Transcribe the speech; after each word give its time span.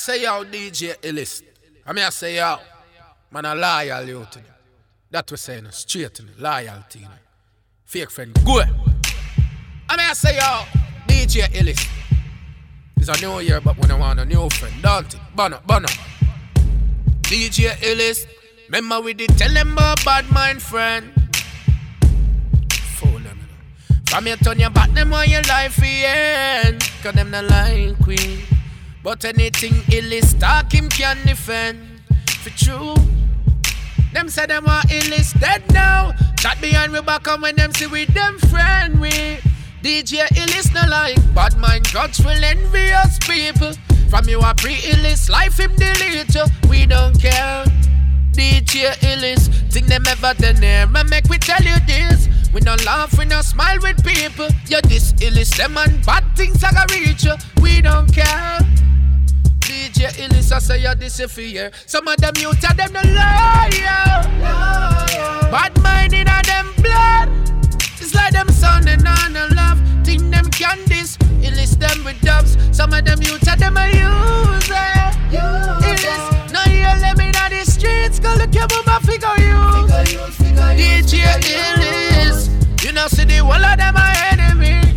say 0.00 0.22
yo, 0.22 0.44
DJ 0.44 0.96
Ellis. 1.04 1.42
I 1.86 1.92
mean 1.92 2.04
I 2.04 2.08
say 2.08 2.36
yo, 2.36 2.56
man 3.30 3.44
a 3.44 3.54
loyal 3.54 4.06
you 4.06 4.26
to 4.30 4.38
them. 4.38 4.44
That 5.10 5.30
was 5.30 5.42
saying 5.42 5.66
straight 5.72 6.14
to 6.14 6.22
the 6.22 6.42
loyalty. 6.42 7.00
You. 7.00 7.06
Fake 7.84 8.10
friend, 8.10 8.32
go. 8.44 8.60
I 8.60 9.96
mean 9.96 10.06
I 10.10 10.12
say 10.14 10.36
yo, 10.36 10.64
DJ 11.06 11.54
Ellis. 11.54 11.86
It's 12.96 13.08
a 13.08 13.20
new 13.20 13.40
year, 13.40 13.60
but 13.60 13.76
when 13.78 13.90
I 13.90 13.98
want 13.98 14.20
a 14.20 14.24
new 14.24 14.48
friend, 14.50 14.74
don't 14.82 15.14
it? 15.14 15.20
Bono, 15.36 15.60
bono. 15.66 15.88
DJ 17.22 17.76
Ellis, 17.82 18.26
remember 18.68 19.00
we 19.02 19.12
did 19.12 19.36
tell 19.36 19.52
them 19.52 19.72
about 19.72 20.02
bad 20.04 20.30
mind 20.32 20.62
friend. 20.62 21.12
Fool 22.96 23.18
them. 23.18 23.38
From 24.06 24.26
you 24.26 24.36
turn 24.36 24.58
your 24.60 24.70
back, 24.70 24.92
them 24.92 25.12
on 25.12 25.28
your 25.28 25.42
life 25.42 25.78
end. 25.82 26.82
Cause 27.02 27.12
them 27.14 27.30
not 27.30 27.44
like 27.44 27.98
queen. 28.02 28.40
But 29.02 29.24
anything 29.24 29.74
Ellis 29.92 30.34
talk 30.34 30.72
him 30.72 30.88
can 30.90 31.16
defend. 31.26 31.78
For 32.42 32.50
true. 32.50 32.94
Them 34.12 34.28
say 34.28 34.46
them 34.46 34.66
are 34.66 34.82
Ellis 34.90 35.32
dead 35.34 35.62
now. 35.72 36.12
Chat 36.38 36.60
behind 36.60 36.92
we 36.92 37.00
back 37.00 37.26
and 37.28 37.40
when 37.40 37.56
them 37.56 37.72
see 37.72 37.86
with 37.86 38.12
them 38.12 38.38
friend 38.38 39.00
we. 39.00 39.38
DJ 39.82 40.26
Ellis 40.36 40.72
no 40.74 40.82
like 40.90 41.16
bad 41.34 41.56
mind, 41.56 41.86
judge 41.86 42.18
will 42.18 42.44
envy 42.44 42.92
us 42.92 43.18
people. 43.20 43.72
From 44.10 44.28
you 44.28 44.40
a 44.40 44.54
pre-Ellis, 44.54 45.30
life 45.30 45.58
him 45.58 45.74
delete 45.76 46.34
you. 46.34 46.44
We 46.68 46.84
don't 46.84 47.18
care. 47.18 47.64
DJ 48.32 49.02
Ellis, 49.02 49.48
think 49.70 49.86
them 49.86 50.04
ever 50.06 50.34
done 50.34 50.56
there. 50.56 50.86
Man, 50.86 51.08
make 51.08 51.24
we 51.30 51.38
tell 51.38 51.62
you 51.62 51.76
this. 51.86 52.28
We 52.52 52.60
no 52.60 52.74
laugh, 52.84 53.16
we 53.16 53.24
no 53.24 53.40
smile 53.40 53.78
with 53.80 54.04
people. 54.04 54.48
You 54.66 54.82
this 54.82 55.14
Ellis, 55.22 55.56
them 55.56 55.78
and 55.78 56.04
bad 56.04 56.24
things 56.36 56.62
are 56.62 56.72
gonna 56.72 56.92
reach 56.92 57.24
you. 57.24 57.34
We 57.62 57.80
don't 57.80 58.12
care. 58.12 58.58
DJ 59.70 60.18
Ellis, 60.18 60.50
I 60.50 60.58
say 60.58 60.82
you 60.82 60.90
you 60.90 61.70
Some 61.86 62.08
of 62.08 62.16
them 62.16 62.32
you 62.38 62.52
tell 62.54 62.74
them 62.74 62.92
no 62.92 63.00
lie. 63.14 63.70
Bad 65.48 65.80
mind 65.80 66.12
in 66.12 66.26
a 66.26 66.42
them 66.42 66.74
blood. 66.82 67.28
It's 68.00 68.12
like 68.12 68.32
them 68.32 68.48
son 68.48 68.88
and 68.88 69.06
on 69.06 69.32
no 69.32 69.46
love. 69.54 69.78
Think 70.04 70.22
them 70.32 70.50
candies. 70.50 71.16
Illis 71.40 71.76
them 71.76 72.02
with 72.04 72.20
dubs. 72.20 72.58
Some 72.76 72.92
of 72.92 73.04
them 73.04 73.22
you 73.22 73.38
tell 73.38 73.56
them 73.56 73.76
a 73.76 73.86
use 73.86 74.70
it. 74.70 75.38
Illis. 75.38 76.52
Now 76.52 76.64
you 76.66 76.82
let 77.00 77.16
me 77.16 77.30
down 77.30 77.50
the 77.50 77.64
streets. 77.64 78.18
Go 78.18 78.34
look 78.34 78.52
your 78.52 78.66
mama 78.74 78.98
figure 79.06 79.38
you. 79.38 79.86
DJ 80.74 81.22
Illis. 81.46 82.50
You 82.84 82.92
know 82.92 83.06
see 83.06 83.24
the 83.24 83.36
whole 83.36 83.54
of 83.54 83.78
them 83.78 83.96
are 83.96 84.14
enemy. 84.32 84.96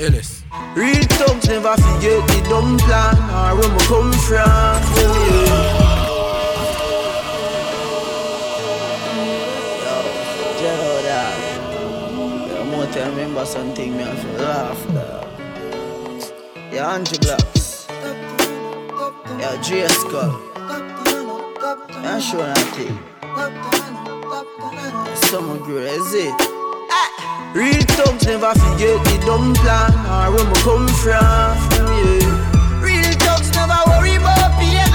Illis. 0.00 0.43
Real 0.74 1.02
thugs 1.18 1.48
never 1.48 1.76
forget 1.76 2.26
the 2.28 2.46
dumb 2.48 2.76
plan 2.78 3.16
or 3.30 3.54
where 3.58 3.70
we 3.70 3.78
come 3.86 4.12
from. 4.12 4.82
Yo, 9.84 9.96
Jello, 10.58 10.92
dog. 11.06 11.38
Yeah, 12.48 12.60
I'm 12.60 12.92
tell 12.92 13.10
remember 13.10 13.44
something, 13.46 13.96
me 13.96 14.02
have 14.02 14.20
to 14.20 14.42
laugh, 14.42 14.80
dog. 14.94 15.24
Yeah, 16.72 16.92
Angie 16.94 17.18
Blocks. 17.18 17.86
Yeah, 19.38 19.60
J 19.62 19.86
Skull. 19.88 20.40
Yeah, 22.02 22.18
sure 22.18 22.46
nothing. 22.46 22.98
Summer 25.30 25.58
girl, 25.66 25.78
is 25.78 26.14
it? 26.14 26.53
Real 27.52 27.82
thugs 27.94 28.26
never 28.26 28.52
forget 28.54 28.96
the 29.04 29.22
dumb 29.26 29.54
plan 29.54 29.92
or 30.08 30.32
where 30.34 30.46
we 30.46 30.54
come 30.64 30.88
from. 31.02 31.54
Yeah. 31.78 32.80
Real 32.82 33.12
thugs 33.20 33.50
never 33.54 33.78
worry 33.86 34.16
about 34.16 34.50
pagan. 34.58 34.90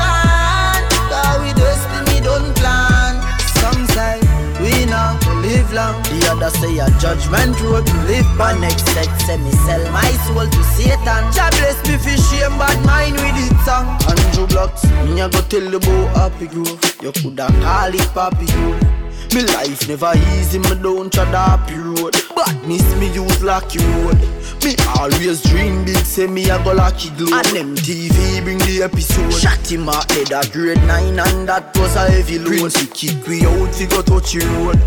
Cause 1.07 1.39
we 1.39 1.53
destiny 1.55 2.19
don't 2.19 2.51
plan. 2.57 3.15
Some 3.59 3.85
say 3.95 4.19
we 4.59 4.85
not 4.85 5.23
live 5.39 5.71
long. 5.71 6.01
The 6.03 6.27
other 6.31 6.49
say 6.59 6.77
a 6.79 6.87
judgment 6.99 7.55
road 7.61 7.85
to 7.87 7.97
live 8.11 8.27
by. 8.37 8.57
Next 8.59 8.85
set 8.91 9.07
say 9.23 9.37
me 9.37 9.51
sell 9.63 9.83
my 9.91 10.11
soul 10.27 10.47
to 10.47 10.63
Satan. 10.75 11.23
Jah 11.31 11.49
bless 11.55 11.79
me 11.87 11.95
for 11.95 12.17
shame 12.27 12.57
bad 12.59 12.75
mind 12.85 13.15
with 13.15 13.39
it 13.39 13.55
song. 13.63 13.87
Andrew 14.09 14.47
Blocks, 14.47 14.83
me 15.07 15.21
a 15.21 15.29
go 15.29 15.39
tell 15.47 15.63
the 15.63 15.79
boy 15.79 16.07
happy 16.19 16.47
grove. 16.47 16.79
You 17.01 17.11
coulda 17.13 17.47
call 17.63 17.93
it 17.95 18.09
Papi 18.11 18.47
Grove. 18.51 18.98
Me 19.35 19.43
life 19.53 19.87
never 19.87 20.11
easy, 20.33 20.57
me 20.59 20.73
don't 20.81 21.13
tread 21.13 21.27
happy 21.27 21.75
road. 21.75 22.15
Badness 22.35 22.95
me 22.95 23.11
use 23.13 23.43
lucky 23.43 23.77
road. 23.77 24.17
Me 24.63 24.75
always 24.97 25.41
dream 25.43 25.85
big, 25.85 25.97
say 25.97 26.25
me 26.27 26.49
a 26.49 26.61
go 26.63 26.73
lucky 26.73 27.09
glow. 27.11 27.37
And 27.37 27.47
them 27.55 27.75
TV 27.75 28.43
bring 28.43 28.57
the 28.59 28.81
episode. 28.83 29.31
Shot 29.31 29.71
him 29.71 29.87
out 29.87 30.09
head 30.11 30.31
a 30.31 30.41
grade 30.51 30.77
9 30.79 31.19
and 31.19 31.47
that 31.47 31.77
was 31.77 31.95
a 31.95 32.09
heavy 32.09 32.39
load. 32.39 32.71
Prince 32.73 32.87
kick 32.93 33.27
we 33.27 33.45
out, 33.45 33.77
we 33.79 33.85
go 33.85 34.01
touch 34.01 34.33
the 34.33 34.45
road. 34.57 34.79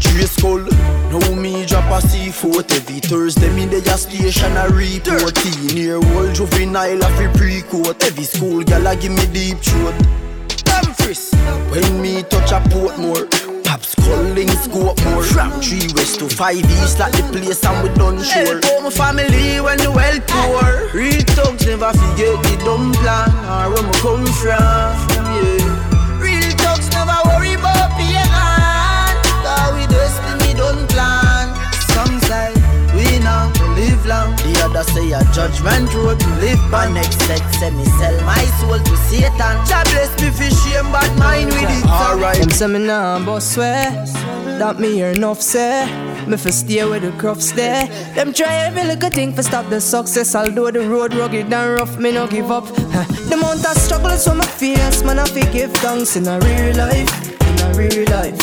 Trace 0.00 0.32
skull, 0.32 0.58
now 1.10 1.34
me 1.34 1.64
drop 1.66 1.84
a 1.90 2.04
C4 2.06 2.70
Every 2.72 3.00
Thursday 3.00 3.48
me 3.54 3.66
dey 3.66 3.78
a 3.78 3.96
station 3.96 4.56
a 4.56 4.68
report 4.68 5.34
Teen 5.34 5.76
year 5.76 5.96
old 5.96 6.34
juvenile 6.34 7.02
a 7.02 7.08
free 7.16 7.28
pre-court 7.34 8.02
Every 8.04 8.24
school 8.24 8.62
gal 8.62 8.86
a 8.86 8.96
give 8.96 9.12
me 9.12 9.26
deep 9.32 9.58
throat 9.58 9.94
Dumfries, 10.64 11.32
when 11.70 12.02
me 12.02 12.22
touch 12.24 12.52
a 12.52 12.60
Pops 13.74 13.96
calling 13.96 14.48
scope 14.50 15.04
more. 15.04 15.24
From 15.24 15.50
3 15.60 15.94
west 15.96 16.20
to 16.20 16.28
5 16.28 16.56
east 16.58 17.00
like 17.00 17.10
the 17.10 17.24
place 17.32 17.64
and 17.64 17.82
we 17.82 17.92
done 17.96 18.22
sure. 18.22 18.60
Help 18.62 18.84
my 18.84 18.90
family 18.90 19.60
when 19.60 19.78
the 19.78 19.90
well 19.90 20.20
poor. 20.28 20.94
Real 20.94 21.20
thugs 21.34 21.66
never 21.66 21.90
forget 21.90 22.38
the 22.46 22.62
dumb 22.64 22.92
plan 22.92 23.34
Or 23.50 23.74
where 23.74 23.82
we 23.82 23.92
come 23.98 24.26
from, 24.38 25.13
long 34.74 34.84
The 34.84 34.90
other 34.90 34.90
say 34.92 35.12
a 35.12 35.32
judgment 35.32 35.94
road 35.94 36.20
to 36.20 36.28
live 36.40 36.70
by 36.70 36.90
Next 36.92 37.20
set 37.22 37.42
say 37.54 37.70
me 37.70 37.84
sell 37.84 38.24
my 38.24 38.44
soul 38.60 38.78
to 38.78 38.96
Satan. 39.08 39.66
Jah 39.66 39.82
bless 39.90 40.12
me 40.20 40.30
for 40.30 40.50
shame 40.56 40.90
bad 40.92 41.18
mine 41.18 41.46
with 41.46 41.70
it. 41.70 41.86
Alright. 41.86 42.38
Them 42.38 42.50
say 42.50 42.66
me 42.66 42.78
nah 42.80 43.24
boss 43.24 43.54
swear. 43.54 43.90
That 44.58 44.78
me 44.78 44.92
hear 44.92 45.10
enough 45.10 45.40
say. 45.40 45.86
Me 46.26 46.36
fi 46.36 46.50
stay 46.50 46.84
with 46.84 47.02
the 47.02 47.10
crofts 47.18 47.52
there 47.52 47.86
Them 48.14 48.32
try 48.32 48.54
every 48.66 48.84
little 48.84 49.10
thing 49.10 49.32
for 49.32 49.42
stop 49.42 49.68
the 49.68 49.80
success. 49.80 50.34
Although 50.34 50.70
the 50.70 50.88
road 50.88 51.14
rugged 51.14 51.52
and 51.52 51.78
rough 51.78 51.98
me 51.98 52.12
no 52.12 52.26
give 52.26 52.50
up. 52.50 52.66
The 52.66 53.34
amount 53.34 53.66
of 53.66 53.76
struggles 53.76 54.24
for 54.26 54.34
my 54.34 54.46
face 54.46 55.02
Man 55.02 55.18
I 55.18 55.26
fi 55.26 55.42
give 55.52 55.72
thanks 55.74 56.16
in 56.16 56.26
a 56.26 56.38
real 56.40 56.76
life. 56.76 57.12
In 57.48 57.60
a 57.60 57.74
real 57.74 58.08
life. 58.10 58.38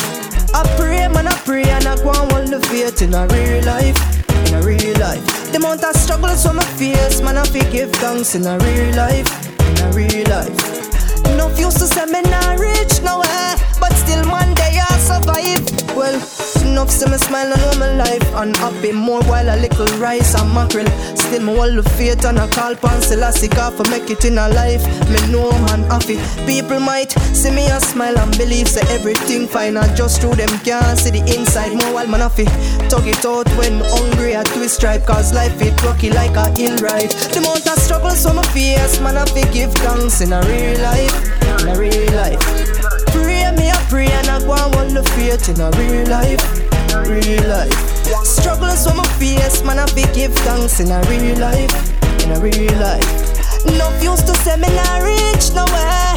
I 0.54 0.62
pray 0.76 1.08
man 1.08 1.28
I 1.28 1.34
pray 1.44 1.64
and 1.64 1.86
I 1.86 1.96
go 1.96 2.10
and 2.10 2.32
hold 2.32 2.48
the 2.48 2.60
faith 2.68 3.02
in 3.02 3.14
a 3.14 3.26
real 3.28 3.64
life 3.64 4.21
In 4.52 4.58
a 4.58 4.66
real 4.66 4.98
life. 4.98 5.50
The 5.50 5.56
amount 5.56 5.82
of 5.82 5.96
struggles 5.96 6.44
for 6.44 6.52
my 6.52 6.62
face 6.76 7.22
Man 7.22 7.38
I 7.38 7.44
fi 7.44 7.60
give 7.70 7.90
thanks 7.92 8.34
in 8.34 8.44
a 8.46 8.58
real 8.58 8.94
life 8.94 9.26
In 9.58 9.78
a 9.80 9.92
real 9.96 10.28
life. 10.28 11.24
Enough 11.24 11.58
used 11.58 11.78
to 11.78 11.86
say 11.86 12.04
me 12.04 12.20
not 12.20 12.58
rich 12.58 13.00
nowhere 13.00 13.56
But 13.80 13.94
still 13.94 14.28
one 14.28 14.52
day 14.52 14.76
I 14.76 14.98
survive. 14.98 15.96
Well, 15.96 16.20
enough 16.72 16.90
say 16.90 17.08
me 17.10 17.18
smile 17.18 17.48
know 17.48 17.72
my 17.78 17.92
life. 17.96 18.26
Unhappy 18.34 18.92
more 18.92 19.22
while 19.24 19.48
a 19.48 19.56
little 19.56 19.86
rice 19.98 20.34
and 20.34 20.52
mackerel. 20.54 20.86
Still 21.16 21.42
me 21.42 21.54
hold 21.54 21.76
the 21.76 21.82
faith 21.96 22.24
and 22.24 22.38
I 22.38 22.48
call 22.48 22.74
pan 22.76 23.00
Selassie 23.02 23.48
God 23.48 23.74
for 23.74 23.88
make 23.90 24.10
it 24.10 24.24
in 24.24 24.38
a 24.38 24.48
life. 24.48 24.84
Me 25.10 25.20
know 25.30 25.50
man 25.68 25.84
happy. 25.92 26.16
People 26.46 26.80
might 26.80 27.12
see 27.36 27.50
me 27.50 27.66
a 27.66 27.80
smile 27.80 28.18
and 28.18 28.36
believe 28.38 28.68
Say 28.68 28.82
everything 28.88 29.46
fine. 29.46 29.76
I 29.76 29.94
just 29.94 30.20
through 30.20 30.36
them 30.36 30.52
can't 30.64 30.98
see 30.98 31.10
the 31.10 31.22
inside. 31.36 31.74
More 31.74 31.92
while 31.94 32.08
man 32.08 32.20
happy. 32.20 32.46
Tug 32.88 33.06
it 33.06 33.24
out 33.24 33.48
when 33.58 33.80
hungry 33.92 34.36
I 34.36 34.42
twist 34.44 34.76
stripe. 34.76 35.04
Cause 35.06 35.34
life 35.34 35.60
it 35.60 35.76
rocky 35.82 36.10
like 36.10 36.36
a 36.36 36.48
hill 36.56 36.76
ride 36.78 37.10
The 37.32 37.38
amount 37.38 37.66
of 37.66 37.78
struggles 37.78 38.22
for 38.24 38.32
my 38.34 38.42
face 38.54 39.00
Man 39.00 39.16
I 39.16 39.24
give 39.52 39.72
thanks 39.84 40.20
in 40.20 40.32
a 40.32 40.40
real 40.42 40.80
life. 40.80 41.14
In 41.60 41.68
a 41.68 41.78
real 41.78 42.12
life. 42.12 42.40
Pray 43.12 43.50
me 43.56 43.68
a 43.68 43.78
pray 43.90 44.06
and 44.06 44.28
I 44.28 44.40
go 44.40 44.52
and 44.52 44.74
hold 44.74 44.90
the 44.90 45.02
faith 45.10 45.48
in 45.48 45.60
a 45.60 45.70
real 45.76 46.08
life 46.08 46.61
Real 46.92 47.48
life. 47.48 47.72
Struggles 48.24 48.86
for 48.86 48.94
my 48.94 49.04
face 49.18 49.62
Man 49.64 49.78
I 49.78 49.86
fi 49.86 50.04
give 50.12 50.34
thanks 50.44 50.78
in 50.80 50.90
a 50.90 51.00
real 51.08 51.38
life 51.38 51.72
In 52.22 52.30
a 52.32 52.40
real 52.40 52.72
life. 52.78 53.02
Enough 53.66 54.02
used 54.02 54.26
to 54.26 54.34
say 54.44 54.56
me 54.56 54.68
not 54.76 55.02
reach 55.02 55.52
nowhere 55.54 56.14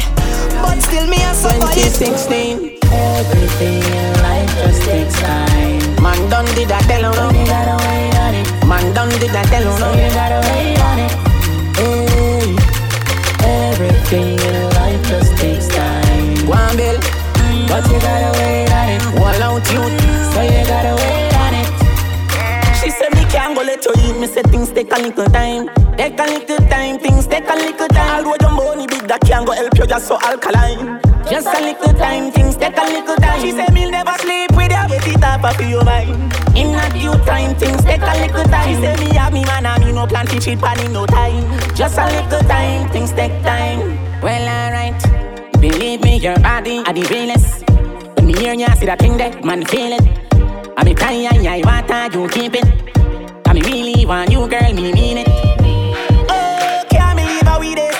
But 0.62 0.80
still 0.82 1.06
me 1.08 1.16
a 1.24 1.34
survive 1.34 1.74
2016 1.74 2.78
Everything 2.92 3.82
in 3.82 4.12
life 4.22 4.50
just 4.62 4.82
takes 4.82 5.14
time. 5.20 5.80
Man 6.02 6.30
done 6.30 6.46
did 6.54 6.70
I 6.70 6.80
tell 6.82 7.12
So 7.12 7.30
you 7.32 7.40
you 7.40 7.46
gotta 7.46 7.76
wait 7.88 8.16
on 8.20 8.34
it. 8.34 8.66
Man 8.66 8.94
done 8.94 9.08
did 9.18 9.34
I 9.34 9.42
tell 9.44 9.66
So 9.78 9.92
you 9.92 10.02
you 10.04 10.10
gotta 10.14 10.40
wait 10.48 10.75
But 17.68 17.84
you 17.90 17.98
gotta 18.00 18.30
wait 18.38 18.72
on 18.72 18.88
it 18.88 19.20
Wall 19.20 19.42
out 19.42 19.66
you 19.72 19.84
So 20.32 20.40
you 20.42 20.62
gotta 20.66 20.94
wait 20.96 21.34
on 21.34 21.54
it 21.54 21.68
She 22.80 22.90
said 22.90 23.12
me 23.14 23.24
can't 23.30 23.54
go 23.54 23.62
let 23.62 23.84
you 23.84 23.92
in. 24.08 24.20
Me 24.20 24.26
say 24.26 24.42
things 24.42 24.70
take 24.70 24.92
a 24.92 24.96
little 25.00 25.26
time. 25.26 25.68
Take 25.96 26.18
a 26.18 26.24
little 26.24 26.58
time, 26.68 26.98
things 26.98 27.26
take 27.26 27.48
a 27.48 27.54
little 27.54 27.88
time. 27.88 28.24
Although 28.24 28.36
jumbo 28.38 28.74
ni 28.74 28.86
big 28.86 29.10
I 29.10 29.18
can't 29.18 29.46
go 29.46 29.52
help 29.52 29.76
you, 29.76 29.86
just 29.86 30.08
so 30.08 30.18
alkaline. 30.20 31.00
Just 31.28 31.48
a 31.48 31.60
little 31.60 31.92
time, 31.94 32.30
things 32.32 32.56
take 32.56 32.76
a 32.76 32.84
little 32.84 33.16
time. 33.16 33.40
She 33.40 33.50
said, 33.50 33.72
Me'll 33.72 33.90
never 33.90 34.12
sleep 34.20 34.52
with 34.52 34.70
you, 34.70 34.88
get 34.88 35.08
it 35.08 35.24
up 35.24 35.44
of 35.44 35.60
your 35.68 35.84
mind. 35.84 36.32
In 36.56 36.74
a 36.74 36.88
due 36.92 37.18
time, 37.24 37.56
things 37.56 37.82
take 37.84 38.02
a 38.02 38.14
little 38.20 38.44
time. 38.44 38.68
She 38.68 38.80
say 38.80 38.96
me 39.04 39.14
have 39.16 39.32
me 39.32 39.44
man, 39.44 39.66
and 39.66 39.84
me 39.84 39.92
no 39.92 40.06
plan 40.06 40.26
to 40.26 40.40
cheat 40.40 40.60
but 40.60 40.80
in 40.84 40.92
no 40.92 41.06
time. 41.06 41.44
Just 41.74 41.98
a 41.98 42.06
little 42.06 42.48
time, 42.48 42.88
things 42.90 43.12
take 43.12 43.42
time. 43.42 43.98
Well, 44.22 44.48
alright. 44.48 45.25
Believe 45.76 46.00
me, 46.00 46.16
your 46.16 46.38
body 46.40 46.78
are 46.86 46.92
the 46.94 47.02
realest. 47.12 47.68
When 48.16 48.28
me 48.28 48.32
hear 48.32 48.54
you 48.54 48.66
see 48.80 48.86
that 48.86 48.98
thing 48.98 49.18
that 49.18 49.44
man, 49.44 49.62
feel 49.66 49.92
it. 49.92 50.00
I 50.74 50.82
be 50.82 50.94
crying, 50.94 51.26
I 51.28 51.60
want 51.68 52.14
you 52.14 52.26
keep 52.28 52.54
it. 52.54 52.64
I 53.46 53.52
me 53.52 53.60
really 53.60 54.06
want 54.06 54.32
you, 54.32 54.48
girl, 54.48 54.72
me 54.72 54.90
mean 54.94 55.18
it. 55.18 55.28
Oh, 55.28 56.82
can't 56.88 57.18
believe 57.20 57.42
how 57.42 57.60
we 57.60 57.74
this. 57.74 57.94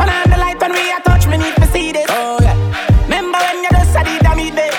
Turn 0.00 0.08
on 0.08 0.30
the 0.30 0.38
light 0.40 0.58
when 0.58 0.72
we 0.72 0.88
a 0.90 1.00
touch, 1.04 1.26
me 1.28 1.36
need 1.36 1.54
to 1.56 1.66
see 1.66 1.92
this. 1.92 2.06
Oh 2.08 2.38
yeah. 2.40 2.56
Remember 3.04 3.36
when 3.36 3.62
you 3.62 3.68
just 3.76 3.92
said 3.92 4.08
it, 4.08 4.24
I 4.24 4.34
mean 4.34 4.56
it. 4.56 4.72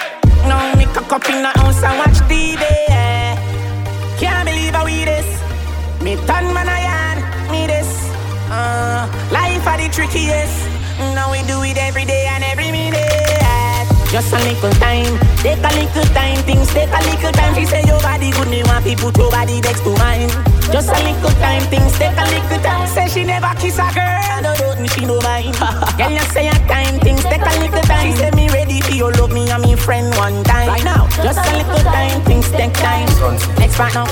Now 0.49 0.73
me 0.73 0.85
cock 0.85 1.21
up 1.21 1.29
in 1.29 1.43
the 1.45 1.53
house 1.53 1.83
and 1.83 1.99
watch 2.01 2.17
TV. 2.25 2.65
Yeah. 2.89 3.37
Can't 4.17 4.49
believe 4.49 4.73
how 4.73 4.85
we 4.85 5.05
this. 5.05 5.29
Me 6.01 6.15
turn 6.25 6.49
man 6.57 6.65
I 6.65 6.81
yarn, 6.81 7.17
me 7.53 7.67
this. 7.67 8.09
Uh, 8.49 9.05
life 9.29 9.67
are 9.67 9.77
the 9.77 9.87
trickiest. 9.93 10.78
Now 10.99 11.31
we 11.31 11.41
do 11.47 11.63
it 11.63 11.77
every 11.77 12.05
day 12.05 12.27
and 12.27 12.43
every 12.43 12.71
minute. 12.71 12.99
Just 14.11 14.33
a 14.33 14.39
little 14.41 14.71
time, 14.81 15.19
take 15.37 15.63
a 15.63 15.71
little 15.71 16.03
time, 16.13 16.37
things 16.43 16.67
take 16.73 16.89
a 16.89 17.01
little 17.07 17.31
time. 17.31 17.55
She 17.55 17.65
say 17.65 17.83
your 17.85 18.01
body 18.01 18.31
good, 18.31 18.49
me 18.49 18.63
want 18.63 18.83
people 18.83 19.11
put 19.11 19.17
your 19.21 19.31
body 19.31 19.61
next 19.61 19.81
to 19.83 19.95
mine. 19.95 20.29
Just 20.73 20.89
a 20.89 20.97
little 21.05 21.29
time, 21.39 21.61
things 21.69 21.97
take 21.97 22.17
a 22.17 22.25
little 22.25 22.59
time. 22.59 22.87
Say 22.87 23.07
she 23.07 23.23
never 23.23 23.53
kiss 23.61 23.77
a 23.77 23.87
girl, 23.93 24.41
no 24.41 24.55
don't 24.57 24.89
she 24.91 25.05
no 25.05 25.21
mind. 25.21 25.55
Girl 25.97 26.11
you 26.11 26.25
say 26.33 26.47
a 26.49 26.57
time, 26.67 26.99
things 26.99 27.23
take 27.23 27.41
a 27.41 27.59
little 27.59 27.81
time. 27.81 28.11
She 28.11 28.17
say 28.17 28.31
me 28.31 28.49
ready 28.49 28.81
for 28.81 28.91
your 28.91 29.11
love, 29.13 29.31
me 29.31 29.49
and 29.51 29.63
me 29.63 29.75
friend 29.75 30.13
one 30.17 30.43
time. 30.43 30.67
Right 30.67 30.83
now, 30.83 31.07
just 31.23 31.39
a 31.39 31.57
little 31.57 31.83
time, 31.85 32.21
things 32.23 32.49
take 32.51 32.73
time. 32.73 33.07
Next 33.57 33.77
part 33.77 33.93
now. 33.93 34.07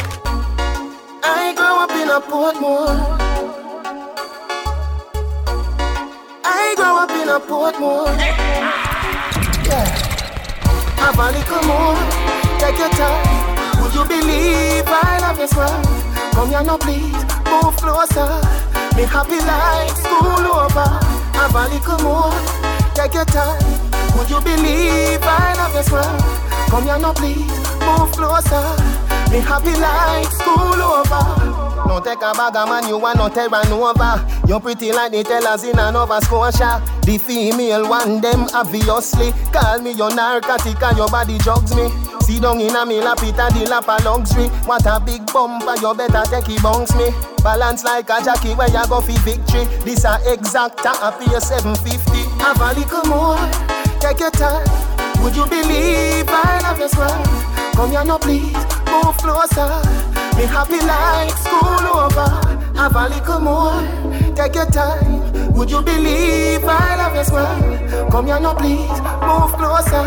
I 1.23 1.53
grew 1.57 1.83
up 1.83 1.91
in 1.91 2.07
a 2.07 2.21
Portmore. 2.21 3.26
I 6.69 6.75
grew 6.75 6.99
up 6.99 7.11
in 7.11 7.29
a 7.29 7.39
Portmore. 7.39 8.11
Yeah. 9.63 9.87
Have 10.99 11.15
a 11.15 11.31
little 11.31 11.63
more. 11.63 11.95
Take 12.59 12.77
your 12.77 12.91
time. 12.91 13.79
Would 13.79 13.93
you 13.95 14.03
believe 14.03 14.83
I 14.85 15.17
love 15.21 15.39
you, 15.39 15.47
swell? 15.47 15.79
Come 16.35 16.49
here 16.49 16.63
now, 16.63 16.77
please. 16.77 17.23
Move 17.47 17.75
closer. 17.79 18.27
Me 18.99 19.03
happy 19.07 19.39
like 19.47 19.95
school 19.95 20.43
over. 20.59 20.91
Have 21.39 21.55
a 21.55 21.71
little 21.71 21.99
more. 22.03 22.35
Take 22.95 23.13
your 23.13 23.23
time. 23.31 23.63
Would 24.17 24.29
you 24.29 24.41
believe 24.41 25.23
I 25.23 25.55
love 25.55 25.73
you, 25.73 25.83
swell? 25.83 26.19
Come 26.67 26.83
here 26.83 26.99
now, 26.99 27.13
please. 27.13 27.47
Move 27.87 28.11
closer. 28.11 28.67
Me 29.31 29.39
happy 29.39 29.71
like 29.79 30.29
school 30.35 30.81
over. 30.83 31.66
No 31.87 32.01
take 32.01 32.19
a 32.19 32.33
bag 32.33 32.55
of 32.55 32.67
man, 32.67 32.87
you 32.87 32.97
want 32.97 33.17
no 33.17 33.29
Terra 33.29 33.63
Nova. 33.69 34.19
You're 34.45 34.59
pretty 34.59 34.91
like 34.91 35.13
the 35.13 35.23
tellers 35.23 35.63
in 35.63 35.79
a 35.79 35.89
Nova 35.89 36.19
Scotia. 36.21 36.83
The 37.03 37.17
female 37.17 37.87
one, 37.87 38.19
them 38.19 38.45
obviously. 38.53 39.31
Call 39.53 39.79
me 39.79 39.91
your 39.91 40.13
narcotic 40.13 40.83
and 40.83 40.97
your 40.97 41.07
body 41.07 41.37
drugs 41.39 41.73
me. 41.73 41.89
See 42.27 42.41
down 42.41 42.59
in 42.59 42.75
a 42.75 42.85
me 42.85 42.99
lap 42.99 43.23
it 43.23 43.39
a 43.39 43.47
the 43.55 43.65
lap 43.69 43.87
a 43.87 44.03
luxury. 44.03 44.49
What 44.67 44.85
a 44.85 44.99
big 44.99 45.25
bumper, 45.31 45.79
you 45.79 45.95
better 45.95 46.27
take 46.29 46.49
it 46.49 46.61
bounce 46.61 46.93
me. 46.95 47.07
Balance 47.41 47.85
like 47.85 48.09
a 48.09 48.19
jockey 48.19 48.53
where 48.53 48.67
you 48.67 48.83
go 48.87 48.99
for 48.99 49.15
victory. 49.23 49.63
This 49.87 50.03
a 50.03 50.19
exact 50.27 50.83
a 50.83 51.15
pay 51.15 51.39
750. 51.39 52.27
Have 52.43 52.59
a 52.59 52.75
little 52.75 53.07
more, 53.07 53.39
take 54.03 54.19
your 54.19 54.31
time. 54.31 54.67
Would 55.23 55.35
you 55.35 55.47
believe 55.47 56.27
I 56.27 56.59
love 56.67 56.79
you, 56.79 56.89
swell? 56.89 57.23
Come 57.79 57.91
here 57.91 58.03
now, 58.03 58.17
please, 58.17 58.51
move 58.91 59.15
closer. 59.23 60.06
Me 60.37 60.45
happy 60.45 60.79
like 60.85 61.35
school 61.37 61.99
over. 62.01 62.29
Have 62.77 62.95
a 62.95 63.09
little 63.09 63.39
more, 63.39 64.33
take 64.35 64.55
your 64.55 64.67
time. 64.67 65.53
Would 65.53 65.71
you 65.71 65.81
believe 65.81 66.63
I 66.63 66.95
love 66.95 67.15
you, 67.15 67.23
swell? 67.23 68.09
Come 68.11 68.27
here 68.27 68.39
now, 68.39 68.53
please, 68.53 69.01
move 69.25 69.53
closer. 69.57 70.05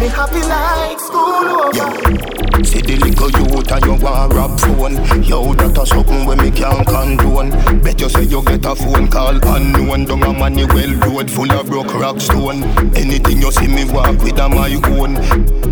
Me 0.00 0.08
happy 0.08 0.42
like 0.42 1.00
school 1.00 1.48
over. 1.64 2.43
See 2.62 2.80
the 2.80 2.94
little 2.96 3.30
youth 3.34 3.72
and 3.72 3.84
you 3.84 3.94
want 3.98 4.32
rap 4.32 4.54
phone. 4.60 4.94
Yo, 5.24 5.54
that 5.54 5.76
a 5.76 5.84
something 5.84 6.24
when 6.24 6.38
me 6.38 6.52
can't 6.52 6.86
condone. 6.86 7.50
Bet 7.82 8.00
you 8.00 8.08
say 8.08 8.22
you 8.22 8.44
get 8.44 8.64
a 8.64 8.76
phone 8.76 9.08
call 9.08 9.34
unknown. 9.42 10.04
Down 10.04 10.22
a 10.22 10.32
Manuel 10.32 10.94
road 11.02 11.28
full 11.28 11.50
of 11.50 11.66
broke 11.66 11.92
rock 11.94 12.20
stone. 12.20 12.62
Anything 12.94 13.42
you 13.42 13.50
see 13.50 13.66
me 13.66 13.84
walk 13.90 14.22
with 14.22 14.38
a 14.38 14.48
my 14.48 14.70
own. 14.86 15.18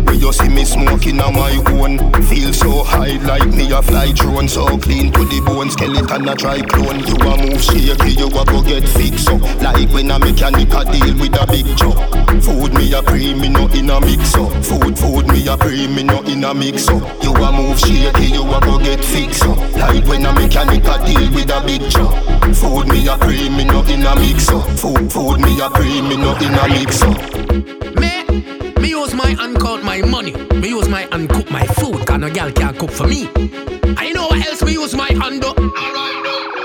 When 0.03 0.19
you 0.19 0.33
see 0.33 0.49
me 0.49 0.65
smoking 0.65 1.21
a 1.21 1.31
my 1.31 1.55
own. 1.71 1.99
Feel 2.23 2.51
so 2.51 2.83
high 2.83 3.15
like 3.23 3.47
me 3.47 3.71
a 3.71 3.81
fly 3.81 4.11
drone. 4.11 4.49
So 4.49 4.77
clean 4.77 5.13
to 5.13 5.23
the 5.23 5.39
bone, 5.45 5.71
skeleton 5.71 6.27
a 6.27 6.35
try 6.35 6.59
clone. 6.61 6.99
You 7.07 7.15
a 7.15 7.31
move 7.47 7.63
shaky, 7.63 8.11
you 8.11 8.27
a 8.27 8.43
go 8.43 8.61
get 8.61 8.83
fixed 8.89 9.29
up. 9.29 9.39
Like 9.61 9.89
when 9.95 10.11
a 10.11 10.19
mechanic 10.19 10.73
a 10.75 10.83
deal 10.83 11.15
with 11.15 11.39
a 11.39 11.47
big 11.47 11.77
job 11.77 11.95
Food 12.41 12.73
me 12.73 12.91
a 12.93 13.01
pre, 13.01 13.33
me 13.33 13.47
no 13.47 13.67
in 13.69 13.89
a 13.89 14.01
mix 14.01 14.35
up. 14.35 14.51
Food, 14.65 14.97
food 14.97 15.27
me 15.27 15.47
a 15.47 15.55
pre, 15.55 15.87
me 15.87 16.03
no 16.03 16.21
in 16.23 16.43
a 16.43 16.53
mix 16.53 16.72
up 16.89 17.23
You 17.23 17.33
a 17.33 17.51
move 17.51 17.79
shaky, 17.79 18.25
you 18.33 18.43
a 18.43 18.59
go 18.61 18.79
get 18.79 19.03
fixed 19.03 19.43
up 19.43 19.57
Like 19.75 20.05
when 20.05 20.25
a 20.25 20.33
mechanic 20.33 20.83
a 20.85 21.05
deal 21.05 21.31
with 21.33 21.51
a 21.51 21.61
big 21.65 21.89
job 21.89 22.13
Food 22.55 22.87
me 22.87 23.07
a 23.07 23.17
cream, 23.17 23.57
me 23.57 23.65
no 23.65 23.83
in 23.83 24.05
a 24.05 24.15
mix 24.15 24.49
up 24.49 24.67
Food, 24.79 25.11
food 25.11 25.39
me 25.39 25.59
a 25.61 25.69
cream, 25.69 26.09
me 26.09 26.17
no 26.17 26.35
in 26.37 26.53
a 26.53 26.67
mix 26.67 27.01
up 27.01 27.17
Me, 27.95 28.23
me 28.81 28.89
use 28.89 29.13
my 29.13 29.29
hand 29.39 29.59
count 29.59 29.83
my 29.83 30.01
money. 30.01 30.33
Me 30.55 30.69
use 30.69 30.89
my 30.89 31.01
hand 31.11 31.29
cook 31.29 31.49
my 31.51 31.65
food, 31.67 32.05
cause 32.05 32.19
no 32.19 32.29
girl 32.29 32.51
can't 32.51 32.77
cook 32.77 32.91
for 32.91 33.07
me. 33.07 33.29
I 33.97 34.11
know 34.13 34.27
what 34.27 34.45
else 34.45 34.61
me 34.63 34.73
use 34.73 34.95
my 34.95 35.07
hand 35.07 35.41
do. 35.41 35.53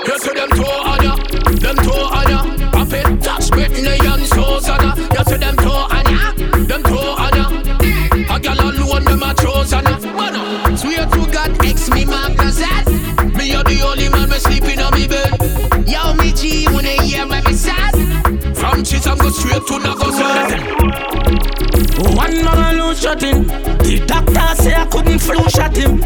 You 0.05 0.19
see 0.19 0.33
them 0.33 0.49
two 0.49 0.65
other, 0.65 1.15
them 1.63 1.75
two 1.77 1.91
other. 1.91 2.69
Pop 2.71 2.93
it, 2.93 3.21
touch 3.21 3.49
Britney 3.51 3.99
and 4.11 4.25
Susanna. 4.25 4.95
You 4.95 4.95
see 4.95 5.03
them 5.03 5.08
are 14.09 14.17
man 14.17 14.29
me 14.29 14.39
sleeping 14.39 14.79
on 14.79 14.93
me 14.93 15.07
bed. 15.07 15.31
Yo, 15.87 16.13
me 16.13 16.31
G, 16.33 16.65
when 16.67 16.85
they 16.85 16.97
hear 16.97 17.25
me 17.25 17.41
be 17.45 17.53
sad. 17.53 17.93
From 18.55 18.83
Chisholm 18.83 19.17
go 19.19 19.29
straight 19.29 19.65
to 19.67 19.79
Nagosa. 19.79 20.59
One 22.15 22.43
man 22.43 22.77
lose 22.77 23.01
shot 23.01 23.21
him. 23.21 23.45
The 23.45 24.03
doctor 24.05 24.55
say 24.61 24.73
I 24.75 24.85
couldn't 24.85 25.19
flu 25.19 25.47
shot 25.49 25.75
him. 25.75 25.97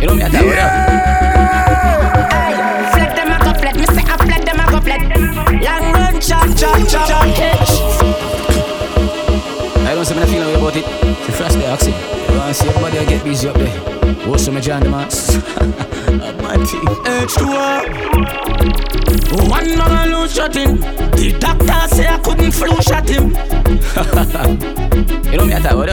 you 0.00 0.06
know 0.06 0.14
me, 0.14 0.22
I 0.22 0.28
tell 0.30 0.44
you. 0.44 0.52
Flat 2.92 3.16
them 3.16 3.32
a 3.32 3.38
go 3.44 3.52
flat, 3.58 3.76
me 3.76 3.86
say 3.86 4.02
I 4.02 4.16
flat 4.16 4.44
them 4.44 4.60
a 4.60 4.70
go 4.70 4.80
flat. 4.80 5.02
Long 5.62 5.92
run, 5.92 6.20
chop, 6.20 6.48
chop, 6.56 6.88
chop, 6.88 7.08
chop, 7.08 7.34
catch. 7.34 7.70
I 9.86 9.94
don't 9.94 10.04
see 10.04 10.14
me 10.14 10.26
feeling 10.26 10.54
about 10.54 10.76
it. 10.76 10.84
The 11.26 11.32
first 11.32 11.58
day, 11.58 11.70
Oxy. 11.70 11.90
You 11.90 12.38
want 12.38 12.54
to 12.54 12.62
see 12.62 12.68
everybody 12.68 12.98
I 12.98 13.04
get 13.04 13.24
busy 13.24 13.48
up 13.48 13.56
there. 13.56 13.99
What's 14.26 14.44
some 14.44 14.60
John 14.60 14.82
the 14.82 14.90
Mass? 14.90 15.30
H2O. 17.30 17.58
One 19.48 19.78
man 19.78 20.10
lose 20.10 20.34
shot 20.34 20.54
him. 20.54 20.80
The 20.80 21.36
doctor 21.38 21.94
say 21.94 22.06
I 22.06 22.18
couldn't 22.18 22.52
flu 22.52 22.80
shot 22.82 23.08
him. 23.08 23.34
You 25.30 25.36
know 25.38 25.44
me, 25.46 25.54
I 25.54 25.60
tell 25.60 25.86
you. 25.86 25.92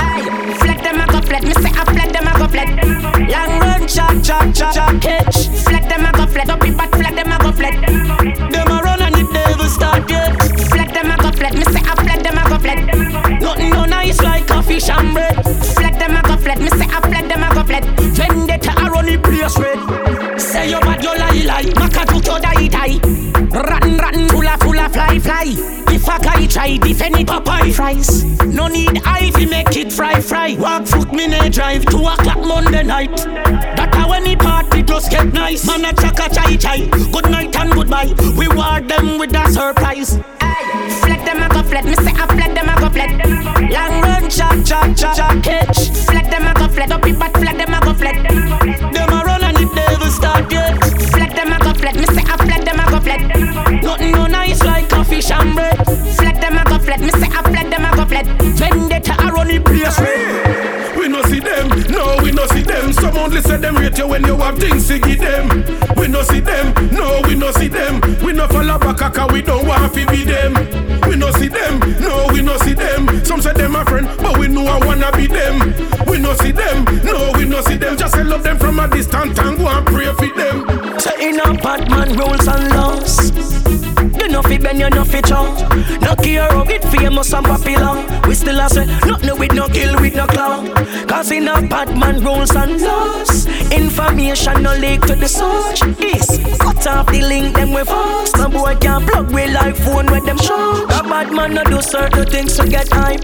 Aye, 0.00 0.56
flat 0.58 0.82
them 0.82 1.00
a 1.00 1.06
go 1.06 1.20
flat, 1.20 1.42
me 1.44 1.52
say 1.52 1.70
I 1.70 1.84
flat 1.84 2.12
them 2.12 2.26
a 2.26 2.32
go 2.38 2.48
flat. 2.48 2.68
Long 3.28 3.60
run, 3.60 3.86
chop, 3.86 4.22
chop, 4.22 4.54
chop, 4.54 4.74
chop, 4.74 5.00
catch. 5.02 5.48
Flat 5.64 5.88
them 5.88 6.06
a 6.06 6.12
go 6.12 6.26
flat, 6.26 6.48
up 6.48 6.64
it 6.64 6.76
back, 6.76 6.90
flat 6.90 7.14
them 7.14 7.30
a 7.32 7.38
go 7.38 7.52
flat. 7.52 7.74
Them 8.50 8.68
a 8.68 8.80
run 8.82 9.02
and 9.02 9.16
it 9.16 9.30
never 9.30 9.68
start 9.68 10.10
yet. 10.10 10.34
Flat 10.70 10.92
them 10.94 11.10
a 11.10 11.16
go 11.18 11.30
flat, 11.30 11.54
me 11.54 11.64
say 11.64 11.80
I 11.84 11.94
flat 11.94 12.22
them 12.24 12.38
a 12.38 12.48
go 12.48 12.58
flat. 12.58 13.40
Nothing 13.40 13.70
no 13.70 13.84
nice 13.84 14.20
like 14.22 14.48
a 14.50 14.62
fish 14.62 14.88
and 14.88 15.12
bread. 15.12 15.36
Flat 17.68 17.84
flat. 17.84 18.00
Vendetta 18.16 18.72
a 18.76 18.90
run 18.90 19.06
the 19.06 19.18
place 19.18 19.56
red. 19.58 20.40
Say 20.40 20.70
you 20.70 20.80
bad, 20.80 21.02
you 21.02 21.16
lie 21.16 21.44
lie. 21.44 21.72
Maka 21.76 22.04
took 22.06 22.26
your 22.26 22.40
die 22.40 22.68
die. 22.68 22.98
Rotten 23.52 23.96
rotten, 23.96 24.28
full 24.28 24.46
of 24.46 24.60
full 24.60 24.78
of 24.78 24.92
fly 24.92 25.18
fly. 25.18 25.44
If 25.90 26.06
a 26.06 26.18
guy 26.22 26.46
try 26.46 26.76
defend 26.76 27.16
it, 27.16 27.26
Popeye 27.26 27.72
fries. 27.72 28.24
No 28.44 28.68
need 28.68 29.00
ivy, 29.04 29.46
make 29.46 29.76
it 29.76 29.92
fry 29.92 30.20
fry. 30.20 30.56
Walk 30.58 30.86
foot 30.86 31.12
me 31.12 31.26
ne 31.26 31.48
drive 31.48 31.84
two 31.86 32.04
o'clock 32.06 32.38
Monday 32.38 32.82
night. 32.82 33.16
That 33.16 33.94
a 33.94 34.08
when 34.08 34.24
the 34.24 34.36
party 34.36 34.82
just 34.82 35.10
get 35.10 35.32
nice. 35.32 35.66
Man 35.66 35.84
a 35.84 35.92
chaka 35.92 36.32
chai 36.34 36.56
chai. 36.56 36.86
Good 37.12 37.30
night 37.30 37.54
and 37.56 37.72
goodbye. 37.72 38.14
We 38.36 38.48
war 38.48 38.80
them 38.80 39.18
with 39.18 39.34
a 39.34 39.50
surprise. 39.50 40.18
Aye, 40.40 41.00
flat 41.02 41.24
them 41.24 41.42
a 41.42 41.48
go 41.48 41.62
flat. 41.62 41.84
Me 41.84 41.94
say 41.94 42.12
I 42.12 42.26
flat 42.26 42.38
a 42.40 42.47
go 42.47 42.47
flat. 42.98 43.70
Long 43.70 44.00
run, 44.02 44.30
chop, 44.30 44.64
chop, 44.64 44.96
chop, 44.96 45.16
chop, 45.16 45.42
catch. 45.42 45.90
Flat 46.06 46.30
them 46.30 46.46
a 46.46 46.54
go 46.54 46.68
flat, 46.68 46.90
up 46.90 47.02
the 47.02 47.12
bat, 47.12 47.32
flat 47.32 47.56
them 47.56 47.74
a 47.74 47.80
go 47.80 47.94
flat. 47.94 48.16
Them 48.92 49.10
a 49.10 49.24
run 49.24 49.44
and 49.44 49.58
if 49.58 49.72
they 49.74 49.86
ever 49.94 50.10
start 50.10 50.52
yet. 50.52 50.78
Flat 51.14 51.34
them 51.34 51.52
a 51.52 51.58
go 51.58 51.72
flat, 51.74 51.94
me 51.94 52.06
say 52.06 52.22
a 52.22 52.36
flat 52.38 52.64
them 52.64 52.80
a 52.80 52.90
go 52.90 53.00
flat. 53.00 53.82
Nothing 53.82 54.12
no 54.12 54.26
nice 54.26 54.62
like 54.64 54.90
a 54.92 55.04
fish 55.04 55.30
and 55.30 55.54
bread. 55.54 55.76
Flat 56.16 56.40
them 56.40 56.58
a 56.58 56.64
go 56.64 56.78
flat, 56.78 57.00
me 57.00 57.10
say 57.10 57.28
a 57.28 57.42
flat 57.42 57.70
them 57.70 57.84
a 57.84 57.96
go 57.96 58.04
flat. 58.04 58.26
Vendetta 58.58 59.14
a 59.18 59.32
run 59.32 59.48
the 59.48 59.60
place. 59.60 59.98
We, 60.00 61.02
we 61.02 61.08
no 61.08 61.22
see 61.22 61.40
them, 61.40 61.68
no 61.90 62.18
we 62.22 62.32
no 62.32 62.46
see 62.46 62.62
them. 62.62 62.92
Some 62.92 63.16
only 63.16 63.40
say 63.42 63.58
them 63.58 63.76
rate 63.76 63.98
you 63.98 64.08
when 64.08 64.24
you 64.24 64.36
have 64.36 64.58
things 64.58 64.88
to 64.88 64.98
give 64.98 65.20
them. 65.20 65.64
We 65.96 66.08
no 66.08 66.22
see 66.22 66.40
them, 66.40 66.74
no 66.92 67.20
we 67.26 67.34
no 67.34 67.52
see 67.52 67.68
them. 67.68 68.00
We 68.24 68.32
no 68.32 68.48
follow 68.48 68.78
back, 68.78 69.14
cause 69.14 69.32
we 69.32 69.42
don't 69.42 69.66
want 69.66 69.94
to 69.94 70.06
be 70.06 70.24
them. 70.24 70.87
No 71.28 71.34
see 71.34 71.48
them, 71.48 71.78
no, 72.00 72.26
we 72.32 72.40
no 72.40 72.56
see 72.56 72.72
them. 72.72 73.22
Some 73.22 73.42
say 73.42 73.52
them 73.52 73.76
a 73.76 73.84
friend, 73.84 74.08
but 74.16 74.38
we 74.38 74.48
know 74.48 74.64
I 74.64 74.78
wanna 74.86 75.12
be 75.12 75.26
them. 75.26 75.60
We 76.06 76.16
no 76.16 76.32
see 76.36 76.52
them, 76.52 76.86
no, 77.04 77.32
we 77.36 77.44
no 77.44 77.60
see 77.60 77.76
them. 77.76 77.98
Just 77.98 78.14
say 78.14 78.24
love 78.24 78.42
them 78.42 78.58
from 78.58 78.78
a 78.78 78.88
distance 78.88 79.38
and 79.38 79.58
go 79.58 79.68
and 79.68 79.86
pray 79.86 80.06
for 80.14 80.26
them. 80.34 80.98
Say 80.98 81.28
in 81.28 81.38
a 81.38 81.52
Batman 81.52 82.16
rules 82.16 82.48
and 82.48 82.70
laws. 82.70 83.30
You 84.18 84.28
know 84.28 84.40
fi 84.40 84.56
bend, 84.56 84.78
you 84.78 84.88
know 84.88 85.04
fi 85.04 85.20
chow. 85.20 85.52
No 86.00 86.16
care 86.16 86.50
of 86.50 86.70
it 86.70 86.82
famous 86.84 87.34
and 87.34 87.44
popular. 87.44 88.06
We 88.26 88.34
still 88.34 88.58
a 88.58 88.70
say 88.70 88.86
nothing 88.86 89.38
with 89.38 89.52
no 89.52 89.68
kill 89.68 90.00
with 90.00 90.16
no 90.16 90.26
claw. 90.26 90.64
Cause 91.06 91.30
in 91.30 91.46
a 91.46 91.60
bad 91.60 91.94
man 91.94 92.24
rules 92.24 92.56
and 92.56 92.80
laws. 92.80 93.27
Information 94.28 94.62
no 94.62 94.74
leak 94.76 95.00
to 95.06 95.14
the 95.14 95.26
search. 95.26 95.80
Is 96.04 96.58
cut 96.58 96.86
off 96.86 97.06
the 97.06 97.22
link 97.22 97.56
them 97.56 97.72
with 97.72 97.88
us. 97.88 98.36
No 98.36 98.50
boy 98.50 98.76
can 98.76 99.06
plug 99.06 99.32
we 99.32 99.46
like 99.46 99.74
phone 99.74 100.04
with 100.12 100.26
them 100.26 100.36
show. 100.36 100.84
A 100.84 101.02
bad 101.02 101.32
man 101.32 101.54
no 101.54 101.64
do 101.64 101.80
certain 101.80 102.26
things 102.26 102.54
to 102.58 102.68
get 102.68 102.88
hype. 102.92 103.22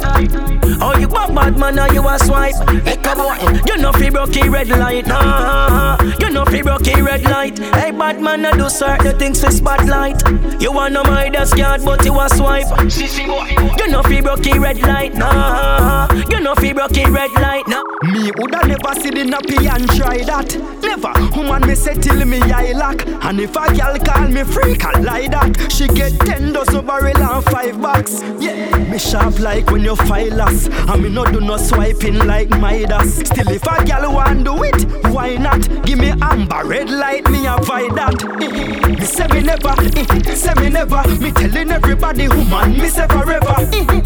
Oh 0.81 0.97
you 0.99 1.07
a 1.07 1.31
bad 1.31 1.59
man 1.59 1.79
or 1.79 1.93
you 1.93 2.09
a 2.09 2.19
swipe? 2.19 2.57
Make 2.85 3.05
a 3.05 3.15
boy, 3.15 3.37
you 3.67 3.77
know 3.77 3.93
fi 3.93 4.09
broke 4.09 4.35
red 4.35 4.69
light. 4.69 5.07
Nah, 5.07 5.99
you 6.21 6.31
know 6.31 6.47
fi 6.47 6.63
broke 6.63 6.87
red 6.87 7.23
light. 7.25 7.59
Hey 7.59 7.91
bad 7.91 8.23
man 8.23 8.41
no 8.41 8.53
do 8.53 8.71
certain 8.71 9.19
things 9.19 9.41
to 9.43 9.53
spotlight. 9.53 10.23
You 10.59 10.73
want 10.73 10.95
no 10.95 11.03
Midas 11.05 11.53
card, 11.53 11.85
but 11.85 12.03
you 12.07 12.19
a 12.19 12.31
swipe. 12.31 12.67
You 13.79 13.89
know 13.89 14.03
fi 14.03 14.23
broke 14.23 14.47
red 14.47 14.81
light, 14.81 15.15
nah. 15.15 16.09
You 16.31 16.41
know 16.41 16.55
fi 16.55 16.73
broke 16.73 16.97
red 16.97 17.33
light, 17.33 17.69
nah. 17.69 17.83
Me 18.05 18.31
woulda 18.37 18.67
never 18.67 18.95
see 19.01 19.11
the 19.11 19.25
nappy 19.25 19.69
and 19.69 19.87
try 19.91 20.23
that. 20.25 20.55
Never. 20.95 21.13
Woman 21.37 21.67
me 21.67 21.75
say 21.75 21.95
till 21.95 22.25
me 22.25 22.41
I 22.41 22.73
lack. 22.73 23.05
And 23.25 23.41
if 23.41 23.57
a 23.57 23.67
girl 23.75 23.97
call 23.99 24.29
me 24.29 24.45
freak, 24.45 24.85
I 24.85 25.01
lie 25.01 25.27
that. 25.27 25.73
She 25.73 25.89
get 25.89 26.13
ten 26.21 26.53
dozen 26.53 26.87
barrel 26.87 27.17
and 27.17 27.45
five 27.47 27.81
bucks. 27.83 28.23
Yeah. 28.39 28.79
Me 28.89 28.99
sharp 28.99 29.41
like 29.41 29.69
when 29.73 29.83
you 29.83 29.97
file 29.97 30.41
us. 30.41 30.69
And 30.69 31.03
me 31.03 31.09
no 31.09 31.25
do 31.25 31.41
no 31.41 31.57
swiping 31.57 32.19
like 32.27 32.49
Midas. 32.51 33.17
Still 33.17 33.49
if 33.49 33.65
a 33.65 33.85
girl 33.85 34.15
want 34.15 34.45
do 34.45 34.63
it, 34.63 34.85
why 35.13 35.35
not? 35.35 35.63
Give 35.85 35.99
me 35.99 36.11
amber 36.23 36.63
red 36.65 36.89
light, 36.89 37.29
me 37.29 37.45
avoid 37.47 37.97
that. 37.97 38.15
Eh, 38.41 38.47
eh. 38.47 38.89
Me 38.95 39.05
say 39.05 39.27
me 39.29 39.41
never, 39.43 39.75
eh, 39.99 40.35
say 40.35 40.55
me 40.63 40.69
never. 40.69 41.03
Me 41.19 41.33
telling 41.33 41.73
everybody, 41.73 42.29
woman, 42.29 42.79
me 42.79 42.89
say 42.89 43.09
forever. 43.09 43.57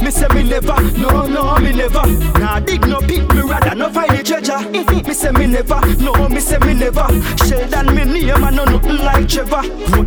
Me 0.02 0.10
say 0.10 0.28
me 0.28 0.42
never, 0.42 0.80
no, 0.96 1.26
no, 1.26 1.58
me 1.58 1.72
never. 1.72 2.06
Nah, 2.38 2.60
dig 2.60 2.86
no 2.86 3.00
pit, 3.00 3.28
me 3.34 3.42
rather 3.42 3.74
no 3.74 3.90
find 3.90 4.10
the 4.16 4.22
treasure. 4.22 4.58
Me 5.06 5.12
say 5.12 5.32
me 5.32 5.46
never, 5.46 5.80
no, 6.02 6.28
me 6.30 6.40
say 6.40 6.56
me 6.60 6.77
never. 6.78 7.06
Sheldon 7.44 7.94
me 7.94 8.04
name 8.04 8.44
and 8.44 8.56
no 8.56 8.64
nothing 8.64 8.98
like 8.98 9.28
Trevor. 9.28 9.62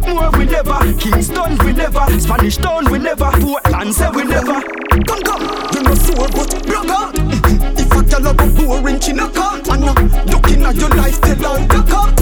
More 0.08 0.32
we 0.32 0.46
never, 0.46 0.80
Kingston 0.98 1.58
we 1.66 1.74
never, 1.74 2.20
Spanish 2.20 2.58
Town 2.58 2.90
we 2.92 3.00
never, 3.00 3.30
Portland 3.40 3.94
say 3.94 4.10
we 4.10 4.24
never. 4.24 4.62
Come 5.08 5.22
come, 5.22 5.44
you 5.74 5.82
know 5.84 5.96
sore 5.96 6.28
but 6.32 6.51
out. 6.90 7.13
If 7.78 7.92
a 7.92 8.01
girl 8.04 8.28
a 8.28 8.34
go 8.34 8.48
boring, 8.56 9.00
out. 9.38 9.68
And 9.68 9.84
uh, 9.84 9.94
looking 10.32 10.63
at 10.63 10.75
your 10.75 10.90
life, 10.90 11.20
tell 11.22 11.58
her 11.58 11.68
duck 11.68 11.90
out. 11.92 12.16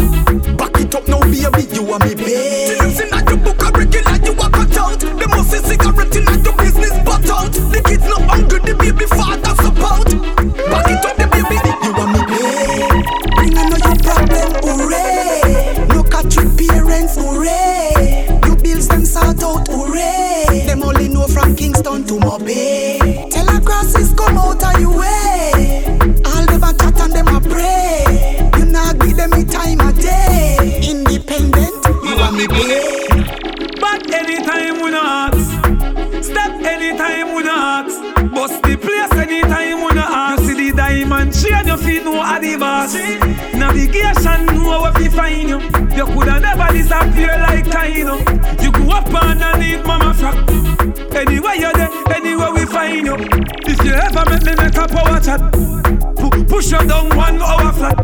Back 0.58 0.80
it 0.82 0.96
up 0.96 1.08
now, 1.08 1.22
baby, 1.22 1.64
you 1.74 1.94
and 1.94 2.04
me, 2.04 2.16
babe. 2.16 2.82
Listen 2.82 3.14
at 3.14 3.30
your 3.30 3.38
book, 3.38 3.62
a 3.62 3.72
regular, 3.78 4.18
you 4.26 4.34
a 4.34 4.50
cut 4.50 4.78
out. 4.78 5.00
The 5.00 5.28
most 5.30 5.54
is 5.54 5.64
cigarette 5.64 6.16
in 6.16 6.26
your 6.44 6.58
business, 6.58 6.96
butt 7.06 7.30
out. 7.30 7.54
The 7.54 7.82
kids 7.86 8.06
not 8.06 8.22
hungry, 8.24 8.60
the 8.60 8.74
baby 8.76 9.06
father 9.06 9.56
support. 9.62 10.10
Back 10.70 10.90
it 10.90 11.06
up, 11.06 11.19
from 21.84 22.04
Kingston 22.04 22.20
to 22.20 22.26
Mobay. 22.26 23.30
Tell 23.32 23.48
her 23.48 23.60
grasses 23.62 24.14
come 24.14 24.38
out 24.38 24.64
of 24.64 24.82
your 24.82 24.98
way. 24.98 25.84
Them 26.50 26.64
a 26.64 26.74
chat 26.74 27.00
and 27.02 27.14
them 27.14 27.28
a 27.28 27.40
pray. 27.40 28.50
You 28.58 28.66
not 28.66 29.00
give 29.00 29.18
them 29.18 29.34
a 29.34 29.44
time 29.44 29.80
a 29.82 29.94
day. 29.94 30.80
Independent, 30.90 31.74
you 31.86 32.18
want 32.18 32.36
me, 32.36 32.48
babe. 32.48 33.80
But 33.80 34.14
anytime 34.14 34.82
we 34.82 34.92
not 34.92 35.36
ask, 35.36 36.24
step 36.24 36.52
anytime 36.64 37.36
we 37.36 37.44
not 37.44 37.88
ask, 37.88 38.32
bust 38.34 38.62
the 38.64 38.76
place 38.78 39.12
anytime 39.14 39.84
we 39.86 39.94
not 39.94 40.12
ask. 40.12 40.42
You 40.44 40.56
see 40.56 40.72
the 40.72 40.78
diamond 40.78 41.34
chain, 41.34 41.68
you 41.68 41.78
feel 41.78 42.04
no 42.06 42.22
the. 42.22 43.20
Navigation 43.58 44.46
know 44.48 44.82
where 44.82 44.94
fi 44.94 45.08
find 45.10 45.50
you. 45.50 45.60
You 45.96 46.06
coulda 46.06 46.40
never 46.40 46.74
disappear 46.74 47.38
like 47.40 47.66
Kaino. 47.66 48.18
You 48.62 48.72
go 48.72 48.92
up 48.92 49.14
underneath 49.14 49.86
mama 49.86 50.14
frack. 50.14 50.79
Anywhere 51.16 51.56
you're 51.56 51.74
there, 51.74 51.90
anywhere 52.14 52.52
we 52.54 52.66
find 52.66 53.06
you. 53.06 53.16
If 53.66 53.84
you 53.84 53.94
ever 53.94 54.24
make 54.30 54.44
me 54.46 54.56
make 54.56 54.76
a 54.76 54.88
power 54.88 55.20
chat, 55.20 55.42
pu- 56.16 56.46
push 56.46 56.72
you 56.72 56.80
down 56.88 57.16
one 57.16 57.42
hour 57.42 57.74
flat. 57.74 57.98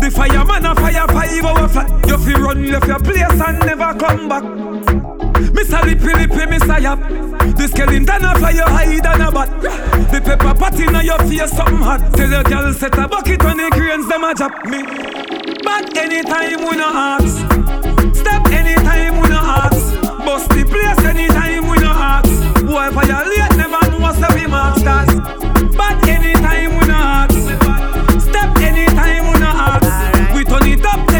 The 0.00 0.10
fireman 0.10 0.64
a 0.66 0.74
fire 0.74 1.06
five 1.08 1.44
hour 1.44 1.68
flat. 1.68 2.06
You 2.08 2.18
fi 2.18 2.32
run 2.40 2.70
left 2.70 2.86
your 2.86 2.98
place 3.00 3.40
and 3.40 3.58
never 3.60 3.94
come 3.98 4.28
back. 4.28 4.44
Mr. 5.54 5.82
Lippy 5.84 6.12
Lippy, 6.12 6.46
Mr. 6.46 6.80
Yap 6.80 6.98
The 7.56 7.68
skeleton 7.68 8.24
a 8.24 8.38
fire 8.38 8.68
hide 8.68 9.06
and 9.06 9.22
a 9.22 9.30
bat 9.30 9.50
The 10.10 10.20
pepper 10.20 10.54
pot 10.54 10.78
in 10.80 10.94
your 11.04 11.18
face 11.18 11.50
something 11.52 11.76
hot 11.78 12.12
Tell 12.14 12.30
your 12.30 12.42
girl 12.44 12.72
set 12.72 12.98
a 12.98 13.08
bucket 13.08 13.44
on 13.44 13.56
the 13.56 13.70
cranes 13.72 14.08
them 14.08 14.24
a 14.24 14.34
drop 14.34 14.64
me 14.66 14.82
But 15.62 15.96
anytime 15.96 16.58
we 16.68 16.76
no 16.76 16.88
ask 16.88 17.36
Step 18.16 18.46
anytime 18.50 19.20
we 19.20 19.28
no 19.28 19.38
ask 19.38 20.00
Bust 20.24 20.48
the 20.50 20.64
place 20.64 21.06
anytime 21.06 21.43
Boy 22.64 22.88
violate 22.92 23.56
never 23.58 23.90
know 23.90 23.98
what's 23.98 24.18
the 24.18 24.48
marks 24.48 24.82
cause 24.82 25.14
But 25.76 26.08
anytime 26.08 26.78
we 26.78 26.86
no 26.86 26.94
ask 26.94 27.34
Step 28.22 28.56
anytime 28.56 29.32
we 29.32 29.38
no 29.38 29.52
ask. 29.52 30.34
We 30.34 30.44
turn 30.44 30.66
it 30.66 30.84
up 30.86 31.13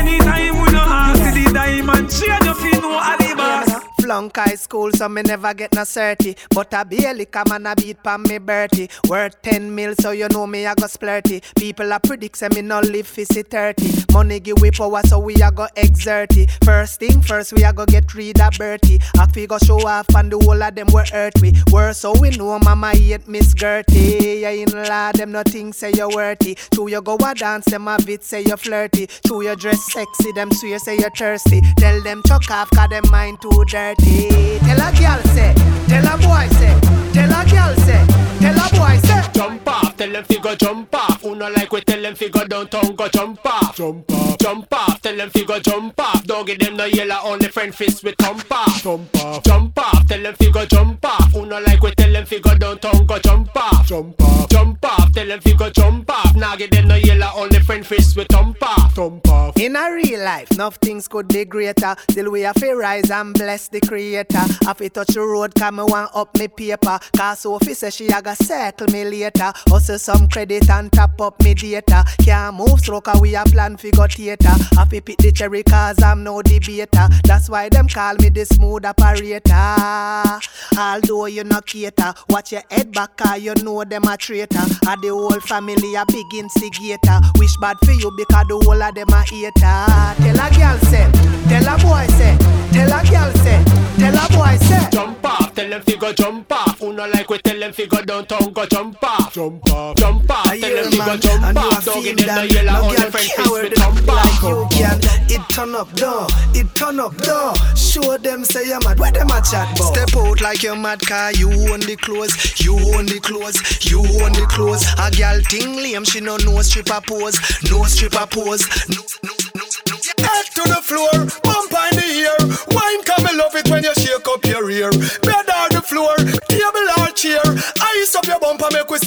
Flunk 4.14 4.36
high 4.36 4.54
school, 4.54 4.92
so 4.92 5.08
me 5.08 5.22
never 5.22 5.52
get 5.54 5.74
no 5.74 5.82
certy. 5.82 6.36
But 6.50 6.72
I 6.72 6.84
barely 6.84 7.26
come 7.26 7.50
and 7.50 7.66
I 7.66 7.74
beat 7.74 8.00
pan 8.00 8.22
me 8.22 8.38
Bertie. 8.38 8.88
Worth 9.08 9.42
10 9.42 9.74
mil, 9.74 9.96
so 9.98 10.12
you 10.12 10.28
know 10.28 10.46
me, 10.46 10.66
I 10.66 10.74
go 10.76 10.84
splurty. 10.84 11.42
People 11.56 11.90
a 11.90 11.98
predict, 11.98 12.38
say 12.38 12.46
me 12.54 12.62
no 12.62 12.78
live 12.78 13.08
see 13.08 13.24
30. 13.24 14.12
Money 14.12 14.38
give 14.38 14.60
we 14.60 14.70
power, 14.70 15.00
so 15.04 15.18
we 15.18 15.34
a 15.42 15.50
go 15.50 15.66
exert. 15.74 16.30
First 16.62 17.00
thing 17.00 17.22
first, 17.22 17.54
we 17.54 17.64
a 17.64 17.72
go 17.72 17.86
get 17.86 18.14
rid 18.14 18.40
of 18.40 18.56
Bertie. 18.56 19.00
I 19.18 19.26
go 19.46 19.58
show 19.58 19.84
off, 19.84 20.06
and 20.14 20.30
the 20.30 20.38
whole 20.38 20.62
of 20.62 20.76
them 20.76 20.86
were 20.92 21.04
hurt 21.10 21.34
we. 21.40 21.52
Worse, 21.72 21.98
so 21.98 22.16
we 22.16 22.30
know 22.30 22.56
mama 22.60 22.92
hate 22.94 23.26
Miss 23.26 23.52
Gertie. 23.52 24.42
Yeah, 24.42 24.50
in 24.50 24.70
law, 24.70 25.10
them 25.10 25.32
nothing 25.32 25.72
say 25.72 25.90
you're 25.90 26.08
worthy. 26.08 26.54
True, 26.72 26.88
you 26.88 27.02
go 27.02 27.16
a 27.16 27.34
dance, 27.34 27.64
them 27.64 27.88
a 27.88 27.98
bit 28.06 28.22
say 28.22 28.42
you're 28.42 28.56
flirty. 28.56 29.08
True, 29.26 29.42
you 29.42 29.56
dress 29.56 29.92
sexy, 29.92 30.30
them 30.36 30.52
swear 30.52 30.78
say 30.78 30.98
you're 30.98 31.10
thirsty. 31.10 31.60
Tell 31.78 32.00
them 32.02 32.22
chuck 32.24 32.48
off, 32.52 32.70
cause 32.70 32.90
them 32.90 33.02
mind 33.10 33.42
too 33.42 33.64
dirty. 33.66 34.03
Tell 34.04 34.80
a 34.80 34.92
girl 34.92 35.20
say, 35.34 35.54
tell 35.88 36.06
a 36.06 36.16
boy 36.18 36.48
say, 36.58 36.74
tell 37.12 37.32
a 37.32 37.44
girl 37.48 37.74
say, 37.86 38.02
tell 38.44 38.66
a 38.66 38.68
boy 38.78 38.98
say. 39.06 39.22
Jump 39.32 39.68
off, 39.68 39.96
tell 39.96 40.10
them 40.10 40.24
fi 40.24 40.38
go 40.38 40.54
jump 40.54 40.94
off. 40.94 41.22
Who 41.22 41.34
no 41.34 41.48
like 41.48 41.72
we 41.72 41.80
tell 41.80 42.00
them 42.00 42.14
fi 42.14 42.28
go 42.28 42.44
downtown, 42.46 42.94
go 42.94 43.08
jump 43.08 43.46
off. 43.46 43.76
Jump 43.76 44.10
off, 44.10 44.38
jump 44.38 44.72
off, 44.72 45.00
tell 45.02 45.16
them 45.16 45.30
fi 45.30 45.44
go 45.44 45.58
jump 45.60 46.00
off. 46.00 46.24
Don't 46.24 46.46
give 46.46 46.58
them 46.58 46.76
no 46.76 46.84
yellow, 46.84 47.18
only 47.24 47.48
friend 47.48 47.74
fist 47.74 48.04
with 48.04 48.16
thump 48.18 48.50
off. 48.50 48.82
Jump 48.82 49.16
off, 49.16 49.42
jump 49.42 49.78
off, 49.78 50.06
tell 50.06 50.22
them 50.22 50.34
fi 50.34 50.50
go 50.50 50.66
jump 50.66 51.04
off. 51.04 51.32
Who 51.32 51.46
no 51.46 51.58
like 51.60 51.82
we 51.82 51.90
tell 51.92 52.12
them 52.12 52.26
fi 52.26 52.38
go 52.38 52.56
downtown, 52.56 53.06
go 53.06 53.18
jump 53.18 53.56
off. 53.56 53.86
Jump 53.86 54.20
off, 54.20 54.48
jump 54.48 54.84
off, 54.84 55.12
tell 55.12 55.26
them 55.26 55.40
fi 55.40 55.54
go 55.54 55.70
jump 55.70 56.10
off. 56.10 56.36
Now 56.36 56.56
give 56.56 56.70
them 56.70 56.88
no 56.88 56.96
yellow, 56.96 57.30
only 57.36 57.60
friend 57.60 57.86
fist 57.86 58.16
with 58.16 58.28
thump 58.28 58.62
off. 58.62 58.94
Thump 58.94 59.26
off. 59.28 59.56
In 59.56 59.76
a 59.76 59.92
real 59.92 60.22
life, 60.22 60.50
enough 60.52 60.76
things 60.76 61.08
could 61.08 61.28
be 61.28 61.44
greater. 61.44 61.96
Still 62.10 62.30
we 62.30 62.42
have 62.42 62.56
to 62.56 62.74
rise 62.74 63.10
and 63.10 63.34
bless 63.34 63.68
the 63.68 63.80
creator. 63.80 64.44
Have 64.64 64.78
to 64.78 64.88
touch 64.90 65.14
the 65.14 65.20
road, 65.20 65.54
come 65.54 65.76
me 65.76 65.84
want 65.84 66.10
up 66.14 66.36
me 66.38 66.48
paper. 66.48 66.98
Cause 67.16 67.40
Sophie 67.40 67.74
say 67.74 67.90
she 67.90 68.08
a 68.08 68.33
circle 68.34 68.88
me 68.88 69.04
later. 69.04 69.52
Hustle 69.68 69.98
some 69.98 70.28
credit 70.28 70.68
and 70.70 70.92
top 70.92 71.20
up 71.20 71.42
me 71.42 71.54
data. 71.54 72.04
Can't 72.18 72.56
move 72.56 72.80
cause 73.02 73.20
we 73.20 73.34
a 73.34 73.44
plan 73.44 73.76
fi 73.76 73.90
go 73.90 74.06
theater. 74.06 74.54
Have 74.76 74.90
to 74.90 75.00
pick 75.00 75.18
the 75.18 75.32
cherry 75.32 75.62
cause 75.62 76.02
I'm 76.02 76.22
no 76.22 76.42
debater. 76.42 77.08
That's 77.24 77.48
why 77.48 77.68
them 77.68 77.88
call 77.88 78.14
me 78.16 78.28
the 78.28 78.44
smooth 78.44 78.84
operator. 78.84 80.40
Although 80.78 81.26
you 81.26 81.44
no 81.44 81.60
cater, 81.60 82.14
watch 82.28 82.52
your 82.52 82.62
head 82.70 82.92
back 82.92 83.16
cause 83.16 83.40
you 83.40 83.54
know 83.56 83.84
them 83.84 84.04
a 84.04 84.16
traitor. 84.16 84.58
And 84.88 85.02
the 85.02 85.08
whole 85.08 85.40
family 85.40 85.94
a 85.94 86.04
big 86.06 86.34
instigator. 86.34 87.20
Wish 87.38 87.56
bad 87.58 87.76
for 87.84 87.92
you 87.92 88.10
because 88.16 88.46
the 88.48 88.58
whole 88.64 88.82
of 88.82 88.94
them 88.94 89.08
a 89.08 89.22
hater. 89.22 89.52
Tell 89.60 90.40
a 90.40 90.50
girl 90.54 90.78
say, 90.90 91.10
tell 91.48 91.68
a 91.68 91.78
boy 91.78 92.06
say, 92.14 92.36
tell 92.72 92.92
a 92.92 93.02
girl 93.04 93.32
say, 93.42 93.64
tell 93.98 94.16
a 94.16 94.28
boy 94.32 94.56
say. 94.66 94.88
Jump 94.90 95.24
off, 95.24 95.54
tell 95.54 95.68
them 95.70 95.82
fi 95.82 95.96
go 95.96 96.12
jump 96.12 96.52
off. 96.52 96.78
Who 96.80 96.92
like 96.92 97.28
we 97.30 97.38
tell 97.38 97.58
them 97.58 97.72
fi 97.72 97.86
go 97.86 98.02
downtown, 98.24 98.52
go 98.52 98.66
jump 98.66 99.02
off. 99.02 99.34
Jump 99.34 99.70
off. 99.70 99.96
Jump 99.96 100.30
off. 100.30 100.44
Tell 100.44 100.60
them 100.60 100.92
fi 100.92 101.06
go 101.06 101.16
jump 101.16 101.56
off. 101.56 101.88
Oh, 101.88 101.94
Don't 101.94 102.04
give 102.04 102.16
them 102.16 102.26
no 102.26 102.42
yellow 102.42 102.88
on 102.88 102.94
the 102.94 103.10
friend 103.10 103.30
face 103.30 103.50
with 103.50 103.74
jump 103.74 104.08
off. 104.08 104.42
You 104.42 104.66
can, 104.70 105.00
it 105.28 105.48
turn 105.50 105.74
up 105.74 105.92
door, 105.94 106.26
it 106.54 106.74
turn 106.74 107.00
up 107.00 107.16
door. 107.18 107.54
Show 107.76 108.16
them 108.18 108.44
say 108.44 108.66
you're 108.68 108.80
mad, 108.84 108.98
where 108.98 109.12
them 109.12 109.28
a 109.28 109.40
chat 109.42 109.76
about? 109.76 109.94
Step 109.94 110.16
out 110.16 110.40
like 110.40 110.62
you're 110.62 110.76
mad, 110.76 111.00
car 111.00 111.32
you 111.32 111.50
own 111.50 111.80
the 111.80 111.96
clothes, 112.00 112.60
you 112.60 112.74
own 112.94 113.06
the 113.06 113.20
clothes, 113.20 113.84
you 113.84 114.00
own 114.00 114.32
the 114.32 114.46
clothes. 114.48 114.84
A 114.98 115.10
gal 115.10 115.40
ting 115.42 115.76
lame, 115.76 116.04
she 116.04 116.20
no 116.20 116.36
no 116.38 116.60
stripper 116.62 117.00
pose, 117.06 117.38
no 117.70 117.84
stripper 117.84 118.26
pose, 118.26 118.66
no 118.88 119.02
no 119.24 119.32
no 119.54 119.64
no. 119.84 119.96
Head 120.24 120.46
to 120.54 120.62
the 120.68 120.80
floor, 120.82 121.12
bump 121.42 121.72
on 121.74 121.90
the 121.96 122.06
ear. 122.06 122.36
Wine 122.72 123.02
come, 123.04 123.26
I 123.26 123.32
love 123.36 123.54
it 123.54 123.68
when 123.70 123.82
you 123.82 123.94
shake 123.94 124.26
up 124.28 124.44
your 124.44 124.70
ear. 124.70 124.90
Bed 125.22 125.48
on 125.50 125.68
the 125.70 125.73
floor, 125.84 126.16
table 126.48 126.86
or 126.98 127.08
chair. 127.14 127.42
Ice 127.44 128.14
up 128.14 128.26
your 128.26 128.40
bumper, 128.40 128.68
make 128.72 128.90
we. 128.90 128.98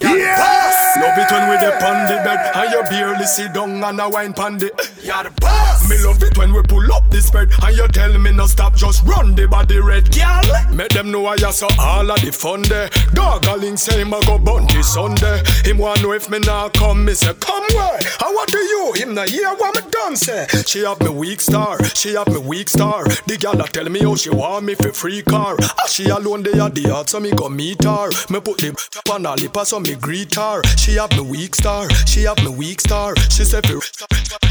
Yes! 0.00 0.87
Love 1.08 1.18
it 1.20 1.32
when 1.32 1.48
we 1.48 1.56
dey 1.56 1.72
on 1.86 2.04
the 2.04 2.20
bed 2.22 2.54
and 2.54 2.70
you 2.70 2.82
barely 2.90 3.24
sit 3.24 3.54
down 3.54 3.82
and 3.82 3.98
a 3.98 4.08
wine 4.10 4.34
pon 4.34 4.58
the. 4.58 4.66
You're 5.02 5.24
the 5.24 5.30
boss. 5.40 5.88
Me 5.88 5.96
love 6.04 6.22
it 6.22 6.36
when 6.36 6.52
we 6.52 6.60
pull 6.64 6.92
up 6.92 7.08
this 7.10 7.30
bed 7.30 7.48
and 7.62 7.74
you 7.74 7.88
tell 7.88 8.12
me 8.18 8.30
no 8.30 8.44
stop, 8.46 8.74
just 8.76 9.02
run 9.04 9.34
the 9.34 9.48
body 9.48 9.80
red, 9.80 10.12
girl. 10.12 10.42
Make 10.70 10.90
them 10.90 11.10
know 11.10 11.24
I 11.26 11.36
saw 11.38 11.68
all 11.80 12.10
of 12.10 12.20
the 12.20 12.30
fun 12.30 12.62
there. 12.64 12.90
Dog 13.14 13.46
a 13.46 13.56
link 13.56 13.78
say 13.78 14.02
him 14.02 14.12
a 14.12 14.20
go 14.26 14.36
bunty 14.38 14.82
Sunday. 14.82 15.42
Him 15.64 15.78
want 15.78 16.02
know 16.02 16.12
if 16.12 16.28
me 16.28 16.40
nah 16.40 16.68
come, 16.68 17.06
me 17.06 17.14
say 17.14 17.32
come 17.40 17.64
where? 17.72 17.94
And 17.94 18.34
what 18.34 18.52
do 18.52 18.58
you? 18.58 18.92
Him 18.96 19.14
nah 19.14 19.24
hear 19.26 19.48
what 19.54 19.76
me 19.82 19.90
done 19.90 20.14
say. 20.14 20.46
She 20.66 20.80
have 20.80 21.00
me 21.00 21.08
weak 21.08 21.40
star, 21.40 21.82
she 21.94 22.14
have 22.16 22.28
me 22.28 22.36
weak 22.36 22.68
star. 22.68 23.04
The 23.04 23.38
gal 23.40 23.58
a 23.58 23.64
tell 23.68 23.88
me 23.88 24.00
how 24.00 24.14
she 24.14 24.28
want 24.28 24.66
me 24.66 24.74
for 24.74 24.92
free 24.92 25.22
car. 25.22 25.56
Ah, 25.62 25.86
she 25.88 26.10
alone 26.10 26.42
they 26.42 26.60
at 26.60 26.74
the 26.74 26.82
yard 26.82 27.08
so 27.08 27.18
me 27.18 27.30
go 27.30 27.48
meet 27.48 27.82
her. 27.84 28.10
Me 28.28 28.40
put 28.40 28.58
the 28.58 28.76
top 28.90 29.08
on 29.14 29.24
her 29.24 29.36
lip 29.36 29.56
so 29.64 29.80
me 29.80 29.94
greet 29.94 30.34
her. 30.34 30.60
She 30.76 30.97
have 30.98 31.12
me 31.12 31.20
weak 31.20 31.54
star, 31.54 31.88
she 32.06 32.24
have 32.24 32.38
me 32.42 32.48
weak 32.48 32.80
star. 32.80 33.14
She 33.30 33.44
say 33.44 33.60
fi 33.62 33.78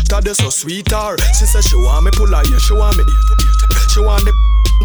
that 0.08 0.22
they 0.24 0.34
so 0.34 0.50
sweet 0.50 0.89
her. 0.92 1.18
She 1.36 1.46
say 1.46 1.60
she 1.60 1.75
want 1.75 2.06
me 2.06 2.12
pull 2.16 2.27
her 2.27 2.39
ear, 2.39 2.60
she 2.60 2.74
want 2.74 2.96
me. 2.96 3.04
She 3.92 4.00
want 4.00 4.24
the 4.24 4.32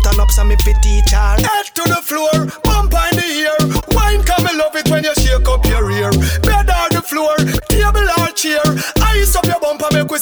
turn 0.03 0.19
up 0.19 0.31
some 0.31 0.49
me 0.49 0.57
teach 0.59 1.13
her. 1.15 1.39
Head 1.39 1.67
to 1.79 1.83
the 1.87 2.03
floor, 2.03 2.51
bump 2.65 2.95
on 2.95 3.15
the 3.15 3.23
ear. 3.23 3.55
Wine 3.95 4.23
come 4.25 4.43
me 4.43 4.59
love 4.59 4.75
it 4.75 4.91
when 4.91 5.05
you 5.05 5.15
shake 5.23 5.47
up 5.47 5.65
your 5.67 5.87
ear. 5.93 6.11
Bed 6.43 6.67
on 6.67 6.91
the 6.91 7.03
floor, 7.03 7.37
table 7.71 8.11
or 8.19 8.31
chair. 8.35 8.67
Ice 9.15 9.37
up 9.37 9.47
your 9.47 9.61
bumper 9.61 9.87
make 9.95 10.11
we. 10.11 10.19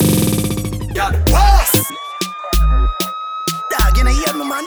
Yeah, 0.92 1.16
boss. 1.32 1.72
Dog, 3.72 3.96
you 3.96 4.04
know 4.04 4.12
hear 4.12 4.34
me, 4.36 4.44
man. 4.44 4.64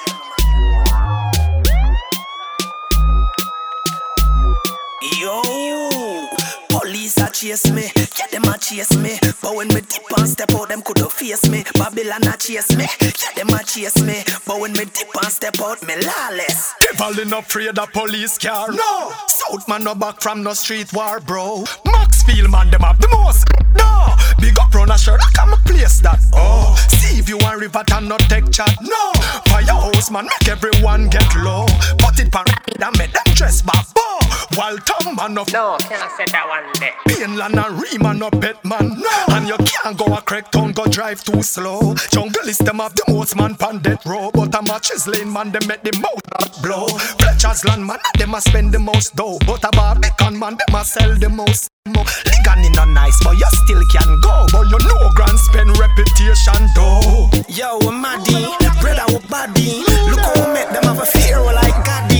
Chase 7.34 7.72
me, 7.72 7.90
yeah 8.18 8.28
them 8.32 8.44
a 8.44 8.58
chase 8.58 8.96
me. 8.96 9.18
But 9.42 9.56
when 9.56 9.68
me 9.70 9.82
dip 9.82 10.06
and 10.18 10.30
step 10.30 10.52
out, 10.52 10.70
them 10.70 10.82
coulda 10.82 11.10
face 11.10 11.50
me. 11.50 11.64
Babylon 11.74 12.28
a 12.28 12.38
chase 12.38 12.76
me, 12.78 12.86
yeah 13.02 13.34
them 13.36 13.50
a 13.50 13.64
chase 13.64 14.02
me. 14.02 14.24
But 14.46 14.60
when 14.62 14.74
me 14.74 14.86
dip 14.86 15.10
and 15.16 15.32
step 15.34 15.60
out, 15.60 15.82
me 15.84 15.96
lawless. 15.96 16.74
Devil 16.82 17.26
no 17.26 17.40
afraid 17.40 17.78
of 17.78 17.92
police 17.92 18.38
car. 18.38 18.72
No, 18.72 19.12
South 19.28 19.68
man 19.68 19.84
no 19.84 19.96
back 19.96 20.22
from 20.22 20.44
no 20.44 20.54
street 20.54 20.94
war, 20.94 21.20
bro. 21.20 21.64
Maxfield 21.86 22.52
man 22.52 22.70
them 22.70 22.82
have 22.82 23.02
the 23.02 23.10
most. 23.10 23.48
No, 23.76 24.16
big 24.40 24.58
up 24.60 24.74
run 24.74 24.92
a 24.92 24.98
shirt, 24.98 25.20
I 25.20 25.32
come 25.34 25.54
a 25.54 25.58
place 25.58 26.00
that. 26.02 26.20
Oh, 26.34 26.78
see 26.90 27.18
if 27.18 27.28
you 27.28 27.38
want 27.40 27.60
river 27.60 27.84
and 27.94 28.10
not 28.10 28.22
take 28.30 28.52
chat. 28.52 28.78
No, 28.82 29.12
firehouse 29.50 30.12
man 30.12 30.26
make 30.26 30.48
everyone 30.48 31.10
get 31.10 31.36
low. 31.38 31.66
Put 31.98 32.20
it 32.20 32.32
pan 32.32 32.46
and 32.80 32.98
make 32.98 33.12
them 33.12 33.34
dress 33.34 33.64
back. 33.64 33.88
While 34.56 34.78
tongue 34.78 35.16
man 35.16 35.38
of 35.38 35.52
No, 35.52 35.78
can 35.80 36.00
I 36.00 36.10
say 36.16 36.26
that 36.32 36.46
one 36.48 36.72
day? 36.74 36.94
Payne 37.24 37.38
Land 37.38 37.58
and 37.58 37.82
Riemann 37.82 38.20
no 38.20 38.30
pet 38.30 38.58
man. 38.66 39.00
No. 39.00 39.26
And 39.30 39.48
you 39.48 39.56
can't 39.64 39.98
go 39.98 40.14
a 40.14 40.22
crack 40.22 40.52
town, 40.52 40.74
go 40.74 40.86
drive 40.88 41.24
too 41.24 41.42
slow. 41.42 41.96
Jungle 42.12 42.50
is 42.50 42.58
them 42.58 42.80
have 42.80 42.96
the 42.96 43.04
most 43.08 43.38
man 43.38 43.56
pan 43.56 43.78
death 43.80 44.06
row. 44.06 44.30
But 44.34 44.54
a 44.56 44.62
matches 44.62 45.08
lane 45.08 45.32
man, 45.32 45.52
them 45.54 45.66
make 45.66 45.84
the 45.84 45.94
most 46.04 46.26
not 46.38 46.62
blow. 46.62 46.88
Fletcher's 46.88 47.64
land 47.64 47.86
man, 47.86 48.00
them 48.18 48.34
a 48.34 48.42
spend 48.42 48.74
the 48.74 48.80
most 48.80 49.16
dough. 49.16 49.38
But 49.48 49.64
a 49.64 49.70
Barbican 49.72 50.38
man, 50.38 50.58
them 50.58 50.76
a 50.76 50.84
sell 50.84 51.16
the 51.16 51.30
most. 51.30 51.70
Mo. 51.88 52.04
Ligan 52.04 52.66
in 52.66 52.78
a 52.78 52.86
nice, 52.92 53.24
but 53.24 53.38
you 53.40 53.48
still 53.64 53.84
can 53.88 54.20
go. 54.20 54.46
But 54.52 54.68
you 54.68 54.80
know 54.84 55.10
grand 55.16 55.40
spend 55.40 55.78
reputation 55.80 56.60
though. 56.76 57.30
Yo, 57.48 57.80
maddy, 57.90 58.52
brother, 58.82 59.20
body. 59.30 59.84
Look 60.12 60.20
how 60.20 60.46
we 60.46 60.54
make 60.54 60.70
them 60.76 60.84
have 60.84 61.00
a 61.00 61.06
fear 61.06 61.40
like 61.40 61.86
Gaddy. 61.86 62.13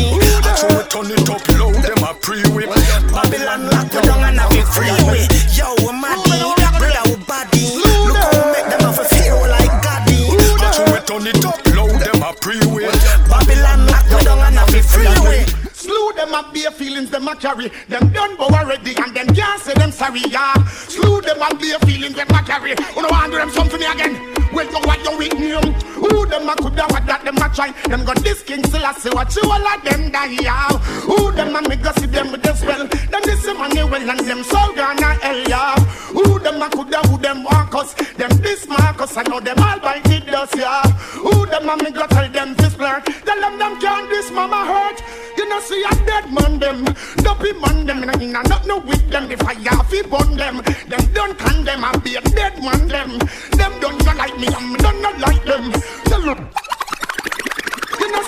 I 0.94 1.02
turn 1.02 1.10
it 1.10 1.28
up 1.28 1.48
low, 1.58 1.72
them 1.72 2.04
a 2.04 2.14
pre-whip. 2.14 2.70
Babylon 3.10 3.66
lock 3.66 3.90
we 3.90 4.02
down 4.02 4.24
and 4.30 4.38
have 4.38 4.54
it 4.54 4.68
freeway. 4.70 5.26
Yo, 5.50 5.74
we 5.82 5.90
maddy, 5.90 6.38
we 6.38 7.18
body. 7.26 7.66
Look 7.82 8.14
how 8.14 8.30
we 8.30 8.54
make 8.54 8.70
them 8.70 8.82
have 8.82 9.00
a 9.00 9.06
fear 9.06 9.34
like 9.34 9.74
Gaddy. 9.82 10.30
I 10.30 10.70
throw 10.70 10.94
it 10.94 11.08
turn 11.08 11.26
it 11.26 11.44
up 11.46 11.66
low, 11.74 11.88
them 11.88 12.22
a 12.22 12.34
pre-whip. 12.40 12.94
Babylon 13.26 13.88
lock 13.88 14.06
we 14.06 14.24
down 14.24 14.38
and 14.46 14.56
have 14.56 14.70
it 14.70 14.86
freeway. 14.86 15.46
Slew 15.74 16.14
them 16.14 16.36
up 16.36 16.54
bare 16.54 16.70
feelings 16.70 17.10
them 17.10 17.28
a 17.28 17.36
carry. 17.38 17.72
Them 17.90 18.14
done 18.14 18.38
bow 18.38 18.54
already 18.54 18.94
and 18.96 19.16
them 19.16 19.34
can't 19.34 19.60
say 19.62 19.74
them 19.74 19.92
sorry, 19.92 20.22
yeah. 20.30 20.54
Slew 20.68 21.22
them 21.22 21.42
up 21.42 21.60
bare 21.60 21.80
feelings 21.80 22.16
them 22.16 22.30
a 22.30 22.44
carry. 22.44 22.76
You 22.96 23.02
know 23.02 23.10
want 23.10 23.32
do 23.32 23.40
them 23.40 23.50
something 23.50 23.82
again. 23.82 24.43
Well, 24.54 24.70
you 24.70 24.80
what 24.86 25.04
you 25.04 25.18
with 25.18 25.32
them? 25.32 25.74
Who 25.98 26.26
them 26.28 26.50
a 26.50 26.56
coulda 26.56 26.86
what 26.90 27.06
that 27.08 27.24
them 27.26 27.38
a 27.38 27.50
try? 27.50 27.72
Them 27.90 28.06
got 28.06 28.18
this 28.24 28.44
king 28.44 28.64
still 28.66 28.86
a 28.86 28.94
say 28.94 29.10
what 29.10 29.36
you 29.36 29.50
all 29.50 29.68
of 29.68 29.84
them 29.84 30.12
die, 30.12 30.38
yeah. 30.42 30.70
Who 31.10 31.32
them 31.32 31.56
a 31.56 31.62
me 31.68 31.76
go 31.76 31.92
see 31.94 32.06
them 32.06 32.32
with 32.32 32.44
the 32.44 32.54
spell? 32.54 32.88
Them 32.88 33.22
this 33.24 33.46
money 33.46 33.84
well 33.84 34.10
and 34.10 34.20
them 34.20 34.44
so 34.44 34.74
gonna 34.76 35.16
hell, 35.16 35.42
yeah. 35.50 35.76
Who 36.14 36.40
them 36.40 36.62
a 36.62 36.70
coulda 36.70 37.00
who 37.08 37.18
them 37.18 37.44
want 37.44 37.74
us? 37.74 37.94
Them 37.94 38.30
this 38.42 38.68
Marcus 38.68 39.18
I 39.18 39.24
know 39.24 39.40
them 39.40 39.58
all 39.58 39.80
bite 39.80 40.06
it 40.10 40.28
dust, 40.28 40.56
yeah. 40.56 40.84
Who 41.18 41.46
them 41.48 41.70
a 41.70 41.78
me 41.84 41.92
go 41.92 42.06
tell 42.08 42.30
them 42.30 42.54
this 42.56 42.76
flirt? 42.76 43.06
Tell 43.26 43.40
them 43.40 43.58
them 43.58 43.80
can't 43.82 44.10
this 44.10 44.30
mama 44.32 44.66
hurt. 44.66 45.02
You 45.38 45.50
know 45.50 45.60
see 45.62 45.84
a 45.84 45.90
dead 46.06 46.32
man 46.32 46.60
them, 46.60 46.86
dopey 47.18 47.54
man 47.54 47.86
them, 47.88 48.04
and 48.04 48.22
inna 48.22 48.44
not 48.44 48.68
no 48.68 48.78
with 48.80 49.10
them. 49.10 49.28
The 49.28 49.38
fire 49.38 49.84
fi 49.90 50.02
burn 50.04 50.38
them, 50.38 50.62
them 50.88 51.14
don't 51.14 51.38
condemn 51.38 51.84
and 51.84 52.04
be 52.04 52.16
a 52.16 52.22
dead 52.22 52.62
man 52.62 52.88
them. 52.88 53.18
Them 53.58 53.80
don't 53.80 54.06
not 54.06 54.18
like 54.18 54.38
me, 54.46 54.56
and 54.56 54.74
me 54.74 55.02
not 55.02 55.20
like 55.20 55.44
them. 55.46 55.72
Tell 56.06 56.22
them. 56.22 56.73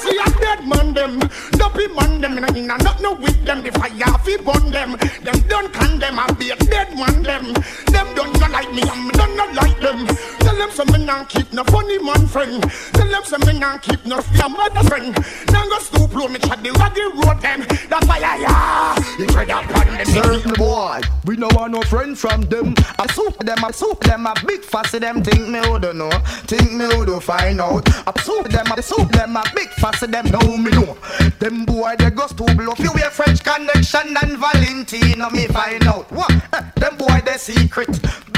See 0.05 0.19
a 0.21 0.29
dead 0.39 0.67
man 0.67 0.93
them, 0.93 1.17
dopey 1.57 1.87
man 1.87 2.21
them, 2.21 2.37
and 2.37 2.57
inna 2.57 2.77
not 2.77 3.01
no 3.01 3.13
with 3.13 3.43
them. 3.43 3.63
The 3.63 3.71
fire 3.71 4.17
fi 4.21 4.37
burn 4.37 4.69
them, 4.69 4.91
them 5.25 5.39
don't 5.49 5.73
condemn 5.73 6.19
and 6.19 6.37
be 6.37 6.51
a 6.51 6.55
dead 6.55 6.95
man 6.95 7.23
them. 7.23 7.53
Them 7.87 8.07
don't 8.13 8.39
not 8.39 8.51
like 8.51 8.71
me, 8.71 8.83
me 8.83 9.11
don't 9.17 9.35
not 9.35 9.53
like 9.55 9.79
them. 9.79 10.05
Tell 10.45 10.55
them 10.55 10.69
some 10.69 10.91
me 10.93 11.03
nah 11.05 11.23
keep 11.23 11.51
no 11.53 11.63
funny 11.63 11.97
man 11.97 12.27
friend. 12.27 12.61
Tell 12.93 13.07
them 13.09 13.23
some 13.23 13.41
me 13.47 13.57
nah 13.57 13.77
keep 13.79 14.05
no 14.05 14.21
fear 14.21 14.49
mother 14.49 14.83
friend. 14.87 15.17
Now 15.51 15.65
go 15.65 15.79
stoop 15.79 16.13
low, 16.13 16.27
me 16.27 16.37
try 16.37 16.55
the 16.55 16.71
raggy 16.73 17.01
road 17.01 17.41
them. 17.41 17.65
Why 18.05 18.19
I 18.21 18.37
yeah. 18.37 19.17
You 19.17 19.27
try 19.27 19.45
that 19.45 19.65
pan 19.73 19.87
them. 19.97 20.05
Certain 20.05 20.53
boy, 20.53 21.01
we 21.25 21.35
no 21.37 21.47
want 21.53 21.73
no 21.73 21.81
friend 21.81 22.17
from 22.17 22.41
them. 22.43 22.75
I 22.99 23.07
soup 23.11 23.39
them, 23.39 23.63
I 23.63 23.71
soup 23.71 24.01
them, 24.01 24.27
a 24.27 24.33
big 24.45 24.61
fussy 24.61 24.99
them. 24.99 25.23
Think 25.23 25.49
me 25.49 25.59
who 25.65 25.79
don't 25.79 25.97
know, 25.97 26.11
think 26.45 26.71
me 26.73 26.85
who 26.85 27.05
don't 27.05 27.23
find 27.23 27.59
out. 27.59 27.89
I 28.07 28.21
soup 28.21 28.49
them, 28.49 28.67
I 28.71 28.81
soup 28.81 29.09
them, 29.11 29.35
a 29.35 29.43
big 29.55 29.69
fussy 29.69 29.94
them. 30.01 30.25
Know 30.25 30.57
me 30.57 30.71
know. 30.71 30.97
Them 31.39 31.65
boy 31.65 31.95
they 31.97 32.09
go 32.09 32.27
to 32.27 32.43
low. 32.43 32.73
You 32.77 32.91
wear 32.93 33.09
French 33.09 33.43
connection 33.43 34.15
and 34.21 34.37
Valentino 34.37 35.29
me 35.29 35.47
find 35.47 35.87
out. 35.87 36.11
What? 36.11 36.31
Eh, 36.53 36.61
them 36.75 36.97
boy 36.97 37.21
they 37.25 37.37
secret. 37.37 37.89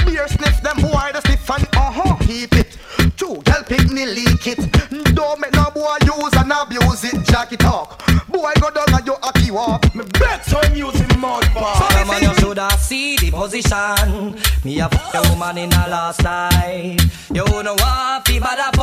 Beer 0.04 0.26
sniff 0.28 0.62
them 0.62 0.76
boy 0.82 1.10
they 1.12 1.20
sniff 1.20 1.50
and 1.50 1.68
uh 1.74 1.90
huh 1.90 2.16
keep 2.26 2.54
it. 2.54 2.76
Two 3.16 3.40
girl 3.42 3.62
pick 3.66 3.90
me 3.90 4.06
leak 4.06 4.46
it. 4.46 5.14
Don't 5.14 5.40
make 5.40 5.52
no 5.52 5.70
boy 5.74 5.96
use 6.04 6.34
and 6.34 6.52
abuse 6.52 7.04
it. 7.04 7.24
Jack 7.26 7.52
it 7.52 7.60
talk. 7.60 8.02
Boy 8.28 8.52
go 8.60 8.70
down 8.70 8.94
and 8.94 9.06
you 9.06 9.16
happy 9.22 9.50
walk. 9.50 9.94
Me 9.94 10.04
bet 10.18 10.44
some 10.44 10.74
using 10.74 11.20
mud 11.20 11.48
bar. 11.54 11.76
Some 11.76 12.08
man 12.08 12.22
you 12.22 12.34
shoulda 12.40 12.70
see 12.78 13.16
the 13.16 13.30
position. 13.30 14.38
Me 14.64 14.80
a 14.80 14.88
fuck 14.88 15.14
your 15.14 15.22
woman 15.30 15.58
in 15.58 15.72
a 15.72 15.88
last 15.88 16.22
night. 16.22 17.00
You 17.32 17.44
no 17.44 17.74
want 17.74 18.26
fi 18.26 18.38
bad 18.38 18.74
a. 18.74 18.78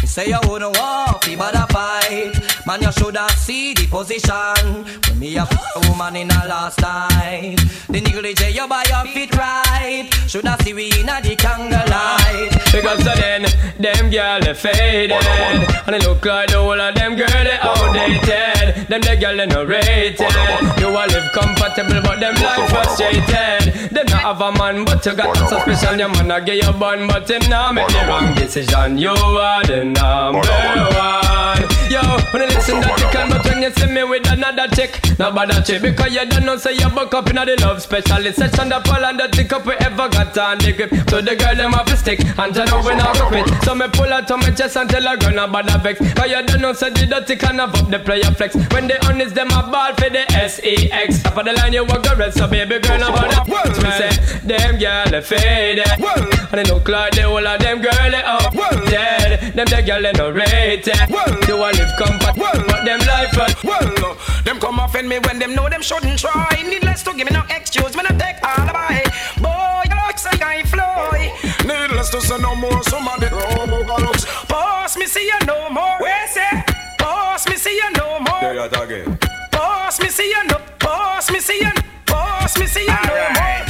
Me 0.00 0.06
say 0.06 0.28
you 0.28 0.58
no 0.58 0.70
want 0.70 1.24
fi 1.24 1.36
bad 1.36 1.54
a 1.54 1.66
fight. 1.90 2.66
Man 2.66 2.82
you 2.82 2.92
shoulda 2.92 3.28
see 3.30 3.74
the 3.74 3.86
position. 3.86 4.84
When 5.08 5.18
me 5.18 5.36
a 5.36 5.46
woman 5.88 6.16
in 6.16 6.30
a 6.30 6.40
last 6.46 6.80
night. 6.80 7.56
The 7.88 8.34
J 8.36 8.50
you 8.50 8.68
buy 8.68 8.84
your 8.88 9.04
feet 9.12 9.34
right. 9.36 10.08
Shoulda 10.26 10.56
see 10.62 10.74
we 10.74 10.90
inna 10.98 11.20
the 11.22 11.34
candlelight. 11.36 12.52
Because 12.72 13.00
of 13.06 13.16
then, 13.16 13.42
them 13.80 14.10
girl 14.10 14.40
they 14.40 14.54
faded 14.54 15.12
And 15.86 15.94
they 15.94 16.06
look 16.06 16.24
like 16.24 16.50
the 16.50 16.58
whole 16.58 16.80
of 16.80 16.94
them 16.94 17.16
girl 17.16 17.26
they 17.28 17.58
outdated 17.60 18.88
Them 18.88 19.00
the 19.00 19.16
girl 19.16 19.36
they 19.36 19.46
no 19.46 19.64
rated 19.64 20.20
You 20.78 20.88
a 20.88 21.02
live 21.08 21.32
comfortable 21.32 22.00
but 22.02 22.20
them 22.20 22.34
life 22.36 22.70
frustrated 22.70 23.90
Them 23.90 24.06
not 24.06 24.22
have 24.22 24.40
a 24.40 24.52
man 24.52 24.84
but 24.84 25.04
you 25.04 25.14
got 25.14 25.36
a 25.36 25.48
suspicion 25.48 25.98
Your 25.98 26.10
man 26.10 26.30
a 26.30 26.44
get 26.44 26.62
your 26.62 26.72
bun 26.74 27.08
but 27.08 27.28
him 27.28 27.42
now 27.50 27.72
make 27.72 27.88
the 27.88 28.04
wrong 28.06 28.34
decision 28.34 28.98
You 28.98 29.10
are 29.10 29.64
the 29.64 29.84
number 29.84 30.40
one 30.40 31.29
Yo, 31.90 31.98
when 32.30 32.42
you 32.42 32.54
listen 32.54 32.78
that 32.78 32.94
you 33.02 33.10
can 33.10 33.26
but 33.28 33.42
when 33.42 33.60
you 33.62 33.70
see 33.74 33.90
me 33.90 34.04
with 34.04 34.22
another 34.30 34.70
chick, 34.70 34.94
no 35.18 35.32
bother 35.34 35.60
chick 35.60 35.82
because 35.82 36.14
you 36.14 36.24
don't 36.24 36.46
know 36.46 36.56
say 36.56 36.72
you 36.72 36.88
buck 36.90 37.12
up 37.12 37.28
inna 37.28 37.44
the 37.44 37.58
love 37.66 37.82
specialist 37.82 38.38
section. 38.38 38.68
The 38.68 38.78
pull 38.78 39.04
and 39.04 39.18
the 39.18 39.26
tick 39.26 39.52
up 39.52 39.66
we 39.66 39.74
ever 39.82 40.06
got 40.06 40.38
on 40.38 40.58
the 40.58 40.70
grip. 40.70 40.94
So 41.10 41.20
the 41.20 41.34
girl 41.34 41.56
them 41.56 41.72
have 41.74 41.86
to 41.86 41.96
stick 41.96 42.22
and 42.22 42.54
you 42.54 42.64
know 42.66 42.78
we 42.86 42.94
not 42.94 43.18
quit. 43.26 43.42
So 43.64 43.74
me 43.74 43.88
pull 43.90 44.06
out 44.06 44.30
on 44.30 44.38
my 44.38 44.54
chest 44.54 44.76
and 44.76 44.88
tell 44.88 45.02
her 45.02 45.16
girl 45.16 45.34
no 45.34 45.48
bother 45.50 45.82
vex. 45.82 45.98
Cause 46.14 46.30
you 46.30 46.38
don't 46.46 46.62
know 46.62 46.72
say 46.74 46.90
the 46.90 47.10
dirty 47.10 47.34
can 47.34 47.58
have 47.58 47.74
up 47.74 47.90
the 47.90 47.98
player 47.98 48.30
flex. 48.38 48.54
When 48.70 48.86
they 48.86 48.98
honest 49.10 49.34
them 49.34 49.50
a 49.50 49.66
ball 49.66 49.90
for 49.98 50.10
the 50.14 50.30
S 50.30 50.60
X. 50.62 51.24
Top 51.24 51.38
of 51.38 51.44
the 51.44 51.58
line 51.58 51.72
you 51.72 51.82
walk 51.82 52.06
the 52.06 52.14
rest, 52.14 52.38
so 52.38 52.46
baby 52.46 52.78
girl 52.78 53.02
no 53.02 53.10
bother. 53.10 53.50
Me 53.82 53.90
say 53.98 54.14
them 54.46 54.78
girl 54.78 55.10
they 55.10 55.22
faded, 55.26 55.90
and 55.90 56.54
they 56.54 56.62
look 56.70 56.86
like 56.86 57.18
the 57.18 57.26
whole 57.26 57.42
of 57.42 57.58
them 57.58 57.82
girl 57.82 58.10
they 58.14 58.22
up 58.22 58.54
dead. 58.86 59.58
Them 59.58 59.66
the 59.66 59.82
girl 59.82 60.02
they 60.06 60.14
no 60.14 60.30
rated. 60.30 60.94
Do 61.50 61.58
I 61.66 61.79
live 61.80 61.96
comfort, 61.96 62.36
but 62.36 62.84
them 62.84 63.00
life 63.00 63.36
at 63.38 63.64
well. 63.64 63.94
Uh, 64.04 64.42
them 64.42 64.58
come 64.60 64.78
offend 64.78 65.08
me 65.08 65.18
when 65.26 65.38
them 65.38 65.54
know 65.54 65.68
them 65.68 65.82
shouldn't 65.82 66.18
try. 66.18 66.48
Needless 66.68 67.02
to 67.04 67.14
give 67.14 67.28
me 67.28 67.32
no 67.32 67.42
excuse, 67.50 67.96
me 67.96 68.02
no 68.02 68.12
take 68.18 68.42
alibi. 68.42 69.02
Boy, 69.40 69.82
you 69.88 69.96
look 69.96 70.18
say 70.18 70.36
I 70.42 70.62
fly. 70.64 71.32
Needless 71.64 72.10
to 72.10 72.20
say 72.20 72.38
no 72.38 72.54
more, 72.54 72.82
somebody 72.84 73.28
Boss, 74.48 74.96
me 74.96 75.06
see 75.06 75.26
you 75.26 75.46
no 75.46 75.70
more. 75.70 75.96
Where 76.00 76.28
say? 76.28 76.64
Boss, 76.98 77.48
me 77.48 77.56
see 77.56 77.76
you 77.76 77.90
no 77.92 78.18
more. 78.20 78.40
There 78.40 78.54
you 78.54 78.60
are 78.60 78.84
again. 78.84 79.18
Boss, 79.52 80.00
me 80.00 80.08
see 80.08 80.28
you 80.28 80.44
no. 80.48 80.60
Boss, 80.80 81.30
me 81.30 81.38
see 81.38 81.60
you. 81.60 81.70
Boss, 82.06 82.58
me 82.58 82.66
see 82.66 82.82
you 82.82 83.00
no 83.06 83.14
more. 83.38 83.60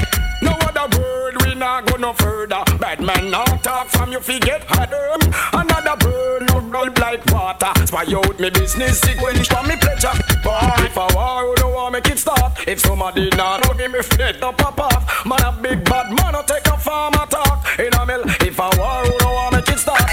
No 0.42 0.52
other 0.66 0.98
word, 0.98 1.42
we 1.42 1.54
not 1.54 1.86
go 1.86 1.96
no 1.96 2.12
further. 2.14 2.62
Bad 2.78 3.00
man 3.00 3.30
now 3.30 3.44
talk 3.44 3.88
from 3.88 4.12
you 4.12 4.20
forget 4.20 4.64
harder. 4.68 5.18
Another 5.52 5.96
bird, 6.02 6.48
no 6.48 6.49
roll 6.80 6.92
like 7.00 7.24
water. 7.32 7.72
Spy 7.86 8.04
out 8.14 8.40
me 8.40 8.50
business, 8.50 9.00
it's 9.04 9.48
from 9.48 9.68
me 9.68 9.76
pleasure. 9.76 10.12
But 10.42 10.80
if 10.80 10.96
I 10.96 11.14
war, 11.14 11.46
who 11.46 11.54
don't 11.56 11.74
want 11.74 11.92
make 11.92 12.08
it 12.08 12.18
start? 12.18 12.52
If 12.66 12.80
somebody 12.80 13.28
not 13.30 13.64
know 13.64 13.74
give 13.74 13.92
me 13.92 14.02
fit 14.02 14.40
to 14.40 14.52
pop 14.52 14.78
off. 14.78 15.26
Man 15.26 15.40
a 15.42 15.52
big 15.52 15.84
bad 15.84 16.12
man, 16.12 16.32
no 16.32 16.42
take 16.42 16.66
a 16.66 16.76
farm 16.78 17.12
talk. 17.12 17.66
In 17.78 17.92
a 17.94 18.06
mill, 18.06 18.22
if 18.24 18.58
I 18.58 18.68
war, 18.78 19.04
who 19.04 19.18
don't 19.18 19.34
want 19.34 19.54
make 19.54 19.68
it 19.68 19.78
start? 19.78 20.10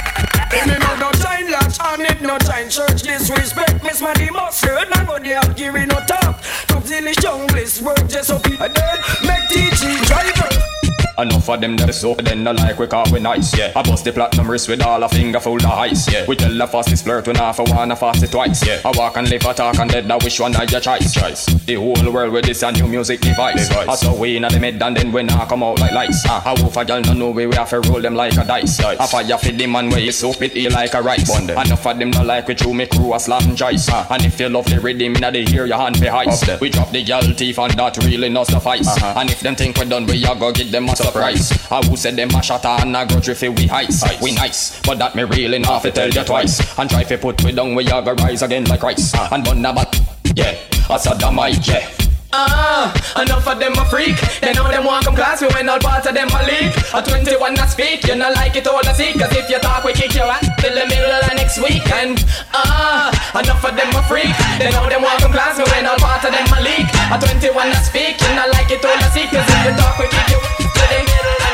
In 0.54 0.70
me 0.70 0.78
mouth 0.80 1.00
no 1.00 1.12
giant 1.20 1.52
latch 1.52 1.80
on 1.80 2.02
it, 2.02 2.22
no 2.22 2.38
giant 2.40 2.72
church 2.72 3.02
disrespect. 3.02 3.84
Miss 3.84 4.02
Maddy 4.02 4.30
mustard, 4.32 4.90
now 4.90 5.06
go 5.06 5.20
there, 5.20 5.42
give 5.56 5.76
it 5.76 5.88
no 5.88 6.00
talk. 6.06 6.42
Top 6.68 6.84
zilly 6.84 7.14
jungle, 7.22 7.86
work 7.86 8.08
just 8.08 8.30
so 8.30 8.40
people 8.40 8.70
dead. 8.70 9.00
Make 9.24 9.48
teaching 9.50 10.04
driver. 10.06 10.77
Enough 11.18 11.50
of 11.50 11.62
them 11.62 11.76
that 11.78 11.94
so 11.96 12.14
then 12.14 12.44
no 12.44 12.52
like 12.52 12.78
we 12.78 12.86
call 12.86 13.06
we 13.12 13.20
nice, 13.20 13.58
yeah. 13.58 13.72
I 13.76 13.82
bust 13.82 14.06
the 14.06 14.14
platinum 14.14 14.52
wrist 14.52 14.70
with 14.70 14.84
all 14.86 15.02
a 15.02 15.10
finger 15.10 15.40
full 15.40 15.58
of 15.58 15.66
ice, 15.66 16.12
yeah. 16.12 16.26
We 16.28 16.36
tell 16.36 16.56
the 16.56 16.68
fastest 16.68 17.06
flirt 17.06 17.26
when 17.26 17.38
half 17.38 17.60
a 17.60 17.64
one, 17.64 17.92
a 17.92 17.96
fast 17.96 18.22
it 18.24 18.32
twice, 18.32 18.66
yeah. 18.66 18.82
I 18.86 18.92
walk 18.96 19.18
and 19.18 19.28
live, 19.30 19.46
I 19.46 19.54
talk 19.54 19.80
and 19.80 19.90
dead, 19.90 20.12
I 20.12 20.18
wish 20.18 20.40
one 20.40 20.56
of 20.56 20.70
your 20.70 20.80
choice, 20.80 21.14
choice. 21.14 21.46
The 21.66 21.76
whole 21.76 22.12
world 22.12 22.34
with 22.34 22.46
this 22.46 22.62
a 22.62 22.72
new 22.72 22.88
music 22.88 23.22
device. 23.22 23.70
I 23.72 23.96
saw 23.96 24.16
we 24.16 24.38
in 24.38 24.44
the 24.44 24.60
mid 24.60 24.82
and 24.82 24.96
then 24.96 25.12
we 25.12 25.24
now 25.24 25.46
come 25.46 25.64
out 25.64 25.80
like 25.80 25.92
lights. 25.92 26.24
Uh, 26.26 26.42
I 26.46 26.54
wolf 26.62 26.78
a 26.78 26.86
girl 26.86 27.02
no 27.02 27.14
know 27.14 27.30
we 27.32 27.48
we 27.48 27.56
have 27.56 27.70
to 27.70 27.80
roll 27.82 28.02
them 28.02 28.16
like 28.16 28.38
a 28.38 28.46
dice. 28.46 28.80
Yeah. 28.80 28.96
I 29.00 29.08
fire 29.08 29.38
for 29.38 29.52
the 29.52 29.68
man 29.68 29.90
where 29.90 30.00
you 30.00 30.12
soap 30.12 30.42
it 30.42 30.56
eat 30.56 30.72
like 30.72 30.94
a 30.94 31.02
rice. 31.02 31.28
Bond 31.28 31.50
Enough 31.50 31.88
of 31.88 32.00
them 32.00 32.12
no 32.12 32.24
like 32.24 32.48
we 32.48 32.56
chew 32.56 32.74
me 32.74 32.86
crew 32.86 33.14
a 33.14 33.20
slam 33.20 33.56
jice. 33.56 33.90
Uh, 33.90 34.06
and 34.12 34.24
if 34.24 34.40
you 34.40 34.50
love 34.50 34.66
the 34.66 34.80
rhythm 34.80 35.16
inna 35.16 35.32
the 35.32 35.46
hear 35.46 35.66
your 35.66 35.78
hand 35.78 36.00
be 36.00 36.08
heist. 36.08 36.60
We 36.62 36.70
drop 36.70 36.92
the 36.92 37.04
girl 37.04 37.22
teeth 37.22 37.58
and 37.58 37.74
that 37.74 37.98
really 38.06 38.30
not 38.30 38.48
suffice. 38.48 38.88
Uh-huh. 38.88 39.20
And 39.20 39.30
if 39.30 39.40
them 39.40 39.56
think 39.56 39.78
we 39.78 39.86
done, 39.86 40.06
we 40.06 40.24
a 40.24 40.36
go 40.36 40.52
give 40.52 40.72
them 40.72 40.88
a 40.90 40.96
surprise. 41.08 41.52
I 41.72 41.82
who 41.86 41.96
said 41.96 42.16
them 42.16 42.30
a 42.32 42.42
shot 42.42 42.66
and 42.66 42.96
a 42.96 43.06
grudge 43.06 43.30
if 43.30 43.42
we 43.42 43.70
ice. 43.70 44.04
We 44.22 44.34
nice, 44.36 44.82
but 44.82 45.00
that 45.00 45.16
me 45.16 45.24
really 45.24 45.60
not 45.60 45.84
fi 45.84 45.90
tell 45.90 46.10
you 46.10 46.24
twice. 46.24 46.60
And 46.78 46.90
try 46.90 47.04
fi 47.04 47.16
put 47.16 47.44
we 47.44 47.52
down, 47.52 47.76
we 47.76 47.88
a 47.88 48.02
go 48.02 48.14
rise 48.14 48.42
again 48.42 48.66
like 48.66 48.84
rice. 48.84 49.14
And 49.32 49.44
bun 49.44 49.66
a 49.66 49.74
bat, 49.74 49.96
yeah, 50.36 50.58
I 50.90 50.98
said 50.98 51.18
a 51.18 51.20
sodomite, 51.20 51.68
yeah. 51.68 51.88
Ah, 52.34 52.92
enough 53.24 53.48
of 53.48 53.58
them 53.58 53.72
a 53.80 53.86
freak. 53.88 54.20
They 54.42 54.52
know 54.52 54.68
them 54.68 54.84
want 54.84 55.06
come 55.06 55.16
class 55.16 55.42
me 55.42 55.48
when 55.56 55.70
all 55.70 55.80
part 55.80 56.06
of 56.06 56.14
them 56.14 56.28
a 56.28 56.44
leak. 56.44 56.76
A 56.92 57.00
21 57.00 57.56
not 57.56 57.70
speak, 57.70 58.04
you 58.04 58.16
not 58.16 58.36
like 58.36 58.56
it 58.56 58.68
all 58.68 58.84
a 58.84 58.94
see. 58.94 59.14
Cause 59.14 59.32
if 59.32 59.50
you 59.50 59.60
talk, 59.60 59.86
we 59.86 59.94
kick 59.94 60.14
your 60.14 60.28
ass 60.28 60.44
till 60.60 60.76
the 60.76 60.86
middle 60.92 61.08
of 61.08 61.24
next 61.40 61.58
week. 61.64 61.88
And 62.04 62.20
ah, 62.52 63.16
enough 63.32 63.64
of 63.64 63.74
them 63.80 63.96
a 63.96 64.04
freak. 64.12 64.36
They 64.60 64.70
know 64.76 64.86
them 64.92 65.04
want 65.04 65.24
come 65.24 65.32
class 65.32 65.58
me 65.58 65.64
when 65.72 65.88
all 65.88 65.98
part 65.98 66.28
of 66.28 66.36
them 66.36 66.48
a 66.52 66.60
leak. 66.60 66.88
A 67.10 67.16
21 67.16 67.72
not 67.72 67.86
speak, 67.88 68.20
you 68.20 68.36
not 68.36 68.52
like 68.52 68.70
it 68.76 68.84
all 68.84 69.00
a 69.00 69.10
see. 69.16 69.24
Cause 69.32 69.48
if 69.48 69.64
you 69.64 69.74
talk, 69.80 69.96
we 69.98 70.08
kick 70.12 70.30
you 70.36 70.57
till 70.90 71.47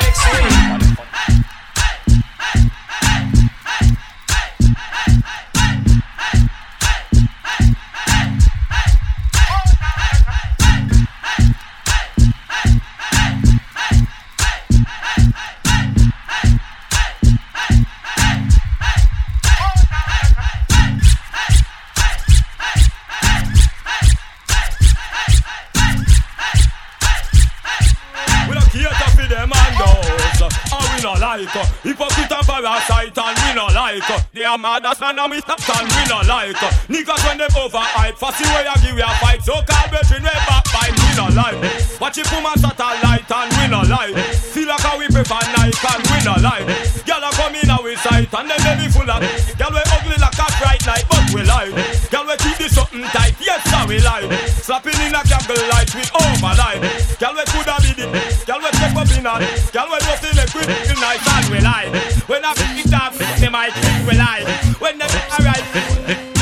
like 34.54 34.62
they 34.62 34.70
are 34.70 34.80
mad 34.80 34.86
as 34.86 35.00
man 35.00 35.20
and 35.20 35.32
we 35.32 35.40
stop 35.40 35.60
and 35.80 35.90
we 35.90 36.04
no 36.10 36.22
like. 36.28 36.62
Uh, 36.62 36.70
niggas 36.90 37.22
when 37.26 37.38
them 37.38 37.50
overhype 37.58 38.18
fussy 38.18 38.46
way 38.46 38.66
I 38.68 38.76
give 38.82 38.98
you 38.98 39.04
a 39.04 39.14
fight. 39.18 39.42
So 39.42 39.54
call 39.66 39.88
between 39.90 40.24
we 40.24 40.30
backbite 40.30 40.94
we 40.94 41.10
no 41.18 41.28
like. 41.34 41.58
Watch 42.00 42.18
it 42.18 42.28
put 42.28 42.42
my 42.44 42.54
satellite 42.56 43.30
and 43.30 43.50
we 43.58 43.66
no 43.70 43.82
like. 43.88 44.16
Feel 44.54 44.68
like 44.68 44.82
how 44.82 44.98
we 44.98 45.08
prefer 45.08 45.42
Nike 45.58 45.88
and 45.90 46.04
we 46.06 46.20
no 46.22 46.36
like. 46.42 46.66
Gyal 47.06 47.24
a 47.24 47.30
come 47.34 47.56
in 47.56 47.70
our 47.70 47.96
sight 47.98 48.30
and 48.34 48.50
them 48.50 48.60
belly 48.62 48.88
full 48.90 49.10
of. 49.10 49.22
Gyal 49.58 49.74
we 49.74 49.82
ugly 49.90 50.18
like 50.22 50.38
a 50.38 50.48
bright 50.62 50.84
light 50.86 51.06
but 51.10 51.26
we 51.34 51.42
like. 51.44 51.74
Gyal 52.12 52.26
we 52.28 52.36
keep 52.38 52.58
this 52.58 52.76
something 52.76 53.06
tight 53.10 53.36
yes 53.42 53.62
sir 53.70 53.84
we 53.88 53.98
like. 54.06 54.30
Slapping 54.62 55.00
in 55.02 55.16
a 55.16 55.22
candle 55.26 55.64
light 55.70 55.90
with 55.96 56.12
overlight 56.14 56.82
Gyal 57.20 57.34
we 57.36 57.44
coulda 57.52 57.76
be 57.84 57.92
the 57.98 58.08
Gyal 58.46 58.62
we 58.62 58.70
take 58.78 58.96
up 58.96 59.12
in 59.18 59.26
a 59.26 59.34
Gyal 59.74 59.90
we 59.90 59.98
just 60.04 60.24
in 60.24 60.40
a 60.40 60.46
quick 60.52 60.70
nice 61.00 61.26
and 61.26 61.48
we 61.52 61.60
lie 61.60 61.90
When 62.28 62.46
I 62.46 62.54
pick 62.54 62.86
it 62.86 62.94
up 62.94 63.14
they 63.40 63.50
might 63.50 63.74
think 63.74 63.83
we 64.08 64.18
lie. 64.18 64.44
When 64.80 64.98
alright 65.40 65.64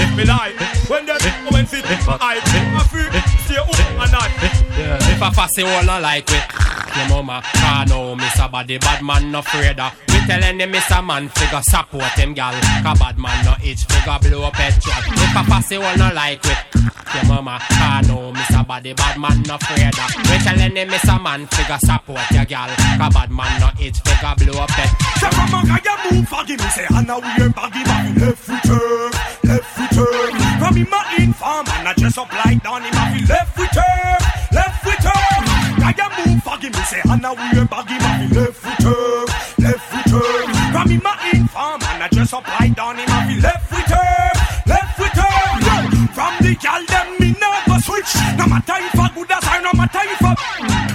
if 0.02 0.16
we 0.18 0.26
lie. 0.26 0.54
When 0.88 1.06
they 1.06 1.14
when 1.50 1.66
fit 1.66 1.86
I 2.22 2.40
fussy 5.52 5.68
all 5.68 5.84
not 5.84 6.02
like 6.02 6.30
it, 6.30 6.44
your 6.96 7.10
mama 7.10 7.42
can't 7.54 7.90
know 7.90 8.16
miss 8.16 8.40
a 8.40 8.48
body 8.48 8.78
bad 8.78 9.04
man 9.04 9.32
no 9.32 9.40
afraid 9.40 9.80
of. 9.80 9.94
We 10.08 10.20
telling 10.28 10.60
him 10.60 10.72
miss 10.72 10.90
a 10.92 11.02
man 11.02 11.30
figure 11.30 11.62
support 11.62 12.12
him 12.14 12.34
gal. 12.34 12.54
Cause 12.84 13.00
bad 13.00 13.18
man 13.18 13.46
no 13.46 13.54
itch 13.64 13.84
figure 13.86 14.20
blow 14.22 14.44
up 14.48 14.54
petrol. 14.54 14.96
If 14.98 15.36
a 15.36 15.44
fussy 15.44 15.76
all 15.76 15.98
not 15.98 16.16
like 16.16 16.46
it, 16.46 16.58
your 17.14 17.26
mama 17.26 17.60
can't 17.68 18.08
know 18.08 18.32
miss 18.32 18.50
a 18.56 18.64
body 18.64 18.94
bad 18.94 19.20
man 19.20 19.42
no 19.44 19.56
afraid 19.56 19.98
of. 19.98 20.12
We 20.30 20.38
telling 20.40 20.76
him 20.76 20.88
miss 20.88 21.08
a 21.08 21.20
man 21.20 21.48
figure 21.48 21.80
support 21.80 22.32
your 22.32 22.46
gal. 22.46 22.70
Cause 22.98 23.14
bad 23.14 23.32
man 23.32 23.52
no 23.60 23.70
itch 23.80 24.00
figure 24.00 24.36
blow 24.38 24.64
up 24.64 24.70
petrol. 24.70 25.12
Say 25.20 25.30
from 25.32 25.70
a 25.70 25.80
guy 25.84 26.12
move 26.12 26.28
forgive 26.28 26.60
me 26.60 26.70
say 26.70 26.88
I 26.90 27.04
know 27.04 27.20
we 27.20 27.50
baggy 27.52 27.84
baggy 27.84 28.32
foot 28.36 28.64
turn, 28.64 29.12
foot 29.12 29.92
turn. 29.92 30.32
From 30.60 30.76
him 30.76 30.94
a 30.94 31.22
inform 31.22 31.66
and 31.68 31.88
I 31.88 31.94
dress 31.98 32.18
up 32.18 32.32
like 32.32 32.62
feel 33.12 33.28
left 33.28 33.56
foot 33.56 33.72
turn, 33.74 34.11
forgive 36.62 36.78
me 36.78 36.86
say 36.86 37.02
I 37.10 37.16
know 37.18 37.34
we 37.34 37.66
baggy 37.66 37.98
baggy 37.98 38.28
left 38.36 38.54
foot 38.54 38.78
turn, 38.86 39.26
left 39.66 39.82
foot 39.90 40.06
turn. 40.14 40.46
From 40.72 40.90
him 40.90 41.02
a 41.02 41.14
inform 41.34 41.82
and 41.82 42.04
I 42.04 42.08
dress 42.12 42.34
up 42.34 42.48
like 42.48 42.76
down 42.76 42.98
him 42.98 43.10
a 43.10 43.18
feel 43.26 43.42
left 43.42 43.66
foot 43.70 43.86
turn, 43.90 44.36
left 44.70 44.94
turn. 45.18 45.54
Yo, 45.66 45.76
From 46.14 46.34
the 46.46 46.54
gal 46.62 46.84
them 46.86 47.08
me 47.18 47.34
never 47.42 47.82
switch. 47.82 48.14
No 48.38 48.46
matter 48.46 48.78
if 48.78 48.94
a 48.94 49.06
good 49.14 49.32
as 49.32 49.46
I 49.50 49.58
no 49.62 49.72
matter 49.74 50.06
if 50.06 50.22
a 50.22 50.32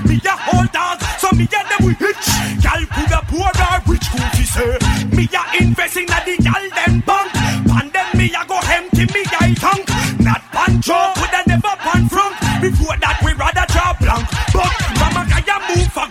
me 0.06 0.16
a 0.22 0.34
hold 0.46 0.70
dog, 0.70 1.02
so 1.18 1.28
me 1.34 1.46
get 1.46 1.66
them 1.66 1.82
we 1.86 1.94
hitch. 1.98 2.26
Gal 2.62 2.82
coulda 2.94 3.20
poor 3.26 3.50
or 3.50 3.78
rich 3.90 4.06
could 4.14 4.30
fi 4.38 4.44
say. 4.46 4.78
Me 5.10 5.26
a 5.26 5.42
invest 5.62 5.96
in 5.96 6.06
a 6.06 6.18
the 6.22 6.34
gal 6.46 6.64
them 6.78 7.02
bank. 7.02 7.32
Pan 7.66 7.86
them 7.90 8.08
me 8.14 8.30
a 8.30 8.42
go 8.46 8.58
empty 8.70 9.04
me 9.10 9.22
eye 9.42 9.54
tank. 9.58 9.86
Not 10.22 10.42
pan 10.54 10.80
jaw, 10.80 11.10
woulda 11.18 11.42
never 11.46 11.74
pan 11.82 12.08
front. 12.08 12.36
Before 12.62 12.96
that 13.02 13.18
we 13.24 13.32
rather 13.34 13.55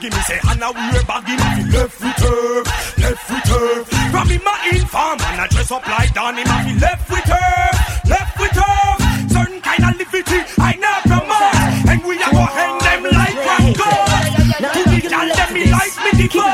a 0.05 0.11
move 0.11 0.11
forgive 0.11 0.13
me 0.13 0.21
say 0.25 0.39
Anna 0.49 0.69
we 0.71 1.03
baggy 1.05 1.35
ma 1.37 1.47
fi 1.55 1.63
left 1.73 2.01
return, 2.01 2.63
left 2.97 3.29
return. 3.29 3.85
From 4.11 4.27
him 4.29 4.47
a 4.47 4.55
inform 4.75 5.19
and 5.21 5.41
I 5.41 5.47
dress 5.47 5.71
up 5.71 5.87
like 5.87 6.13
Donny 6.13 6.43
ma 6.45 6.61
fi 6.63 6.73
left 6.77 7.09
return, 7.09 7.73
left 8.05 8.39
return. 8.39 8.95
Certain 9.29 9.61
kind 9.61 9.83
of 9.85 9.97
liberty 9.97 10.39
I 10.59 10.75
never 10.77 11.01
promote, 11.09 11.89
and 11.89 12.01
we 12.05 12.15
a 12.21 12.29
go 12.29 12.45
hang 12.45 12.77
them 12.85 13.03
like 13.13 13.37
one 13.45 13.73
goat. 13.73 14.09
To 14.55 14.81
the 14.89 14.99
gal 15.09 15.27
them 15.27 15.53
me 15.53 15.63
like 15.71 15.95
me 16.03 16.11
the 16.21 16.27
goat. 16.29 16.53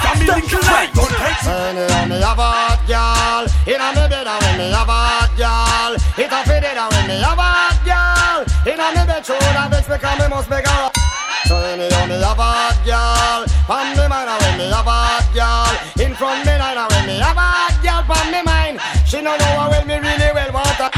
From 0.00 0.18
me 0.18 0.26
little 0.26 0.62
like 0.64 0.92
don't 0.94 1.10
take 1.10 1.44
Anyhow, 1.46 2.06
me 2.06 2.16
have 2.20 2.38
a 2.38 2.48
hot 2.48 2.80
girl 2.86 3.44
Inna 3.66 3.88
me 3.90 4.04
bed 4.08 4.26
and 4.26 4.42
when 4.42 4.58
me 4.58 4.70
have 4.70 4.88
a 4.88 4.92
hot 4.92 5.30
girl 5.36 5.92
It 6.16 6.32
a 6.32 6.40
fit 6.46 6.64
it 6.64 6.76
and 6.78 6.92
when 6.92 7.06
me 7.08 7.16
have 7.20 7.38
a 7.38 8.70
In 8.70 8.80
a 8.80 8.86
me 8.94 9.02
bedroom, 9.06 9.56
I 9.56 9.68
vex 9.68 9.88
because 9.88 10.18
me 10.18 10.28
must 10.28 10.50
make 10.50 10.66
her 10.66 10.90
so 11.50 11.56
anyhow 11.56 12.06
me 12.06 12.14
have 12.22 12.38
a 12.38 12.69
From 13.70 13.86
me 13.94 14.08
mind 14.08 14.26
when 14.42 14.58
me 14.58 14.64
have 14.66 14.82
a 14.82 14.90
hot 14.90 15.30
girl 15.30 16.02
In 16.02 16.12
front 16.18 16.42
me 16.42 16.58
line 16.58 16.74
when 16.90 17.06
me 17.06 17.22
have 17.22 17.38
a 17.38 17.46
hot 17.54 17.78
girl 17.78 18.02
From 18.02 18.26
me 18.34 18.42
mind 18.42 18.82
She 19.06 19.22
no 19.22 19.30
know 19.38 19.54
how 19.62 19.70
well 19.70 19.86
me 19.86 19.94
really 19.94 20.30
well 20.34 20.50
want 20.50 20.74
her. 20.82 20.90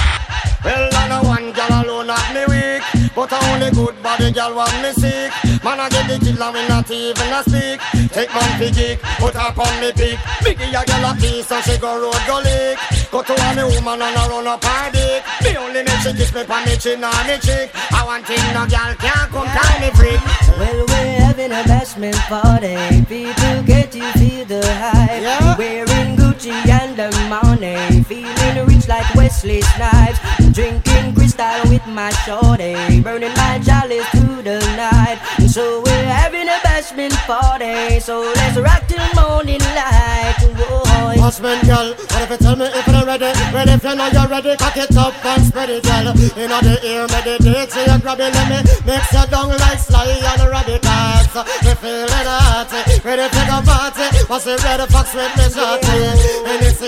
Well 0.64 0.88
I 0.88 1.04
know 1.04 1.20
one 1.20 1.52
girl 1.52 1.68
alone 1.68 2.08
have 2.08 2.32
me 2.32 2.48
weak 2.48 3.12
But 3.12 3.28
I 3.28 3.44
only 3.52 3.68
good 3.76 4.02
body 4.02 4.32
girl 4.32 4.56
want 4.56 4.72
me 4.80 4.88
sick. 4.96 5.36
Man 5.60 5.84
I 5.84 5.92
get 5.92 6.08
the 6.08 6.16
kill 6.16 6.42
and 6.42 6.54
we 6.56 6.64
not 6.64 6.88
even 6.88 7.28
a 7.28 7.44
speak. 7.44 7.76
Take 8.08 8.32
fi 8.32 8.70
geek, 8.72 9.04
put 9.20 9.36
her 9.36 9.52
on 9.52 9.74
me 9.84 9.92
peak. 9.92 10.16
Biggie 10.40 10.72
a 10.72 10.80
girl 10.80 11.04
a 11.04 11.14
piece 11.20 11.52
and 11.52 11.62
she 11.68 11.76
go 11.76 12.00
road 12.00 12.24
go 12.24 12.40
lick 12.40 13.01
Go 13.12 13.22
to 13.22 13.34
any 13.44 13.62
woman 13.62 14.00
and 14.00 14.16
I 14.16 14.26
run 14.26 14.46
up 14.46 14.64
her 14.64 14.90
dick 14.90 15.22
Me 15.44 15.54
only 15.58 15.82
make 15.84 16.00
she 16.00 16.12
kiss 16.14 16.32
me 16.32 16.44
pon 16.44 16.64
me 16.64 16.76
chin 16.76 17.04
and 17.04 17.28
me 17.28 17.36
cheek 17.44 17.68
I 17.92 18.02
want 18.06 18.26
thing 18.26 18.40
no 18.56 18.64
girl 18.64 18.94
can't 18.96 19.30
come 19.30 19.48
call 19.52 19.80
me 19.80 19.90
freak 19.92 20.42
well, 20.58 20.84
we're 20.86 21.20
having 21.20 21.50
a 21.50 21.62
bashment 21.64 22.18
party. 22.28 22.76
People 23.06 23.62
get 23.64 23.90
to 23.92 24.00
feel 24.18 24.44
the 24.44 24.62
hype. 24.74 25.22
Yeah. 25.22 25.56
Wearing 25.56 26.16
Gucci 26.16 26.52
and 26.68 26.96
the 26.96 27.10
money. 27.28 28.04
Feeling 28.04 28.66
rich 28.66 28.86
like 28.86 29.12
Wesley 29.14 29.62
Snipes. 29.62 30.18
Drinking 30.52 31.14
crystal 31.14 31.62
with 31.70 31.86
my 31.86 32.10
shorty. 32.24 33.00
Burning 33.00 33.34
my 33.34 33.58
chalice 33.64 34.06
through 34.10 34.42
the 34.42 34.60
night. 34.76 35.18
So 35.48 35.82
we're 35.82 36.04
having 36.04 36.48
a 36.48 36.58
bashment 36.62 37.16
party. 37.26 37.98
So 38.00 38.20
let's 38.20 38.58
rock 38.58 38.86
till 38.86 39.02
morning 39.20 39.60
light. 39.60 40.31
Whoa. 40.56 40.82
Bashment 41.22 41.62
girl, 41.66 41.94
what 41.94 42.22
if 42.22 42.30
you 42.30 42.36
tell 42.38 42.56
me 42.56 42.66
if 42.66 42.86
you're 42.86 43.06
ready? 43.06 43.30
Ready 43.54 43.72
if 43.72 43.84
you 43.84 43.94
know 43.94 44.08
you're 44.08 44.28
ready, 44.28 44.56
cock 44.56 44.76
it 44.76 44.96
up 44.96 45.24
and 45.24 45.44
spread 45.46 45.70
it, 45.70 45.82
girl. 45.84 46.08
In 46.36 46.50
the 46.50 46.74
ear, 46.82 47.06
meditate, 47.08 47.70
so 47.70 47.80
you 47.80 47.98
grab 48.00 48.18
it, 48.18 48.34
let 48.34 48.46
me 48.50 48.58
mix 48.84 49.12
you 49.12 49.26
down 49.30 49.48
like 49.48 49.78
sly 49.78 50.08
and 50.08 50.42
radicals. 50.50 51.30
Me 51.62 51.72
feeling 51.78 52.26
hot, 52.26 52.72
ready 53.04 53.28
to 53.28 53.42
go 53.46 53.58
party. 53.62 54.06
What's 54.26 54.44
the 54.44 54.56
red 54.64 54.82
fox 54.90 55.14
with 55.14 55.32
me 55.36 55.46
shorty? 55.52 56.42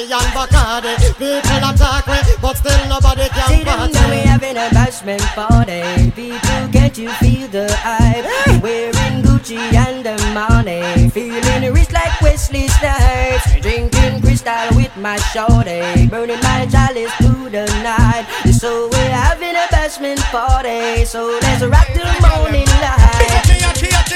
And 0.04 0.32
Bacardi, 0.34 0.94
people 1.18 1.64
attack 1.64 2.06
me, 2.06 2.18
but 2.42 2.56
still 2.56 2.88
nobody 2.88 3.28
can 3.28 3.48
See 3.48 3.64
party. 3.64 3.92
See 3.92 3.98
them 3.98 4.10
we 4.10 4.16
having 4.18 4.56
a 4.56 4.68
bashment 4.74 5.24
party. 5.34 6.10
People, 6.10 6.68
can't 6.72 6.96
you 6.98 7.08
feel 7.22 7.48
the 7.48 7.72
hype? 7.80 8.62
Wearing 8.62 9.22
Gucci 9.22 9.56
and 9.56 10.04
the 10.04 10.16
money, 10.34 11.08
feeling 11.10 11.72
rich 11.72 11.90
like 11.92 12.20
Wesley 12.20 12.68
Snipes. 12.68 13.63
Drinking 13.64 14.20
crystal 14.20 14.76
with 14.76 14.94
my 14.98 15.16
shorty, 15.32 16.06
burning 16.08 16.36
my 16.42 16.68
chalice 16.70 17.10
through 17.14 17.48
the 17.48 17.64
night. 17.80 18.26
So 18.52 18.88
we're 18.92 19.08
having 19.08 19.56
a 19.56 19.66
bashment 19.72 20.20
party. 20.28 21.06
So 21.06 21.38
let's 21.40 21.64
rock 21.64 21.86
till 21.86 22.04
morning 22.20 22.68
light 22.84 23.24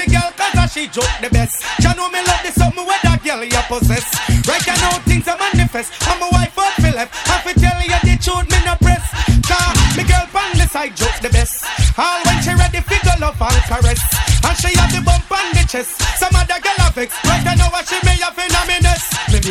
the 0.05 0.11
girl 0.11 0.31
cause 0.37 0.71
she 0.73 0.87
joke 0.87 1.09
the 1.21 1.29
best. 1.29 1.65
You 1.81 1.91
know 1.95 2.09
me 2.09 2.21
love 2.23 2.41
the 2.45 2.51
something 2.53 2.85
where 2.85 2.99
that 3.03 3.19
girl 3.23 3.43
you 3.43 3.63
possess. 3.67 4.05
Right 4.47 4.63
now 4.79 4.95
things 5.03 5.27
are 5.27 5.37
manifest. 5.37 5.91
I'm 6.07 6.21
a 6.21 6.29
wife 6.31 6.55
of 6.55 6.71
Philip. 6.79 7.09
I 7.09 7.35
fi 7.43 7.53
tell 7.57 7.79
you 7.81 7.99
the 8.05 8.15
truth, 8.21 8.47
me 8.47 8.59
no 8.63 8.77
press. 8.79 9.03
Cause 9.49 9.97
me 9.97 10.03
girl 10.05 10.25
pan 10.31 10.55
the 10.55 10.67
side 10.69 10.95
joke 10.95 11.17
the 11.25 11.29
best. 11.29 11.65
All 11.97 12.21
when 12.23 12.37
she 12.45 12.53
ready 12.55 12.79
fi 12.85 13.01
go 13.03 13.13
love 13.19 13.41
and 13.41 13.63
caress. 13.67 14.01
And 14.45 14.55
she 14.61 14.71
have 14.77 14.93
the 14.93 15.01
bump 15.01 15.27
on 15.31 15.47
the 15.51 15.63
chest. 15.67 15.99
Some 16.21 16.35
other 16.37 16.59
girl 16.61 16.79
have 16.85 16.95
vex. 16.95 17.11
Right 17.25 17.43
now 17.43 17.69
what 17.73 17.87
she 17.87 17.99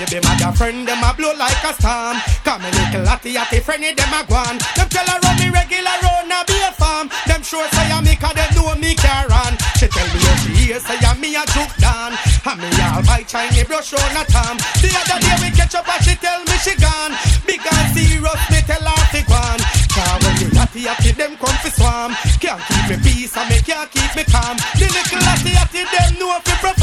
baby 0.07 0.23
mother 0.27 0.53
friend 0.55 0.87
them 0.87 1.03
a 1.03 1.11
blow 1.15 1.35
like 1.35 1.63
a 1.65 1.75
storm. 1.75 2.17
Come 2.45 2.63
a 2.63 2.71
little 2.71 3.03
latty 3.03 3.35
atty 3.37 3.59
friend 3.59 3.83
them 3.83 4.15
a 4.15 4.23
gone. 4.27 4.59
Them 4.77 4.89
tell 4.89 5.07
her 5.07 5.19
run 5.19 5.37
me 5.39 5.51
regular 5.51 5.97
round 6.03 6.31
a 6.31 6.45
be 6.47 6.55
a 6.63 6.71
farm. 6.73 7.11
Them 7.27 7.43
sure 7.43 7.67
say 7.75 7.91
I 7.91 8.01
me 8.03 8.15
cause 8.15 8.35
they 8.35 8.47
know 8.55 8.75
me 8.77 8.95
care 8.95 9.27
on. 9.27 9.59
She 9.79 9.87
tell 9.87 10.07
me 10.11 10.19
she 10.43 10.51
hear 10.67 10.81
say 10.81 10.99
I'm 11.07 11.21
me 11.21 11.39
a 11.39 11.47
juke 11.55 11.71
down 11.79 12.11
And 12.43 12.59
me 12.59 12.67
all 12.83 12.99
my 13.07 13.23
Chinese 13.23 13.63
brush 13.63 13.95
on 13.95 14.11
a 14.11 14.27
tom 14.27 14.59
The 14.83 14.91
other 14.91 15.23
day 15.23 15.39
we 15.39 15.55
catch 15.55 15.75
up 15.79 15.87
and 15.87 16.03
she 16.03 16.19
tell 16.19 16.43
me 16.43 16.59
she 16.59 16.75
gone 16.83 17.15
Big 17.47 17.63
and 17.63 17.89
serious 17.95 18.43
me 18.51 18.59
tell 18.67 18.83
her 18.83 19.23
go 19.23 19.39
on 19.39 19.59
Cause 19.95 20.19
when 20.19 20.35
the 20.43 20.47
natty 20.51 20.83
atty 20.91 21.13
them 21.15 21.39
come 21.39 21.55
fi 21.63 21.71
swam 21.71 22.11
Can't 22.43 22.59
keep 22.67 22.85
me 22.91 22.97
peace 23.07 23.37
and 23.39 23.47
me 23.47 23.63
can't 23.63 23.87
keep 23.87 24.11
me 24.19 24.25
calm 24.27 24.59
The 24.75 24.91
little 24.91 25.23
natty 25.23 25.55
atty 25.55 25.87
them 25.87 26.11
know 26.19 26.43
fi 26.43 26.78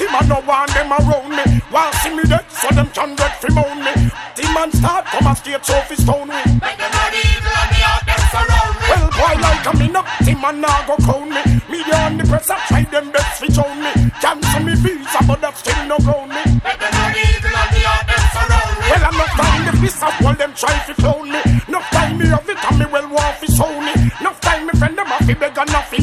team 0.00 0.16
and 0.16 0.28
no 0.28 0.40
want 0.48 0.72
them 0.72 0.92
around 0.92 1.28
me. 1.28 1.44
Want 1.68 1.94
see 2.00 2.14
me 2.16 2.24
dead 2.24 2.44
so 2.48 2.68
them 2.72 2.88
can 2.96 3.14
get 3.16 3.36
fi 3.36 3.48
moan 3.52 3.84
me. 3.84 3.92
Team 4.34 4.56
and 4.56 4.72
start 4.72 5.04
come 5.12 5.28
a 5.28 5.36
straight 5.36 5.64
so 5.64 5.76
fi 5.84 5.94
stone 5.94 6.28
me. 6.28 6.40
Make 6.64 6.78
them 6.80 6.90
know 6.96 7.08
the 7.12 7.20
evil 7.20 7.56
and 7.60 7.70
the 7.76 7.80
them 8.08 8.22
surround 8.32 8.74
me. 8.80 8.86
Well 8.88 9.08
boy 9.12 9.34
like 9.44 9.66
a 9.68 9.72
me 9.76 9.86
no 9.92 10.02
Team 10.24 10.40
and 10.40 10.60
now 10.64 10.80
go 10.88 10.96
count 11.04 11.28
me. 11.28 11.42
Media 11.68 11.96
on 12.08 12.16
the 12.16 12.24
press 12.24 12.48
I 12.48 12.56
try 12.68 12.82
them 12.88 13.12
best 13.12 13.40
fi 13.40 13.48
show 13.52 13.68
me. 13.76 13.92
Cancel 14.24 14.62
me 14.64 14.74
visa 14.80 15.20
but 15.28 15.40
that 15.44 15.56
still 15.60 15.80
no 15.84 15.96
ground 16.00 16.32
me. 16.32 16.42
Make 16.64 16.80
them 16.80 16.92
know 16.96 17.08
the 17.12 17.20
evil 17.20 17.56
and 17.60 17.70
the 17.76 17.80
them 18.08 18.24
surround 18.32 18.74
me. 18.80 18.86
Well 18.88 19.04
I'm 19.04 19.16
not 19.20 19.32
time 19.36 19.62
the 19.68 19.72
piece 19.84 20.00
of 20.00 20.14
wall 20.24 20.34
them 20.34 20.52
try 20.56 20.76
fi 20.88 20.94
clone 20.96 21.28
me. 21.28 21.40
No 21.68 21.80
time 21.92 22.16
me 22.16 22.26
of 22.32 22.48
it 22.48 22.56
and 22.56 22.78
me 22.80 22.86
well 22.88 23.08
want 23.12 23.36
fi 23.36 23.48
show 23.52 23.72
me. 23.84 23.92
No 24.24 24.32
time 24.40 24.64
me 24.64 24.72
friend 24.80 24.96
them 24.96 25.12
have 25.12 25.26
fi 25.28 25.34
beg 25.34 25.58
and 25.60 25.70
not 25.70 25.84
fi 25.92 25.98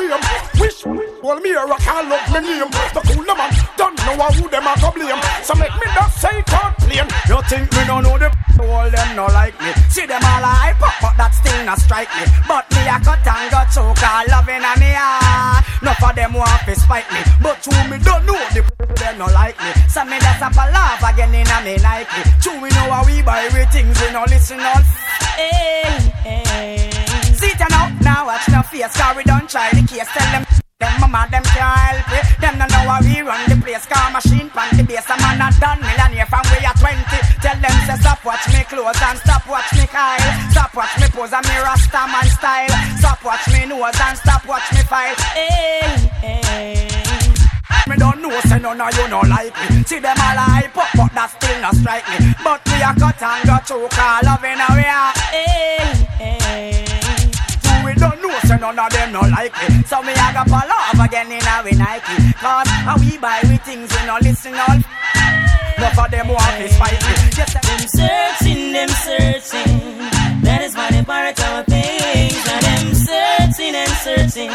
shame. 0.00 0.20
Wish 0.60 0.84
well 1.22 1.40
me 1.40 1.50
here 1.50 1.60
I 1.60 1.78
can't 1.78 2.08
love 2.08 2.28
me 2.32 2.40
name. 2.40 2.70
The 2.94 3.00
cool 3.04 3.24
the 3.24 3.34
man 3.36 3.50
don't 3.76 3.96
know 4.04 4.28
who 4.36 4.48
them 4.48 4.66
a 4.66 4.72
go 4.80 4.90
blame. 4.92 5.22
So 5.44 5.54
make 5.54 5.74
me 5.76 5.86
not 5.94 6.10
say 6.12 6.42
can't 6.46 6.76
plain. 6.78 7.08
You 7.28 7.38
think 7.48 7.68
me 7.72 7.82
don't 7.86 8.02
know 8.04 8.16
the 8.18 8.28
all 8.60 8.90
them 8.90 9.16
no 9.16 9.26
like 9.26 9.56
me. 9.60 9.72
See 9.88 10.06
them 10.06 10.22
all 10.22 10.44
hype 10.44 10.80
up 10.80 10.94
but 11.00 11.14
that 11.16 11.32
still 11.32 11.64
not 11.64 11.78
strike 11.78 12.12
me. 12.16 12.24
But 12.48 12.64
me 12.72 12.82
a 12.88 12.96
cut 13.00 13.24
and 13.24 13.50
got 13.50 13.68
choke 13.72 14.02
all 14.04 14.26
loving 14.28 14.64
a 14.64 14.72
me 14.80 14.92
heart. 14.96 15.64
Enough 15.82 16.04
of 16.04 16.14
them 16.16 16.32
want 16.34 16.62
to 16.64 16.74
spite 16.76 17.08
me. 17.12 17.20
But 17.40 17.60
who 17.64 17.76
me 17.88 17.96
don't 18.00 18.24
know 18.24 18.40
the 18.52 18.62
them 18.96 19.18
no 19.18 19.26
like 19.32 19.56
me. 19.60 19.70
So 19.88 20.04
me 20.04 20.16
just 20.20 20.42
up 20.42 20.56
a 20.56 20.64
laugh 20.72 21.02
again 21.04 21.34
in 21.34 21.48
a 21.48 21.58
me 21.64 21.76
Nike. 21.80 22.20
True 22.40 22.60
we 22.60 22.68
know 22.72 22.88
how 22.92 23.04
we 23.04 23.22
buy 23.22 23.48
we 23.52 23.64
things 23.72 23.96
we 24.00 24.08
no 24.12 24.24
listen 24.28 24.60
all 24.60 24.82
Hey, 25.40 26.12
hey 26.24 26.89
face 28.88 29.16
we 29.16 29.24
don't 29.24 29.48
try 29.48 29.70
the 29.70 29.86
case 29.86 30.08
Tell 30.14 30.32
them 30.32 30.46
them 30.80 30.96
mama, 30.98 31.28
them 31.30 31.44
can't 31.44 31.76
help 31.76 32.08
it. 32.16 32.40
Them 32.40 32.56
don't 32.56 32.72
know 32.72 32.88
how 32.88 33.04
we 33.04 33.20
run 33.20 33.44
the 33.50 33.56
place. 33.60 33.84
Car 33.84 34.10
machine 34.16 34.48
pan 34.48 34.72
the 34.78 34.82
base. 34.82 35.04
A 35.12 35.16
man 35.20 35.36
a 35.36 35.52
done 35.60 35.76
millionaire 35.76 36.24
from 36.24 36.40
we 36.48 36.64
are 36.64 36.72
20. 36.72 37.04
Tell 37.44 37.58
them 37.60 37.76
say 37.84 38.00
stop 38.00 38.24
watch 38.24 38.48
me 38.48 38.64
clothes 38.64 38.96
and 38.96 39.18
stop 39.20 39.44
watch 39.44 39.68
me 39.76 39.84
Kyle. 39.84 40.24
Stop 40.48 40.72
watch 40.72 40.96
me 40.96 41.06
pose 41.12 41.36
and 41.36 41.44
me 41.44 41.56
rasta 41.60 42.00
man 42.08 42.24
style. 42.32 42.72
Stop 42.96 43.20
watch 43.22 43.44
me 43.52 43.68
nose 43.68 44.00
and 44.00 44.16
stop 44.16 44.40
watch 44.48 44.72
me 44.72 44.80
file. 44.88 45.14
Hey, 45.36 46.08
hey. 46.24 46.90
Me 47.90 47.96
don't 47.96 48.22
know 48.22 48.30
say 48.46 48.58
none 48.60 48.80
of 48.80 48.94
you 48.96 49.08
no 49.08 49.20
like 49.26 49.50
me 49.66 49.82
See 49.82 49.98
them 49.98 50.14
all 50.14 50.38
hype 50.38 50.76
up 50.78 50.86
but 50.94 51.10
that 51.10 51.26
still 51.34 51.58
not 51.58 51.74
strike 51.74 52.06
me 52.06 52.30
But 52.38 52.62
we 52.70 52.78
a 52.78 52.94
cut 52.94 53.18
and 53.18 53.42
got 53.42 53.66
choke 53.66 53.98
all 53.98 54.22
loving 54.22 54.62
how 54.62 54.69
none 58.60 58.78
of 58.78 58.92
them 58.92 59.12
no 59.12 59.20
like 59.20 59.52
me. 59.56 59.82
So 59.88 60.02
me 60.02 60.12
I 60.12 60.32
got 60.36 60.46
pull 60.46 60.70
off 60.70 61.00
again 61.00 61.32
in 61.32 61.40
a 61.40 61.54
we 61.64 61.72
Nike. 61.72 62.16
Cause 62.36 62.68
how 62.68 62.96
we 63.00 63.16
buy 63.18 63.40
we 63.48 63.56
things, 63.64 63.88
we 63.88 64.06
no 64.06 64.18
listen 64.20 64.54
all. 64.54 64.78
Enough 65.80 65.98
of 65.98 66.10
them 66.10 66.28
want 66.28 66.54
to 66.60 66.68
fight 66.76 67.00
me. 67.00 67.14
Yes, 67.40 67.52
them 67.56 67.82
searching, 67.88 68.72
them 68.76 68.90
searching. 69.00 69.80
That 70.44 70.60
is 70.62 70.76
why 70.76 70.90
they 70.90 71.02
pirate 71.02 71.40
our 71.40 71.64
things. 71.64 72.44
And 72.52 72.62
them 72.68 72.86
searching 72.94 73.74
and 73.74 73.94
searching. 74.04 74.52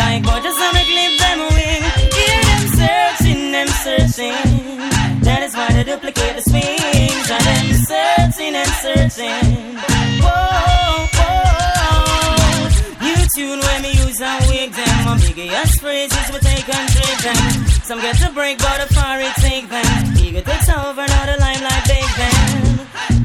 Like 0.00 0.24
boy, 0.24 0.40
just 0.40 0.58
wanna 0.58 0.84
clip 0.88 1.12
them 1.20 1.40
wing. 1.52 1.84
Hear 2.16 2.40
them 2.48 2.64
searching, 2.80 3.52
them 3.52 3.68
searching. 3.84 4.40
That 5.20 5.42
is 5.44 5.54
why 5.54 5.68
they 5.68 5.84
duplicate 5.84 6.36
the 6.36 6.42
swings. 6.48 7.28
And 7.28 7.44
them 7.44 7.66
searching 7.84 8.54
and 8.56 8.72
searching. 8.80 9.63
Biggest 15.44 15.80
phrases 15.80 16.26
we 16.32 16.38
take 16.38 16.68
and 16.74 16.88
trade 16.88 17.20
them. 17.26 17.66
Some 17.84 18.00
get 18.00 18.16
to 18.24 18.30
break, 18.32 18.56
but 18.58 18.80
a 18.80 18.86
far 18.94 19.20
it 19.20 19.34
take 19.48 19.68
them. 19.68 19.84
Ego 20.16 20.40
takes 20.40 20.68
over, 20.68 21.04
now 21.14 21.24
the 21.28 21.36
limelight 21.44 21.84
big 21.84 22.08
them. 22.20 22.40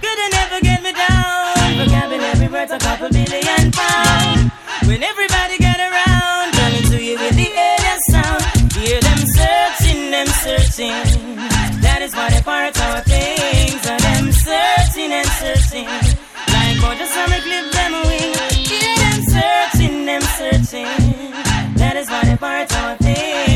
Couldn't 0.03 0.31
never 0.39 0.59
get 0.59 0.79
me 0.83 0.91
down. 0.91 1.79
Vocabulary 1.79 2.47
worth 2.55 2.71
a 2.71 2.79
couple 2.79 3.09
billion 3.09 3.71
pounds. 3.71 4.51
When 4.87 5.01
everybody 5.11 5.55
get 5.67 5.79
around, 5.79 6.45
coming 6.59 6.85
to 6.91 6.97
you 7.07 7.15
with 7.23 7.35
the 7.41 7.49
alien 7.67 7.99
sound. 8.11 8.43
Hear 8.75 8.99
them 8.99 9.21
searching, 9.39 10.11
them 10.11 10.29
searching. 10.43 10.99
That 11.85 11.99
is 12.01 12.13
why 12.15 12.29
they 12.31 12.41
part 12.41 12.75
our 12.81 13.01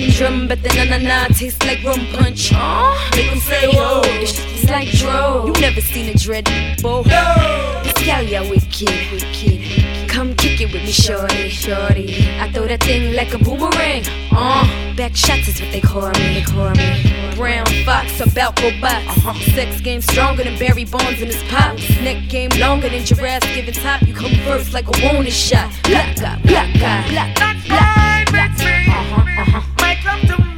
conundrum, 0.00 0.48
but 0.48 0.62
the 0.62 0.68
na 0.74 0.84
na 0.84 0.98
na 0.98 1.26
tastes 1.28 1.62
like 1.66 1.82
rum 1.84 2.06
punch. 2.12 2.52
Aw, 2.54 3.10
make 3.16 3.30
'em 3.32 3.38
say, 3.38 3.70
oh, 3.74 4.02
this 4.20 4.36
shit 4.36 4.64
is 4.64 4.70
like 4.70 4.88
dro. 4.88 5.46
You 5.46 5.52
never 5.60 5.80
seen 5.80 6.08
a 6.08 6.14
dread, 6.14 6.48
bo. 6.82 7.02
This 7.82 7.92
gal, 8.04 8.22
yeah, 8.22 8.42
wicked, 8.48 8.90
wicked. 9.12 10.08
Come 10.08 10.34
kick 10.34 10.60
it 10.60 10.72
with 10.72 10.82
me, 10.82 10.92
shorty, 10.92 11.48
shorty. 11.48 12.28
I 12.40 12.50
throw 12.52 12.66
that 12.66 12.82
thing 12.82 13.14
like 13.14 13.32
a 13.32 13.38
boomerang. 13.38 14.04
Uh, 14.32 14.66
back 14.96 15.14
shots 15.14 15.48
is 15.48 15.60
what 15.60 15.70
they 15.72 15.80
call 15.80 16.08
me, 16.10 16.34
they 16.34 16.42
call 16.42 16.70
me. 16.70 17.34
Brown 17.36 17.66
fox 17.84 18.20
about 18.20 18.56
go 18.56 18.70
box. 18.80 19.06
Uh-huh. 19.06 19.54
Sex 19.54 19.80
game 19.80 20.00
stronger 20.00 20.44
than 20.44 20.58
Barry 20.58 20.84
Bonds 20.84 21.20
in 21.22 21.28
his 21.28 21.42
pops. 21.44 21.88
Neck 22.00 22.28
game 22.28 22.50
longer 22.58 22.88
than 22.88 23.04
giraffes 23.04 23.46
giving 23.54 23.74
top. 23.74 24.02
You 24.02 24.14
come 24.14 24.34
first 24.44 24.72
like 24.72 24.86
a 24.88 24.94
wanted 25.04 25.32
shot. 25.32 25.70
Black 25.84 26.16
guy, 26.16 26.38
black 26.42 26.74
guy, 26.78 27.08
black 27.08 27.36
guy. 27.36 27.60
Fine 27.70 28.26
with 28.32 28.58
me. 28.64 28.80
Make 29.46 29.69
love 30.10 30.26
to 30.26 30.49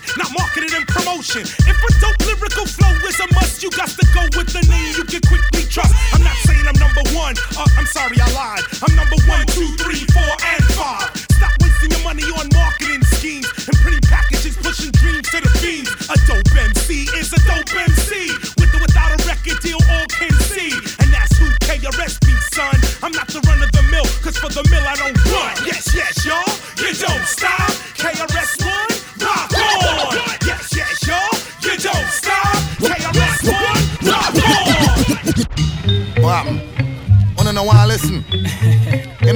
talent, 0.00 0.18
not 0.18 0.30
marketing 0.38 0.70
and 0.74 0.86
promotion. 0.86 1.42
If 1.42 1.76
a 1.76 1.90
dope 2.00 2.20
lyrical 2.26 2.66
flow 2.66 2.92
is 3.06 3.18
a 3.20 3.26
must, 3.34 3.62
you 3.62 3.70
got 3.70 3.88
to 3.88 4.06
go 4.14 4.22
with 4.36 4.52
the 4.52 4.62
name 4.68 4.94
you 4.96 5.04
can 5.04 5.20
quickly 5.22 5.64
trust. 5.68 5.94
I'm 6.14 6.22
not 6.22 6.36
saying 6.46 6.66
I'm 6.66 6.78
number 6.78 7.02
one. 7.14 7.34
Uh, 7.56 7.66
I'm 7.76 7.86
sorry, 7.86 8.16
I 8.20 8.30
lied. 8.32 8.64
I'm 8.82 8.94
number 8.96 9.09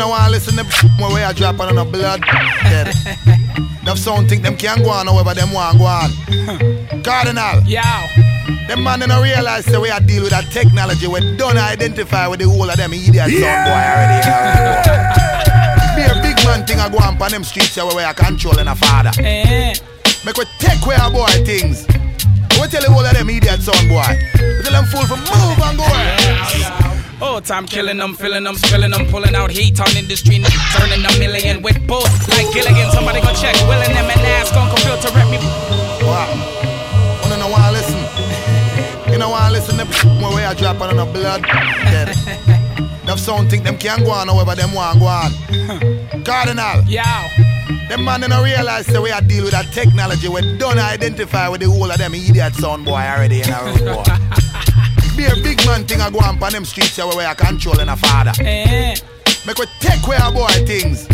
know 0.05 0.11
why 0.11 0.27
I 0.27 0.29
listen 0.29 0.57
to 0.57 0.65
more 0.99 1.13
way 1.15 1.25
I 1.25 1.33
drop 1.33 1.59
on 1.61 1.75
the 1.77 1.85
blood? 1.85 2.21
Dead. 2.21 2.93
Them 3.85 3.97
sound 3.97 4.29
think 4.31 4.43
them 4.43 4.57
can 4.57 4.83
go 4.83 4.89
on 4.89 5.07
however 5.07 5.35
them 5.35 5.53
want 5.53 5.77
go 5.77 5.85
on. 5.85 6.11
Kardinal. 7.05 7.61
Yeah. 7.67 8.09
Them 8.67 8.83
man 8.83 9.01
don't 9.01 9.23
realize 9.23 9.67
the 9.67 9.79
way 9.79 9.91
I 9.91 9.99
deal 9.99 10.23
with 10.23 10.31
that 10.31 10.51
technology 10.51 11.07
we 11.07 11.21
don't 11.37 11.59
identify 11.59 12.27
with 12.27 12.41
the 12.41 12.49
whole 12.49 12.69
of 12.69 12.77
them 12.79 12.95
idiot 12.95 13.29
sound 13.29 13.61
boy 13.69 13.85
already. 13.93 14.25
Be 15.97 16.03
a 16.13 16.17
big 16.25 16.37
man 16.49 16.65
thing 16.65 16.81
I 16.81 16.89
go 16.89 16.97
on 16.97 17.21
on 17.21 17.31
them 17.31 17.45
streets 17.45 17.75
here 17.75 17.85
where 17.85 18.07
I 18.07 18.15
control 18.15 18.59
and 18.59 18.71
a 18.71 18.75
father. 18.75 19.13
Eh. 19.21 19.75
Make 20.25 20.37
we 20.39 20.45
take 20.59 20.81
away 20.85 20.97
our 20.97 21.11
boy 21.11 21.29
things. 21.45 21.85
We 22.57 22.65
tell 22.73 22.81
the 22.81 22.89
whole 22.91 23.05
of 23.05 23.13
them 23.13 23.29
idiot 23.29 23.61
sound 23.61 23.89
boy. 23.89 24.17
We 24.33 24.65
tell 24.65 24.73
them 24.73 24.87
fool 24.89 25.05
for 25.05 25.21
move 25.21 25.61
and 25.61 25.77
go. 26.81 26.84
Oh, 27.27 27.41
time 27.41 27.65
killing 27.65 27.97
them, 27.97 28.15
filling 28.15 28.45
them, 28.45 28.55
spilling 28.57 28.91
them, 28.91 29.07
pulling 29.07 29.35
out 29.35 29.51
heat 29.51 29.81
on 29.81 29.97
industry, 29.97 30.45
turning 30.77 31.03
a 31.05 31.19
million 31.19 31.63
with 31.63 31.81
both 31.87 32.13
like 32.29 32.53
Gilligan. 32.53 32.91
Somebody 32.93 33.23
go 33.23 33.33
check, 33.33 33.57
willing 33.67 33.95
them 33.97 34.05
and 34.13 34.21
ask 34.37 34.53
Uncle 34.55 34.77
Phil 34.85 34.99
to 34.99 35.09
rep 35.17 35.29
me. 35.31 35.39
Wow. 36.05 36.29
Wanna 37.23 37.39
know 37.39 37.49
why 37.49 37.69
I 37.69 37.71
listen? 37.73 38.01
You 39.15 39.21
know 39.21 39.31
why 39.31 39.47
I 39.47 39.51
listen 39.51 39.77
to 39.79 39.85
way 40.35 40.45
I 40.45 40.55
drop 40.55 40.81
on 40.81 40.97
the 40.97 41.05
blood? 41.05 41.45
Them 43.07 43.17
sound 43.25 43.49
think 43.49 43.63
them 43.63 43.79
can 43.79 44.03
go 44.03 44.11
on 44.11 44.27
however 44.27 44.57
them 44.57 44.75
want 44.75 44.99
go 44.99 45.07
on. 45.07 46.25
Kardinal. 46.25 46.83
Yeah. 46.89 47.29
Them 47.89 48.05
man 48.05 48.23
don't 48.23 48.43
realize 48.43 48.87
the 48.87 49.01
way 49.01 49.13
I 49.13 49.21
deal 49.21 49.45
with 49.45 49.53
that 49.53 49.73
technology. 49.73 50.27
We 50.29 50.59
don't 50.59 50.79
identify 50.79 51.49
with 51.49 51.61
the 51.61 51.71
whole 51.71 51.91
of 51.91 51.97
them 51.97 52.13
idiot 52.15 52.55
son 52.57 52.83
boy 52.83 53.01
already 53.01 53.43
in 53.43 53.51
a 53.51 53.63
road 53.65 54.05
boy. 54.05 54.44
Be 55.17 55.27
a 55.27 55.35
big 55.43 55.65
man 55.67 55.85
thing 55.87 56.01
I 56.01 56.11
go 56.11 56.19
on 56.19 56.43
on 56.43 56.53
them 56.53 56.65
streets 56.65 56.97
here 56.97 57.07
where 57.07 57.29
I 57.29 57.35
control 57.35 57.79
in 57.79 57.89
a 57.89 57.97
father. 57.97 58.33
Eh. 58.41 58.97
Make 59.47 59.59
we 59.59 59.67
take 59.79 60.05
away 60.05 60.17
our 60.17 60.33
boy 60.33 60.49
things. 60.67 61.07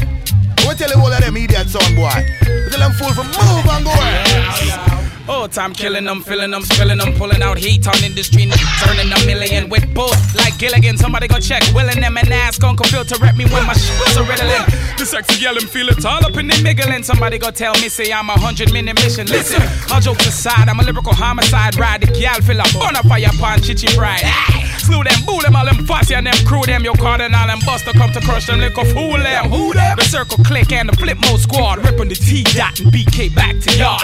We 0.67 0.75
tell 0.75 0.89
the 0.89 0.99
whole 0.99 1.13
of 1.13 1.21
them 1.21 1.37
idiot 1.37 1.69
son 1.69 1.95
boy. 1.95 2.25
We 2.41 2.71
tell 2.71 2.81
them 2.81 2.93
fool 2.93 3.13
for 3.13 3.25
move 3.25 3.67
and 3.69 3.85
go. 3.85 5.00
Oh, 5.43 5.47
time 5.47 5.73
killing 5.73 6.05
them, 6.05 6.21
filling 6.21 6.51
them, 6.51 6.61
spilling 6.61 6.99
them, 6.99 7.15
pulling 7.15 7.41
out 7.41 7.57
heat 7.57 7.89
on 7.89 7.97
industry, 8.05 8.45
turning 8.85 9.11
a 9.11 9.25
million 9.25 9.71
with 9.71 9.89
both 9.95 10.35
like 10.37 10.59
Gilligan. 10.59 10.99
Somebody 10.99 11.29
go 11.29 11.39
check, 11.39 11.63
willing 11.73 11.99
them 11.99 12.19
and 12.19 12.29
ask 12.29 12.63
Uncle 12.63 12.85
Phil 12.85 13.07
to 13.07 13.19
rep 13.23 13.37
me 13.37 13.47
when 13.47 13.65
my 13.65 13.73
shit's 13.73 14.19
are 14.19 14.29
riddling. 14.29 14.63
The 14.99 15.07
sexy 15.07 15.47
and 15.47 15.67
feel 15.67 15.89
it 15.89 16.05
all 16.05 16.23
up 16.27 16.37
in 16.37 16.47
the 16.47 16.53
miggling. 16.63 17.03
Somebody 17.03 17.39
go 17.39 17.51
tell 17.51 17.73
me, 17.81 17.89
say 17.89 18.13
I'm 18.13 18.29
a 18.29 18.39
hundred 18.39 18.71
minute 18.75 18.97
mission. 18.97 19.29
Listen, 19.29 19.63
all 19.91 20.03
jokes 20.03 20.27
aside, 20.27 20.69
I'm 20.69 20.79
a 20.79 20.83
lyrical 20.83 21.15
homicide. 21.15 21.75
Ride 21.79 22.03
the 22.03 22.09
gal, 22.09 22.39
fill 22.43 22.61
up, 22.61 22.77
on 22.77 22.97
a 22.97 23.03
fire 23.03 23.33
pan, 23.41 23.63
chichi 23.63 23.89
pride. 23.97 24.70
Slew 24.91 25.05
them, 25.05 25.23
boo 25.25 25.39
them, 25.41 25.55
all 25.55 25.65
them 25.65 25.87
fussy 25.87 26.15
and 26.15 26.27
them 26.27 26.35
crew 26.45 26.63
them. 26.67 26.83
Your 26.83 26.95
Kardinal 26.95 27.49
and 27.49 27.63
Busta 27.63 27.93
come 27.93 28.11
to 28.11 28.21
crush 28.21 28.47
them, 28.47 28.59
liquor 28.59 28.85
fool 28.87 29.19
them. 29.19 29.49
Who 29.49 29.73
them? 29.73 29.97
The 29.97 30.03
circle 30.03 30.43
click 30.43 30.73
and 30.73 30.89
the 30.89 30.97
flip 30.97 31.17
mode 31.23 31.39
squad, 31.39 31.79
ripping 31.85 32.09
the 32.09 32.17
T 32.17 32.43
dot 32.43 32.81
and 32.81 32.93
BK 32.93 33.33
back 33.33 33.55
to 33.61 33.79
yard. 33.79 34.03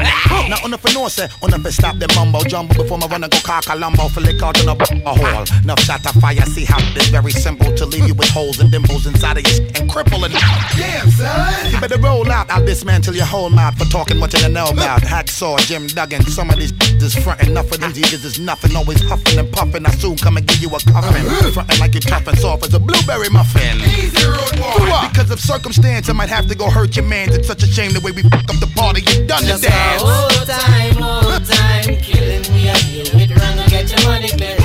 Now, 0.48 0.62
on 0.62 0.70
the 0.70 0.78
no 0.94 1.08
say, 1.08 1.28
on 1.42 1.50
the 1.50 1.72
stop 1.72 1.98
the 1.98 2.06
mumbo 2.14 2.44
jumbo 2.44 2.74
before 2.74 2.98
my 2.98 3.06
run 3.08 3.24
and 3.24 3.32
go 3.32 3.38
cock 3.40 3.66
a 3.68 3.74
lumbo 3.74 4.08
for 4.08 4.20
lick 4.20 4.40
out 4.42 4.60
in 4.62 4.68
a, 4.68 4.72
a 4.72 5.12
hole. 5.12 5.44
Enough 5.64 5.80
shot 5.80 6.06
of 6.06 6.14
fire, 6.22 6.46
see 6.46 6.64
how 6.64 6.78
this 6.94 7.08
very 7.08 7.32
simple 7.32 7.74
to 7.74 7.84
leave 7.84 8.06
you 8.06 8.14
with 8.14 8.28
holes 8.28 8.60
and 8.60 8.70
dimples 8.70 9.06
inside 9.06 9.38
of 9.38 9.46
you 9.48 9.66
and 9.74 9.90
crippling. 9.90 10.30
Damn, 10.78 11.10
son. 11.10 11.72
You 11.72 11.80
better 11.80 11.98
roll 11.98 12.30
out, 12.30 12.48
I'll 12.50 12.64
dismantle 12.64 13.16
your 13.16 13.26
whole 13.26 13.50
mouth 13.50 13.76
for 13.76 13.86
talking 13.86 14.18
much 14.18 14.34
in 14.34 14.42
the 14.42 14.48
know 14.48 14.68
about. 14.68 15.02
Hacksaw, 15.02 15.58
Jim 15.66 15.88
Duggan, 15.88 16.22
some 16.26 16.48
of 16.50 16.56
these 16.56 16.72
is 17.02 17.14
frontin', 17.16 17.50
enough 17.50 17.72
of 17.72 17.80
them 17.80 17.92
niggas 17.92 18.24
is 18.24 18.38
nothing, 18.38 18.76
always 18.76 19.00
huffing 19.08 19.38
and 19.38 19.52
puffing. 19.52 19.84
I 19.84 19.90
soon 19.90 20.16
come 20.16 20.36
and 20.36 20.46
give 20.46 20.58
you 20.58 20.70
a 20.74 20.75
cuffin'. 20.84 21.52
Frontin' 21.52 21.78
like 21.78 21.94
you're 21.94 22.00
tough 22.00 22.26
and 22.26 22.38
soft 22.38 22.66
as 22.66 22.74
a 22.74 22.80
blueberry 22.80 23.28
muffin. 23.30 23.78
Easy, 23.80 24.26
road 24.26 24.56
boy. 24.56 25.08
Because 25.08 25.30
of 25.30 25.40
circumstance, 25.40 26.08
I 26.08 26.12
might 26.12 26.28
have 26.28 26.46
to 26.48 26.54
go 26.54 26.70
hurt 26.70 26.96
your 26.96 27.04
man. 27.04 27.32
It's 27.32 27.46
such 27.48 27.62
a 27.62 27.66
shame 27.66 27.92
the 27.92 28.00
way 28.00 28.12
we 28.12 28.22
fuck 28.22 28.48
up 28.48 28.58
the 28.60 28.70
party. 28.74 29.00
You 29.02 29.26
done 29.26 29.42
the 29.42 29.56
Just 29.56 29.62
dance. 29.64 30.02
a 30.02 30.06
whole 30.06 30.46
time, 30.46 30.94
whole 31.02 31.40
time 31.40 31.96
killing 32.02 32.42
me 32.52 32.68
up. 32.68 32.82
You 32.90 33.04
with 33.14 33.30
run 33.38 33.58
and 33.58 33.70
get 33.70 33.90
your 33.90 34.02
money 34.08 34.28
clear 34.28 34.55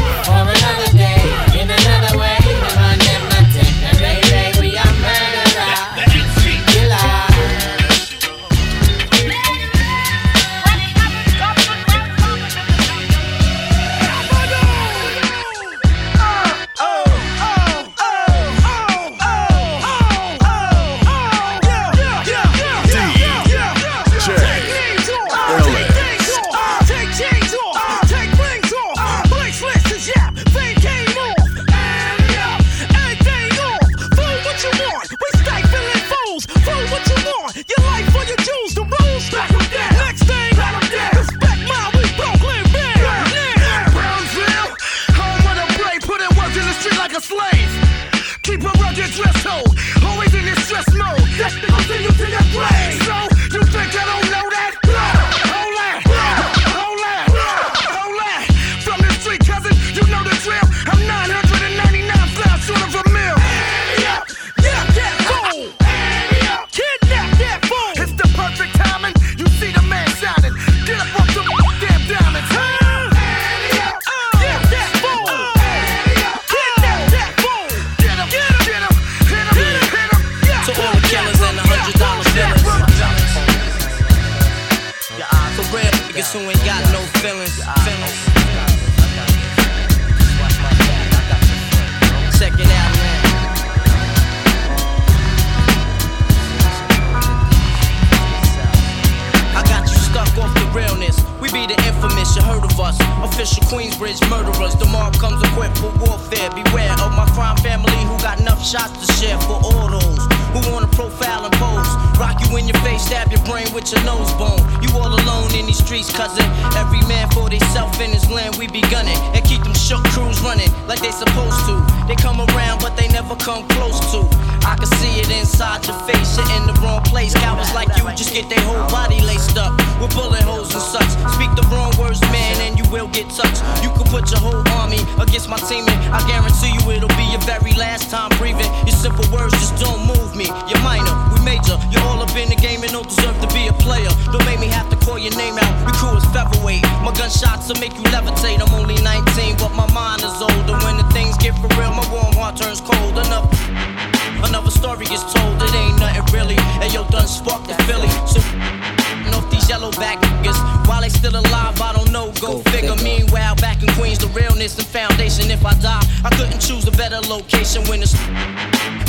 location 167.31 167.81
when 167.87 168.03
it's. 168.03 168.11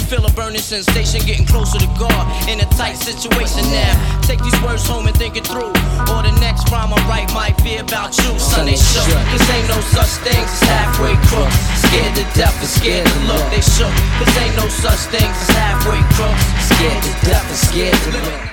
Feel 0.06 0.24
a 0.26 0.32
burning 0.36 0.60
sensation, 0.60 1.24
getting 1.26 1.46
closer 1.46 1.78
to 1.78 1.90
God 1.98 2.22
in 2.46 2.60
a 2.60 2.68
tight 2.78 2.94
situation 2.94 3.64
now. 3.72 3.96
Take 4.22 4.38
these 4.44 4.54
words 4.62 4.86
home 4.86 5.08
and 5.08 5.16
think 5.16 5.36
it 5.36 5.46
through. 5.46 5.72
Or 6.12 6.20
the 6.22 6.30
next 6.38 6.70
rhyme 6.70 6.92
I 6.92 7.00
write 7.08 7.32
might 7.34 7.56
be 7.64 7.78
about 7.78 8.14
you. 8.20 8.38
Sunday 8.38 8.76
shook. 8.76 9.08
Cause 9.32 9.42
ain't 9.50 9.66
no 9.66 9.80
such 9.90 10.22
things 10.22 10.46
as 10.46 10.62
halfway 10.68 11.16
crooks. 11.26 11.56
Scared 11.88 12.14
to 12.14 12.24
death 12.38 12.54
and 12.60 12.68
scared 12.68 13.06
to 13.08 13.18
look. 13.26 13.42
They 13.50 13.64
shook. 13.64 13.94
Cause 14.20 14.36
ain't 14.38 14.54
no 14.54 14.68
such 14.68 15.02
things 15.10 15.32
as 15.32 15.50
halfway 15.56 15.98
crooks. 16.14 16.44
Scared 16.70 17.02
to 17.02 17.12
death 17.26 17.48
and 17.48 17.60
scared 17.72 17.98
to 18.06 18.10
look. 18.22 18.52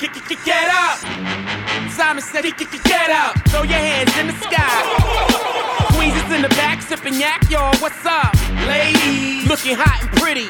Get, 0.00 0.12
get, 0.12 0.44
get 0.44 0.68
up! 0.72 0.98
Simon 1.90 2.22
said, 2.22 2.42
get, 2.44 2.58
get, 2.58 2.84
get 2.84 3.10
up! 3.10 3.36
Throw 3.48 3.62
your 3.62 3.80
hands 3.80 4.12
in 4.18 4.26
the 4.26 4.36
sky. 4.44 5.75
Is 6.06 6.30
in 6.30 6.40
the 6.40 6.48
back, 6.50 6.82
sipping 6.82 7.14
yak, 7.14 7.50
y'all. 7.50 7.74
What's 7.82 8.06
up? 8.06 8.30
Ladies, 8.70 9.42
looking 9.50 9.74
hot 9.74 10.06
and 10.06 10.10
pretty. 10.22 10.46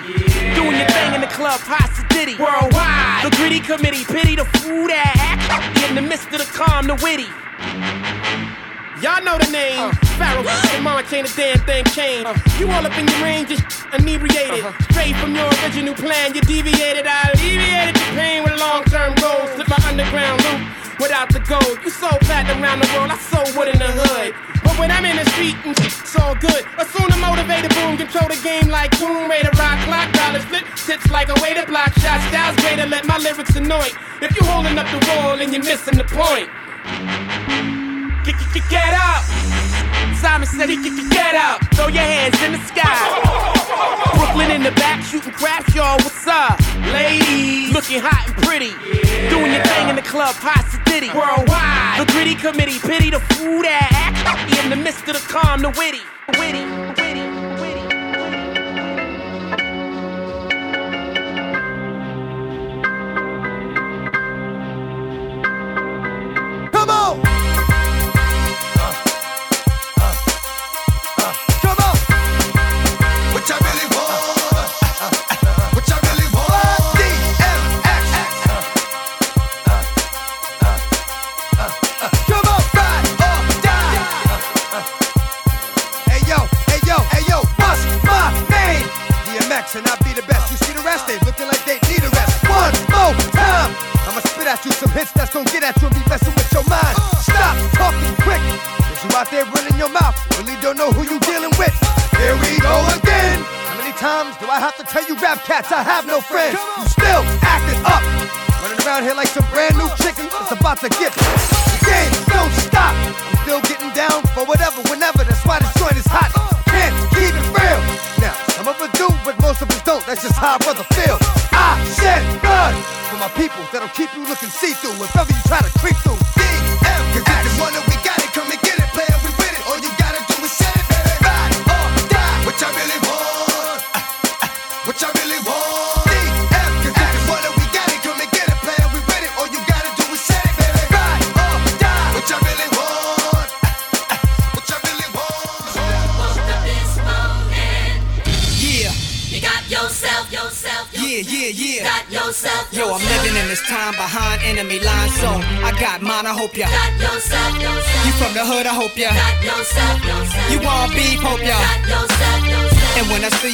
Doing 0.52 0.76
your 0.76 0.88
thing 0.92 1.14
in 1.16 1.22
the 1.24 1.32
club, 1.32 1.58
Pasta 1.64 2.04
Diddy. 2.12 2.36
Worldwide, 2.36 3.24
the 3.24 3.32
gritty 3.40 3.60
committee, 3.60 4.04
pity 4.04 4.36
the 4.36 4.44
fool 4.60 4.84
that 4.84 5.16
act. 5.16 5.40
In 5.88 5.96
the 5.96 6.02
midst 6.02 6.28
of 6.28 6.44
the 6.44 6.48
calm, 6.52 6.86
the 6.86 6.96
witty. 7.00 7.24
Y'all 9.00 9.24
know 9.24 9.40
the 9.40 9.48
name. 9.48 9.80
Uh. 9.80 9.96
Pharoahe 10.20 10.82
Monch 10.84 11.12
ain't 11.16 11.24
a 11.24 11.32
damn 11.32 11.56
thing 11.64 11.84
changed. 11.96 12.28
Uh. 12.28 12.36
You 12.60 12.68
all 12.68 12.84
up 12.84 12.92
in 13.00 13.08
your 13.08 13.20
range, 13.24 13.48
just 13.48 13.64
inebriated. 13.96 14.60
Uh-huh. 14.60 14.76
Straight 14.92 15.16
from 15.16 15.32
your 15.32 15.48
original 15.64 15.96
plan, 15.96 16.36
you 16.36 16.44
deviated. 16.44 17.08
I 17.08 17.32
alleviated 17.32 17.96
your 17.96 18.12
pain 18.12 18.44
with 18.44 18.60
long 18.60 18.84
term 18.92 19.16
goals. 19.24 19.48
Slip 19.56 19.72
my 19.72 19.80
underground 19.88 20.36
loop 20.44 20.68
without 21.00 21.32
the 21.32 21.40
gold. 21.40 21.80
You 21.80 21.88
sold 21.88 22.20
platinum 22.28 22.60
around 22.60 22.84
the 22.84 22.88
world, 22.92 23.08
I 23.08 23.16
sold 23.16 23.56
wood 23.56 23.68
in 23.68 23.80
the 23.80 23.88
hood. 23.88 24.36
When 24.78 24.90
I'm 24.90 25.06
in 25.06 25.16
the 25.16 25.24
street, 25.30 25.56
and 25.64 25.76
it's 25.80 26.14
all 26.20 26.34
good. 26.34 26.62
Assume 26.76 27.08
the 27.08 27.16
motivated 27.16 27.72
boom, 27.74 27.96
control 27.96 28.28
the 28.28 28.38
game 28.44 28.68
like 28.68 28.90
Tomb 28.98 29.28
Raider, 29.28 29.50
rock 29.56 29.80
clock, 29.88 30.12
dollars 30.12 30.44
flip, 30.44 30.64
tips 30.76 31.10
like 31.10 31.28
a 31.30 31.40
way 31.40 31.54
to 31.54 31.64
block 31.66 31.92
shots. 31.94 32.24
Styles 32.28 32.56
greater, 32.56 32.86
let 32.86 33.06
my 33.06 33.16
lyrics 33.16 33.56
annoy. 33.56 33.88
If 34.20 34.36
you 34.36 34.46
holding 34.46 34.76
up 34.76 34.86
the 34.92 35.00
wall 35.08 35.40
and 35.40 35.52
you're 35.52 35.64
missing 35.64 35.96
the 35.96 36.04
point. 36.04 36.50
Get, 38.24 38.36
get, 38.52 38.68
get 38.68 38.92
out. 38.92 39.65
Simon 40.26 40.48
said, 40.48 40.66
get, 41.10 41.36
out. 41.36 41.62
Throw 41.76 41.86
your 41.86 42.02
hands 42.02 42.34
in 42.42 42.50
the 42.50 42.58
sky. 42.58 42.98
Brooklyn 44.18 44.50
in 44.50 44.64
the 44.64 44.72
back, 44.72 45.00
shooting 45.04 45.30
craps, 45.30 45.72
y'all. 45.72 45.98
What's 46.02 46.26
up? 46.26 46.58
Ladies, 46.92 47.72
looking 47.72 48.00
hot 48.02 48.26
and 48.26 48.36
pretty. 48.42 48.74
Doing 49.30 49.52
your 49.52 49.62
thing 49.62 49.88
in 49.88 49.94
the 49.94 50.02
club, 50.02 50.34
hot 50.34 50.66
city. 50.90 51.10
Worldwide. 51.14 52.00
The 52.02 52.12
gritty 52.12 52.34
committee, 52.34 52.80
pity 52.80 53.10
the 53.10 53.20
food 53.20 53.66
act. 53.68 54.64
In 54.64 54.68
the 54.68 54.76
midst 54.76 55.06
of 55.06 55.14
the 55.14 55.24
calm, 55.32 55.62
the 55.62 55.70
witty. 55.70 56.02
Witty, 56.40 56.64
witty. 56.64 57.05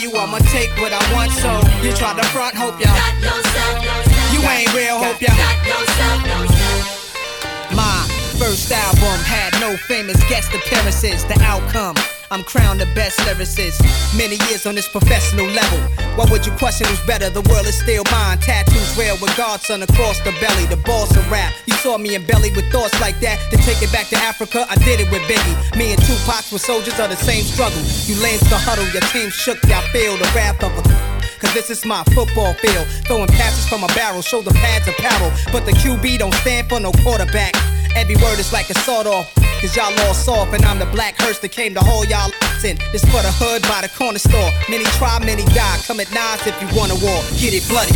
You, 0.03 0.11
I'ma 0.17 0.39
take 0.51 0.71
what 0.83 0.93
I 0.93 1.01
want. 1.15 1.31
So 1.31 1.51
you 1.81 1.95
try 1.95 2.13
to 2.13 2.25
front? 2.35 2.57
Hope 2.57 2.79
ya. 2.81 2.91
Got 2.91 3.23
yourself, 3.23 3.85
yourself. 3.85 4.35
You 4.35 4.41
ain't 4.51 4.75
real? 4.75 4.99
Hope 4.99 5.21
ya. 5.23 5.31
Got 5.31 5.59
yourself, 5.65 6.19
yourself. 6.27 7.75
My 7.75 8.03
first 8.39 8.71
album 8.73 9.19
had 9.25 9.55
no 9.61 9.77
famous 9.77 10.19
guest 10.29 10.53
appearances. 10.53 11.25
The 11.25 11.41
outcome. 11.43 11.95
I'm 12.33 12.43
crowned 12.45 12.81
the 12.81 12.89
best 12.97 13.21
lyricist. 13.29 13.77
Many 14.17 14.41
years 14.49 14.65
on 14.65 14.75
this 14.75 14.89
professional 14.89 15.45
level. 15.53 15.79
Why 16.17 16.25
would 16.33 16.47
you 16.47 16.53
question 16.57 16.89
who's 16.89 17.05
better? 17.05 17.29
The 17.29 17.45
world 17.53 17.67
is 17.69 17.77
still 17.77 18.05
mine. 18.11 18.39
Tattoos 18.41 18.97
rare 18.97 19.13
with 19.21 19.37
Godson 19.37 19.83
across 19.83 20.17
the 20.25 20.33
belly. 20.41 20.65
The 20.65 20.81
balls 20.81 21.15
of 21.15 21.31
rap. 21.31 21.53
You 21.67 21.75
saw 21.85 21.99
me 21.99 22.15
in 22.15 22.25
belly 22.25 22.49
with 22.57 22.73
thoughts 22.73 22.99
like 23.03 23.21
that. 23.21 23.37
To 23.53 23.59
take 23.69 23.83
it 23.85 23.93
back 23.93 24.09
to 24.09 24.17
Africa, 24.17 24.65
I 24.71 24.77
did 24.77 25.05
it 25.05 25.13
with 25.13 25.21
Biggie. 25.29 25.77
Me 25.77 25.93
and 25.93 26.01
Tupac 26.09 26.49
were 26.51 26.57
soldiers 26.57 26.99
of 26.99 27.11
the 27.11 27.21
same 27.21 27.45
struggle. 27.45 27.85
You 28.09 28.17
lanes 28.25 28.41
to 28.49 28.57
huddle, 28.57 28.89
your 28.97 29.05
team 29.13 29.29
shook, 29.29 29.61
y'all 29.69 29.85
feel 29.93 30.17
the 30.17 30.25
wrath 30.33 30.65
of 30.65 30.73
a. 30.73 30.83
Cause 31.39 31.53
this 31.53 31.69
is 31.69 31.85
my 31.85 32.03
football 32.17 32.55
field. 32.55 32.87
Throwing 33.05 33.29
passes 33.29 33.69
from 33.69 33.85
a 33.85 33.89
barrel, 33.89 34.23
shoulder 34.23 34.53
pads 34.53 34.89
apparel. 34.89 35.31
But 35.53 35.67
the 35.67 35.73
QB 35.73 36.19
don't 36.19 36.35
stand 36.41 36.71
for 36.71 36.81
no 36.81 36.93
quarterback. 37.05 37.53
Every 37.95 38.17
word 38.17 38.39
is 38.41 38.55
like 38.55 38.71
a 38.71 38.75
sawed 38.89 39.07
off. 39.07 39.29
Cause 39.63 39.77
y'all 39.77 39.95
all 40.01 40.13
soft, 40.13 40.53
and 40.55 40.65
I'm 40.65 40.81
the 40.81 40.87
black 40.87 41.15
hearse 41.23 41.39
that 41.39 41.53
came 41.53 41.73
to 41.75 41.81
haul 41.81 42.05
y'all 42.05 42.35
in. 42.67 42.75
This 42.91 43.07
for 43.07 43.23
the 43.23 43.31
hood 43.39 43.63
by 43.71 43.87
the 43.87 43.89
corner 43.95 44.19
store. 44.19 44.51
Many 44.67 44.83
try, 44.99 45.23
many 45.23 45.47
die. 45.55 45.79
Come 45.87 46.03
at 46.03 46.11
nines 46.11 46.43
if 46.51 46.59
you 46.59 46.67
want 46.75 46.91
a 46.91 46.99
war. 46.99 47.23
Get 47.39 47.55
it 47.55 47.63
bloody. 47.71 47.95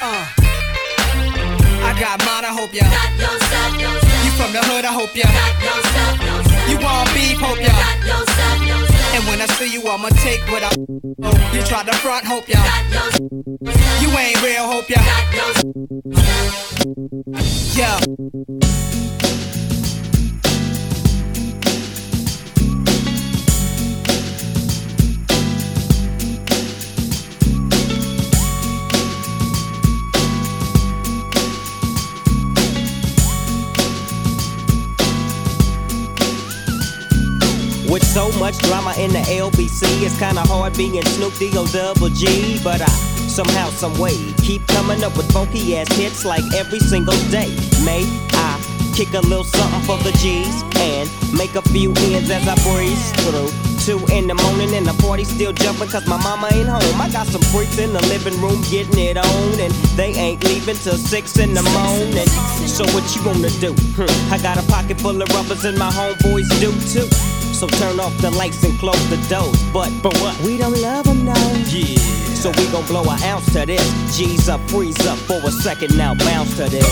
Uh. 0.00 0.24
I 1.84 1.92
got 2.00 2.24
mine, 2.24 2.48
I 2.48 2.56
hope 2.56 2.72
ya. 2.72 2.88
Yourself, 3.20 3.76
yourself. 3.76 4.24
You 4.24 4.32
from 4.40 4.56
the 4.56 4.64
hood, 4.64 4.88
I 4.88 4.92
hope 4.96 5.12
ya. 5.12 5.28
Yourself. 5.60 6.72
You 6.72 6.80
want 6.80 7.12
beef, 7.12 7.36
hope 7.36 7.60
ya. 7.60 7.68
Got 7.68 8.08
yourself, 8.08 8.56
yourself. 8.64 9.12
And 9.12 9.22
when 9.28 9.44
I 9.44 9.46
see 9.60 9.68
you, 9.68 9.84
I'ma 9.84 10.08
take 10.24 10.40
what 10.48 10.64
I. 10.64 10.72
Oh, 10.72 11.36
you 11.52 11.60
try 11.68 11.84
to 11.84 11.92
front, 12.00 12.24
hope 12.24 12.48
ya. 12.48 12.64
You 14.00 14.08
ain't 14.16 14.40
real, 14.40 14.64
hope 14.64 14.88
ya. 14.88 15.04
Yeah. 17.76 18.00
With 37.88 38.04
so 38.04 38.30
much 38.38 38.58
drama 38.58 38.92
in 38.98 39.10
the 39.12 39.24
LBC, 39.32 40.04
it's 40.04 40.18
kinda 40.18 40.42
hard 40.42 40.76
being 40.76 41.02
Snoop 41.16 41.32
D-O 41.38 41.64
double 41.68 42.10
G. 42.10 42.60
But 42.62 42.82
I 42.82 42.90
somehow, 43.32 43.70
some 43.70 43.98
way, 43.98 44.16
keep 44.42 44.66
coming 44.66 45.02
up 45.02 45.16
with 45.16 45.32
funky 45.32 45.74
ass 45.74 45.88
hits 45.96 46.22
like 46.24 46.44
every 46.54 46.80
single 46.80 47.16
day. 47.30 47.48
May 47.86 48.04
I 48.32 48.60
kick 48.94 49.14
a 49.14 49.20
little 49.20 49.44
something 49.44 49.80
for 49.88 49.96
the 50.04 50.12
G's 50.20 50.62
and 50.76 51.08
make 51.32 51.54
a 51.54 51.62
few 51.72 51.94
ends 52.12 52.28
as 52.28 52.46
I 52.46 52.56
breeze 52.68 53.10
through. 53.24 53.48
Two 53.86 54.04
in 54.12 54.26
the 54.26 54.34
morning 54.34 54.74
and 54.74 54.84
the 54.84 54.92
party 55.00 55.24
still 55.24 55.54
jumping 55.54 55.88
cause 55.88 56.06
my 56.06 56.20
mama 56.22 56.48
ain't 56.52 56.68
home. 56.68 57.00
I 57.00 57.08
got 57.08 57.26
some 57.26 57.40
freaks 57.40 57.78
in 57.78 57.94
the 57.94 58.04
living 58.12 58.38
room 58.38 58.60
getting 58.68 58.98
it 58.98 59.16
on 59.16 59.60
and 59.60 59.72
they 59.96 60.12
ain't 60.12 60.44
leaving 60.44 60.76
till 60.76 60.98
six 60.98 61.38
in 61.38 61.54
the 61.54 61.62
morning. 61.62 62.28
So 62.68 62.84
what 62.92 63.04
you 63.16 63.24
gonna 63.24 63.48
do? 63.64 63.72
Hmm, 63.96 64.32
I 64.34 64.36
got 64.36 64.58
a 64.58 64.66
pocket 64.68 65.00
full 65.00 65.22
of 65.22 65.28
rubbers 65.30 65.64
and 65.64 65.78
my 65.78 65.88
homeboys 65.88 66.50
do 66.60 66.68
too. 66.92 67.08
So 67.58 67.66
turn 67.66 67.98
off 67.98 68.16
the 68.18 68.30
lights 68.30 68.62
and 68.62 68.78
close 68.78 69.10
the 69.10 69.16
doors. 69.28 69.60
But 69.72 69.90
but 70.00 70.16
what? 70.18 70.40
We 70.42 70.56
don't 70.58 70.80
love 70.80 71.06
them 71.06 71.24
no. 71.24 71.34
Yeah. 71.66 71.98
So 72.36 72.50
we 72.50 72.70
gon' 72.70 72.86
blow 72.86 73.02
an 73.02 73.20
ounce 73.24 73.52
to 73.52 73.66
this. 73.66 74.16
G's 74.16 74.48
up, 74.48 74.60
freeze 74.70 75.04
up 75.08 75.18
for 75.18 75.40
a 75.44 75.50
second 75.50 75.96
now, 75.96 76.14
bounce 76.14 76.56
to 76.58 76.68
this. 76.68 76.86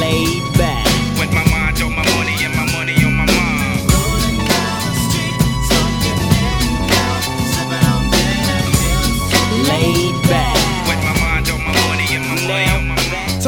Laid 0.00 0.40
back. 0.40 0.45
With 0.45 0.45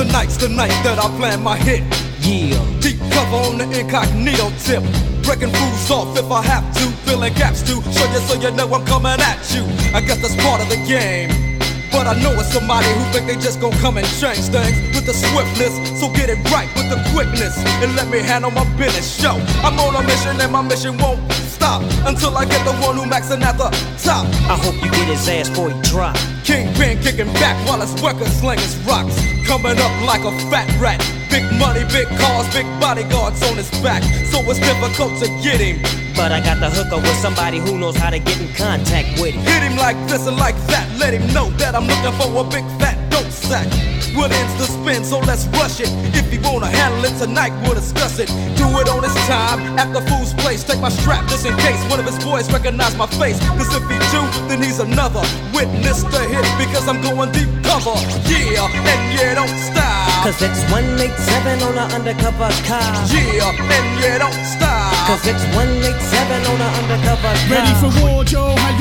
tonight's 0.09 0.37
the 0.37 0.49
night 0.49 0.75
that 0.85 0.99
I 0.99 1.09
plan 1.17 1.43
my 1.43 1.57
hit. 1.57 1.83
Yeah. 2.21 2.65
Deep 2.81 2.99
cover 3.13 3.37
on 3.37 3.59
the 3.59 3.65
incognito 3.79 4.51
tip. 4.65 4.83
Breaking 5.23 5.53
fools 5.53 5.91
off 5.91 6.17
if 6.17 6.31
I 6.31 6.43
have 6.43 6.67
to. 6.75 6.85
Filling 7.05 7.35
gaps 7.35 7.63
to 7.63 7.83
show 7.93 8.13
you 8.13 8.21
so 8.27 8.35
you 8.35 8.51
know 8.53 8.73
I'm 8.73 8.85
coming 8.87 9.21
at 9.21 9.55
you. 9.55 9.65
I 9.95 10.01
guess 10.01 10.21
that's 10.21 10.37
part 10.43 10.61
of 10.63 10.69
the 10.69 10.77
game. 10.87 11.48
But 11.91 12.07
I 12.07 12.15
know 12.23 12.33
it's 12.39 12.53
somebody 12.53 12.87
who 12.87 13.05
think 13.13 13.27
they 13.27 13.37
just 13.37 13.61
gon' 13.61 13.73
come 13.81 13.97
and 13.97 14.07
change 14.21 14.49
things 14.49 14.77
with 14.95 15.07
the 15.07 15.15
swiftness. 15.15 15.75
So 16.01 16.09
get 16.13 16.31
it 16.31 16.39
right 16.51 16.69
with 16.77 16.89
the 16.91 17.01
quickness 17.13 17.57
and 17.83 17.95
let 17.97 18.09
me 18.09 18.21
handle 18.21 18.51
my 18.51 18.65
business. 18.77 19.09
Show 19.09 19.37
I'm 19.65 19.79
on 19.81 19.97
a 19.97 20.03
mission 20.07 20.41
and 20.41 20.53
my 20.53 20.63
mission 20.63 20.97
won't 20.99 21.21
stop 21.33 21.83
until 22.07 22.37
I 22.37 22.45
get 22.45 22.65
the 22.65 22.75
one 22.85 22.97
who 22.97 23.05
maxing 23.05 23.43
at 23.43 23.57
the 23.59 23.71
top. 24.03 24.27
I 24.49 24.57
hope 24.57 24.75
you 24.85 24.91
get 24.91 25.09
his 25.09 25.29
ass 25.29 25.49
before 25.49 25.71
he 25.71 25.81
drop. 25.83 26.17
Kingpin 26.45 27.01
kicking 27.03 27.33
back 27.35 27.57
while 27.69 27.81
his 27.81 27.95
workers 28.03 28.33
sling 28.41 28.59
his 28.59 28.77
rocks. 28.87 29.17
Coming 29.47 29.79
up 29.79 29.93
like 30.05 30.25
a 30.25 30.33
fat 30.51 30.69
rat. 30.81 31.01
Big 31.31 31.45
money, 31.59 31.85
big 31.93 32.09
cars, 32.19 32.47
big 32.55 32.67
bodyguards 32.81 33.43
on 33.49 33.57
his 33.57 33.71
back. 33.83 34.03
So 34.31 34.41
it's 34.49 34.61
difficult 34.61 35.19
to 35.21 35.29
get 35.43 35.61
him. 35.61 36.08
But 36.19 36.33
I 36.33 36.43
got 36.43 36.59
the 36.59 36.67
hookup 36.69 36.99
with 37.07 37.15
somebody 37.23 37.63
who 37.63 37.79
knows 37.79 37.95
how 37.95 38.11
to 38.11 38.19
get 38.19 38.41
in 38.43 38.53
contact 38.53 39.23
with 39.23 39.39
him. 39.39 39.47
Hit 39.47 39.63
him 39.63 39.79
like 39.79 39.95
this 40.11 40.27
and 40.27 40.37
like 40.37 40.59
that. 40.67 40.91
Let 40.99 41.15
him 41.15 41.23
know 41.33 41.47
that 41.63 41.79
I'm 41.79 41.87
looking 41.87 42.11
for 42.19 42.27
a 42.35 42.43
big 42.43 42.67
fat 42.83 42.99
dope 43.09 43.31
sack. 43.31 43.71
Will 44.19 44.27
ends 44.27 44.55
the 44.59 44.67
spin, 44.67 45.05
so 45.05 45.21
let's 45.21 45.47
rush 45.55 45.79
it. 45.79 45.87
If 46.19 46.27
he 46.27 46.39
wanna 46.43 46.67
handle 46.67 47.07
it 47.07 47.15
tonight, 47.23 47.55
we'll 47.63 47.79
discuss 47.79 48.19
it. 48.19 48.27
Do 48.59 48.67
it 48.83 48.91
on 48.91 49.07
his 49.07 49.15
time 49.31 49.79
at 49.79 49.95
the 49.95 50.03
fool's 50.11 50.35
place. 50.43 50.65
Take 50.65 50.81
my 50.83 50.91
strap 50.91 51.23
just 51.31 51.47
in 51.47 51.55
case 51.63 51.79
one 51.87 52.01
of 52.03 52.07
his 52.11 52.19
boys 52.19 52.51
recognize 52.51 52.99
my 52.99 53.07
face. 53.15 53.39
Cause 53.55 53.71
if 53.79 53.87
he 53.87 53.99
do, 54.11 54.23
then 54.51 54.59
he's 54.59 54.81
another 54.83 55.23
witness 55.55 56.03
to 56.03 56.21
hit 56.35 56.47
because 56.59 56.91
I'm 56.91 56.99
going 56.99 57.31
deep 57.31 57.47
cover. 57.63 57.95
Yeah, 58.27 58.67
and 58.67 59.03
yeah, 59.15 59.39
don't 59.39 59.55
stop. 59.71 60.27
Cause 60.27 60.43
it's 60.43 60.67
187 60.75 61.63
on 61.63 61.79
an 61.79 61.87
undercover 61.95 62.51
car. 62.67 62.91
Yeah, 63.15 63.55
and 63.55 63.87
yeah, 64.03 64.19
don't 64.19 64.43
stop. 64.59 64.98
Cause 65.09 65.27
it's 65.27 65.41
187 65.57 66.45
on 66.53 66.59
the 66.59 66.69
undercover. 66.69 67.33
Ready 67.49 67.73
for 67.81 67.89
war, 68.05 68.25
Joe? 68.25 68.53
How 68.55 68.77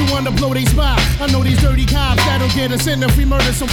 get 2.68 2.80
us 2.80 2.88
in 2.88 3.04
if 3.04 3.16
we 3.18 3.26
murder 3.26 3.54
some. 3.54 3.70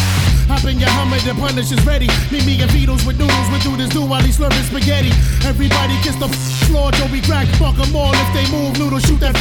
Hop 0.47 0.64
in 0.64 0.78
your 0.78 0.90
Hummer, 0.90 1.18
the 1.24 1.34
punish 1.34 1.72
is 1.72 1.80
ready. 1.86 2.07
Meet 2.30 2.45
me 2.47 2.61
and 2.62 2.70
Beatles 2.70 3.07
with 3.07 3.18
noodles, 3.18 3.49
we 3.51 3.59
do 3.59 3.76
this 3.76 3.88
do 3.88 4.05
while 4.05 4.22
he's 4.22 4.38
slurping 4.38 4.62
spaghetti. 4.68 5.11
Everybody 5.42 5.97
kiss 6.03 6.14
the 6.16 6.28
floor, 6.68 6.92
Joe, 6.92 7.09
we 7.11 7.20
crack, 7.20 7.49
fuck 7.59 7.74
them 7.76 7.97
all. 7.97 8.12
If 8.14 8.30
they 8.36 8.47
move, 8.53 8.78
noodle, 8.78 9.01
shoot 9.01 9.18
that. 9.20 9.34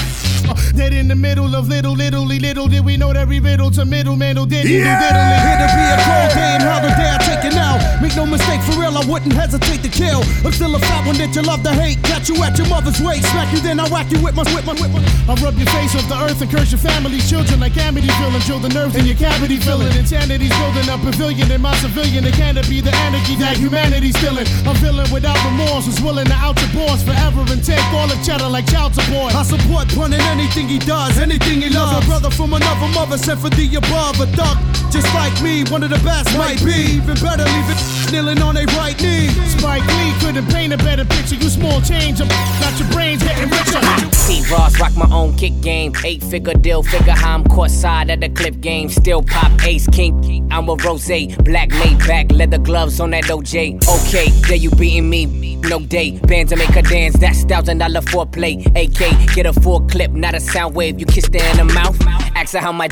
Uh, 0.44 0.56
dead 0.76 0.94
in 0.94 1.08
the 1.08 1.16
middle 1.16 1.56
of 1.56 1.68
little, 1.68 1.94
little, 1.94 2.26
little, 2.26 2.68
did 2.68 2.84
we 2.84 2.98
know 2.98 3.14
that 3.14 3.28
we 3.28 3.40
riddle 3.40 3.70
to 3.72 3.86
middleman 3.86 4.36
who 4.38 4.46
did 4.46 4.66
Yeah. 4.66 5.00
diddly. 5.00 5.38
Here 5.44 5.60
to 5.62 5.68
be 5.76 5.86
a 5.92 5.98
cold 6.04 6.32
day 6.36 6.52
and 6.58 6.64
how 6.64 6.80
the 6.82 6.92
day 7.00 7.10
I 7.12 7.18
take 7.24 7.44
it 7.46 7.56
now. 7.56 7.78
Make 8.02 8.16
no 8.16 8.26
mistake, 8.26 8.62
for 8.64 8.80
real, 8.80 8.98
I 8.98 9.06
wouldn't 9.06 9.34
hesitate 9.34 9.84
to 9.84 9.90
kill. 9.90 10.24
I'm 10.44 10.52
still 10.52 10.74
a 10.76 10.80
fat 10.80 11.06
one 11.06 11.18
that 11.18 11.36
you 11.36 11.44
love 11.44 11.64
to 11.64 11.72
hate. 11.72 12.02
Catch 12.04 12.28
you 12.30 12.42
at 12.44 12.58
your 12.58 12.68
mother's 12.68 13.00
waist, 13.00 13.30
smack 13.32 13.54
you, 13.54 13.60
then 13.60 13.80
I 13.80 13.88
whack 13.90 14.10
you 14.12 14.20
with 14.24 14.36
my, 14.36 14.44
with 14.56 14.66
my, 14.66 14.74
with 14.74 14.92
my. 14.92 15.04
I 15.32 15.36
rub 15.44 15.56
your 15.56 15.68
face 15.68 15.96
off 15.96 16.08
the 16.10 16.18
earth 16.20 16.42
and 16.42 16.50
curse 16.50 16.72
your 16.72 16.80
family's 16.80 17.30
children 17.30 17.60
like 17.60 17.78
Amity 17.78 18.10
feeling. 18.20 18.42
Drill 18.44 18.60
the 18.60 18.70
nerves 18.70 18.96
in 18.96 19.06
your 19.06 19.16
cavity 19.16 19.43
filling. 19.60 19.92
Insanity's 19.98 20.56
building 20.58 20.88
a 20.88 20.98
pavilion 20.98 21.52
in 21.52 21.62
my 21.62 21.76
civilian. 21.78 22.26
It 22.26 22.34
can't 22.34 22.56
be 22.70 22.80
the 22.82 22.94
anarchy 23.04 23.36
that 23.36 23.58
humanity's 23.58 24.16
feeling. 24.18 24.48
A 24.66 24.74
villain 24.80 25.10
without 25.12 25.38
remorse 25.44 25.86
who's 25.86 26.02
willing 26.02 26.26
to 26.26 26.34
out 26.34 26.60
your 26.62 26.72
boss 26.72 27.04
forever 27.04 27.42
and 27.52 27.64
take 27.64 27.84
all 27.94 28.08
the 28.08 28.16
cheddar 28.24 28.48
like 28.48 28.68
child 28.68 28.96
support. 28.96 29.36
I 29.36 29.44
support 29.44 29.90
pun 29.90 30.14
in 30.14 30.22
anything 30.32 30.68
he 30.68 30.80
does, 30.80 31.20
anything 31.20 31.62
he 31.62 31.70
loves. 31.70 32.06
A 32.06 32.10
brother 32.10 32.32
from 32.32 32.54
another 32.54 32.88
mother 32.94 33.18
sent 33.18 33.40
for 33.42 33.50
the 33.50 33.66
above. 33.76 34.20
A 34.22 34.28
thug, 34.32 34.58
just 34.92 35.12
like 35.14 35.36
me, 35.44 35.64
one 35.68 35.84
of 35.84 35.90
the 35.90 36.02
best 36.08 36.32
might 36.38 36.64
be. 36.64 37.02
Even 37.04 37.20
better, 37.20 37.44
leave 37.44 37.70
it 37.70 37.94
kneeling 38.14 38.42
on 38.44 38.56
a 38.56 38.66
right 38.78 39.00
knee. 39.02 39.28
Spike 39.50 39.86
Lee 39.98 40.14
couldn't 40.22 40.48
paint 40.52 40.72
a 40.72 40.78
better 40.78 41.04
picture. 41.04 41.36
You 41.36 41.50
small 41.50 41.82
change, 41.82 42.22
I'm 42.22 42.28
got 42.62 42.80
your 42.80 42.90
brains 42.92 43.24
getting 43.24 43.50
richer. 43.50 43.82
T 44.28 44.44
Ross 44.52 44.80
rock 44.80 44.96
my 44.96 45.10
own 45.12 45.36
kick 45.36 45.60
game. 45.62 45.94
Eight 46.06 46.24
figure 46.24 46.54
deal, 46.54 46.84
figure 46.84 47.14
how 47.14 47.34
I'm 47.34 47.44
court 47.44 47.72
side 47.72 48.12
at 48.12 48.22
the 48.22 48.30
clip 48.30 48.62
game. 48.62 48.90
Still 48.90 49.24
pop 49.34 49.66
ace 49.66 49.88
king. 49.88 50.48
I'm 50.52 50.70
a 50.70 50.76
rose, 50.76 51.36
black 51.44 51.72
laid 51.72 52.00
back, 52.00 52.32
leather 52.32 52.60
gloves 52.60 53.00
on 53.00 53.12
that 53.12 53.26
OJ. 53.26 53.82
Okay, 53.98 54.30
there 54.48 54.58
you 54.58 54.70
beating 54.72 55.10
me. 55.10 55.56
No 55.58 55.80
day, 55.80 56.20
bands 56.20 56.52
to 56.52 56.58
make 56.58 56.70
her 56.70 56.82
dance. 56.82 57.18
That's 57.18 57.44
thousand 57.44 57.80
dollar 57.80 58.02
foreplay. 58.02 58.66
AK, 58.76 59.36
get 59.36 59.46
a 59.46 59.54
full 59.54 59.82
clip, 59.82 60.12
not 60.12 60.36
a 60.36 60.40
sound 60.40 60.76
wave. 60.76 61.00
You 61.00 61.06
kiss 61.06 61.28
her 61.28 61.52
in 61.52 61.58
the 61.58 61.74
mouth. 61.74 61.98
Ask 62.36 62.54
her 62.54 62.60
how 62.60 62.72
my. 62.72 62.88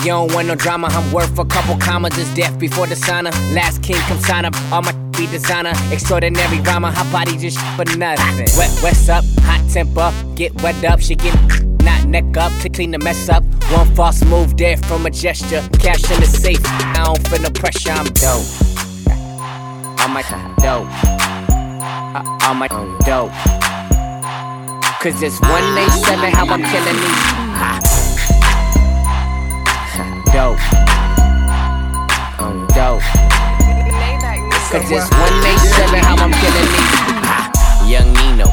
You 0.00 0.06
don't 0.06 0.32
want 0.32 0.48
no 0.48 0.54
drama, 0.54 0.86
I'm 0.90 1.12
worth 1.12 1.38
a 1.38 1.44
couple 1.44 1.76
commas. 1.76 2.16
Is 2.16 2.32
death 2.34 2.58
before 2.58 2.86
the 2.86 2.94
sauna. 2.94 3.32
Last 3.54 3.82
king 3.82 3.96
come 4.08 4.18
sign 4.18 4.46
up. 4.46 4.54
All 4.72 4.80
my 4.80 4.92
be 5.12 5.26
designer, 5.26 5.72
extraordinary 5.92 6.58
rhymer. 6.60 6.90
Hot 6.90 7.12
body 7.12 7.36
just 7.36 7.58
for 7.76 7.84
nothing. 7.98 8.48
Wet, 8.56 8.70
what's 8.80 9.10
up? 9.10 9.24
Hot 9.42 9.62
temper, 9.70 10.10
get 10.36 10.54
wet 10.62 10.82
up. 10.84 11.00
She 11.00 11.16
get 11.16 11.34
not 11.82 12.06
neck 12.06 12.34
up 12.38 12.50
to 12.62 12.70
clean 12.70 12.92
the 12.92 12.98
mess 12.98 13.28
up. 13.28 13.44
One 13.70 13.94
false 13.94 14.24
move 14.24 14.56
there 14.56 14.78
from 14.78 15.04
a 15.04 15.10
gesture. 15.10 15.62
Cash 15.78 16.10
in 16.10 16.20
the 16.20 16.26
safe. 16.26 16.64
I 16.64 17.04
don't 17.04 17.28
feel 17.28 17.42
no 17.42 17.50
pressure. 17.50 17.90
I'm 17.90 18.06
dope. 18.06 18.46
I'm 20.00 20.14
like 20.14 20.30
dope. 20.62 20.88
Uh, 22.16 22.38
I'm 22.40 22.58
like 22.58 22.70
dope. 23.04 23.32
Cause 25.02 25.22
it's 25.22 25.38
187 25.40 26.32
how 26.32 26.46
I'm 26.46 26.62
killing 26.62 26.96
these. 26.96 27.89
It's 34.92 35.08
187 35.10 36.02
how 36.02 36.16
I'm 36.18 36.32
killing 36.34 36.66
these. 36.74 37.90
Young 37.90 38.12
Nino. 38.14 38.50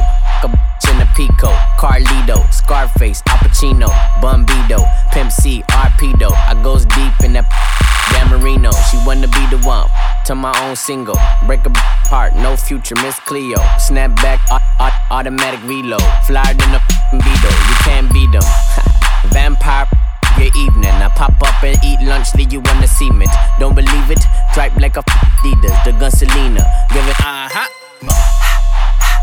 In 0.88 1.06
Pico. 1.14 1.50
Carlito. 1.78 2.46
Scarface. 2.52 3.22
Al 3.28 3.38
Pacino. 3.38 3.88
Bumbido. 4.22 4.78
Pimp 5.12 5.32
C. 5.32 5.62
Arpedo. 5.68 6.30
I 6.32 6.54
goes 6.62 6.84
deep 6.86 7.12
in 7.24 7.32
that. 7.34 7.44
Dan 8.12 8.30
Marino. 8.30 8.70
She 8.90 8.96
wanna 9.04 9.26
be 9.28 9.44
the 9.50 9.58
one. 9.66 9.88
To 10.26 10.34
my 10.34 10.54
own 10.62 10.76
single. 10.76 11.18
Break 11.46 11.66
a 11.66 11.70
heart. 12.08 12.34
No 12.36 12.56
future. 12.56 12.94
Miss 13.02 13.18
Cleo. 13.20 13.58
Snapback. 13.78 14.38
au- 14.50 14.58
au- 14.80 15.18
automatic 15.18 15.60
reload. 15.64 16.02
Flyer 16.26 16.54
than 16.54 16.74
a 16.74 16.80
Beetle. 17.12 17.50
You 17.68 17.76
can't 17.84 18.12
beat 18.12 18.30
them. 18.32 18.42
Vampire 19.32 19.86
your 20.38 20.54
evening. 20.56 20.90
I 20.90 21.08
pop 21.14 21.34
up 21.42 21.62
and 21.62 21.76
eat 21.84 22.00
lunch, 22.06 22.34
leave 22.34 22.52
you 22.52 22.60
on 22.60 22.80
the 22.80 22.88
cement. 22.88 23.30
Don't 23.58 23.74
believe 23.74 24.10
it? 24.10 24.22
Stripe 24.52 24.76
like 24.76 24.96
a 24.96 25.02
Adidas, 25.02 25.84
the 25.84 25.92
gun 25.92 26.10
Selena. 26.10 26.62
Give 26.90 27.06
it 27.06 27.18
uh 27.20 27.48
huh. 27.50 27.68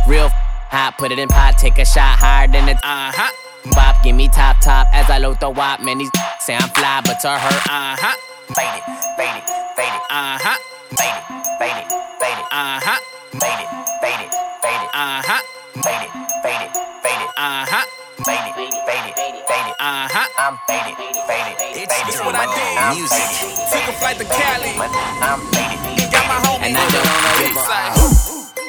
Real 0.07 0.29
hot, 0.69 0.97
put 0.97 1.11
it 1.11 1.19
in 1.19 1.27
pot, 1.27 1.57
take 1.57 1.77
a 1.79 1.85
shot 1.85 2.19
higher 2.19 2.47
than 2.47 2.69
it 2.69 2.77
uh 2.83 3.11
huh. 3.15 3.31
Bop, 3.73 4.03
give 4.03 4.15
me 4.15 4.27
top 4.27 4.61
top 4.61 4.87
as 4.93 5.09
I 5.09 5.17
load 5.17 5.39
the 5.39 5.49
wop. 5.49 5.81
Man, 5.81 5.97
these 5.97 6.11
say 6.39 6.55
I'm 6.55 6.69
fly, 6.69 7.01
but 7.03 7.19
to 7.21 7.29
her 7.29 7.57
uh 7.65 7.95
huh. 7.97 8.15
Fade 8.53 8.77
it, 8.77 8.83
fade 9.17 9.41
it, 9.41 9.45
fade 9.73 9.89
it, 9.89 10.03
uh 10.11 10.37
huh. 10.37 10.57
Fade 10.93 11.17
it, 11.17 11.25
fade 11.57 11.79
it, 11.81 11.87
fade 12.21 12.37
it, 12.37 12.45
uh 12.53 12.77
huh. 12.77 12.99
Fade 13.41 13.61
it, 13.63 13.69
fade 14.01 14.21
it, 14.21 14.31
fade 14.61 14.81
it, 14.85 14.89
uh 14.93 15.21
huh. 15.25 15.41
Fade 15.81 16.05
it, 16.05 16.11
fade 16.45 16.61
it, 16.61 16.71
fade 17.01 17.21
it, 17.25 17.31
uh 17.37 17.65
huh. 17.65 17.85
Fade 18.21 18.45
it, 18.45 18.53
fade 18.85 19.09
it, 19.09 19.24
fade 19.47 19.67
it, 19.69 19.75
uh 19.79 20.07
huh. 20.09 20.27
I'm 20.39 20.55
faded, 20.67 20.95
faded, 21.27 21.57
faded. 21.61 22.07
It's 22.09 22.19
what 22.21 22.35
I 22.35 22.45
did. 22.49 22.75
I'm 22.77 22.95
Music. 22.97 23.17
faded, 23.17 23.71
Took 23.71 23.85
a 23.89 23.93
flight 23.99 24.17
to 24.19 24.27
Cali. 24.27 24.71
I'm 24.75 25.39
faded. 25.53 25.79
And 26.01 26.11
got 26.11 26.25
my 26.29 26.39
homie 26.45 26.69
And 26.69 26.77
I 26.77 26.81
with 26.85 26.93
don't 26.95 27.05
know 27.05 27.39
big 27.41 27.53
the- 27.53 27.65
side. 27.65 27.93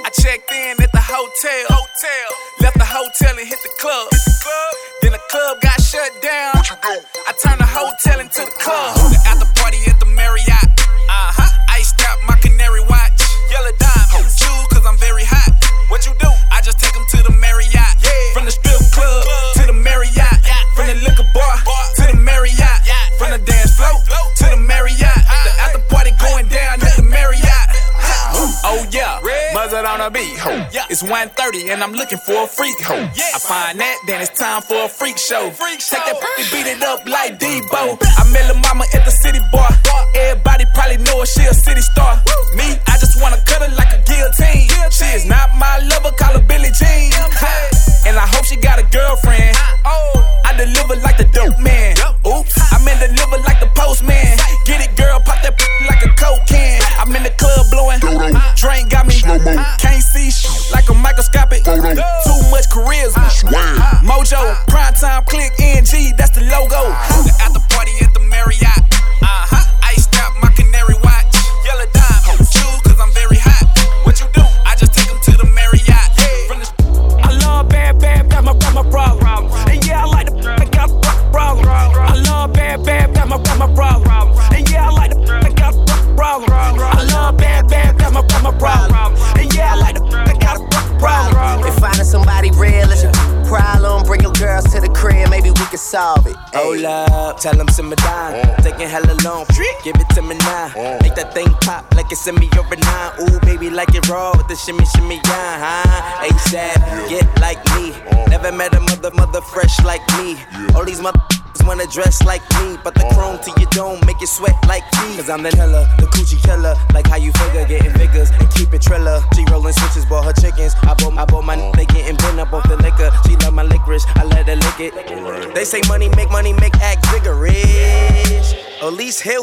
I 0.06 0.10
checked 0.22 0.50
in 0.52 0.78
at 0.82 0.92
the 0.92 1.02
hotel. 1.02 1.64
Hotel. 1.70 2.28
Left 2.62 2.78
the 2.78 2.86
hotel 2.86 3.34
and 3.36 3.46
hit 3.48 3.58
the 3.62 3.72
club. 3.82 4.06
Hit 4.12 4.22
the 4.24 4.36
club. 4.44 4.70
Then 5.02 5.12
the 5.12 5.22
club 5.30 5.60
got 5.60 5.78
shut 5.82 6.10
down. 6.22 6.54
I 7.26 7.32
turned 7.42 7.60
the 7.60 7.66
hotel 7.68 8.20
into 8.20 8.44
the 8.46 8.54
club. 8.62 8.94
The 9.10 9.18
after 9.26 9.48
party 9.60 9.78
at 9.90 9.98
the 9.98 10.06
Marriott. 10.06 10.70
Uh 11.10 11.32
huh. 11.34 11.50
Iced 11.74 11.98
out 12.06 12.18
my 12.28 12.36
canary 12.38 12.80
watch. 12.86 13.18
Yellow 13.50 13.74
diamonds. 13.80 14.38
Shoes 14.38 14.66
cause 14.70 14.86
I'm 14.86 14.98
very 14.98 15.24
hot. 15.26 15.50
What 15.90 16.06
you 16.06 16.14
do? 16.22 16.30
I 16.54 16.60
just 16.62 16.78
take 16.78 16.94
'em 16.96 17.04
to 17.16 17.22
the 17.26 17.34
Marriott. 17.34 17.55
A 30.06 30.10
beat. 30.10 30.38
Ho. 30.38 30.50
It's 30.88 31.02
1:30 31.02 31.70
and 31.72 31.82
I'm 31.82 31.92
looking 31.92 32.18
for 32.18 32.44
a 32.44 32.46
freak. 32.46 32.78
Ho. 32.82 32.94
I 32.94 33.38
find 33.38 33.80
that, 33.80 33.96
then 34.06 34.20
it's 34.20 34.30
time 34.38 34.62
for 34.62 34.84
a 34.84 34.88
freak 34.88 35.18
show. 35.18 35.50
Take 35.50 36.04
that 36.06 36.18
pussy, 36.20 36.44
beat 36.54 36.66
it 36.66 36.82
up 36.82 37.06
like 37.06 37.38
Debo. 37.38 37.98
I 38.00 38.22
met 38.32 38.46
Lil 38.46 38.60
Mama 38.60 38.84
at 38.94 39.05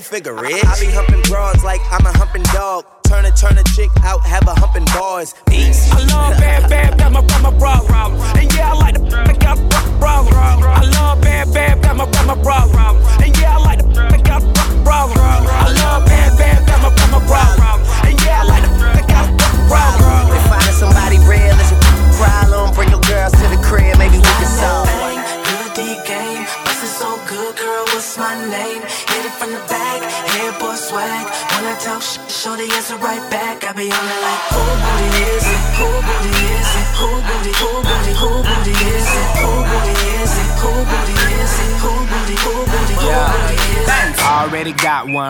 figure 0.03 0.45
it. 0.45 0.65
I 0.65 0.79
be 0.79 0.91
humping 0.91 1.21
broads 1.23 1.63
like 1.63 1.81
I'm 1.89 2.05
a 2.05 2.11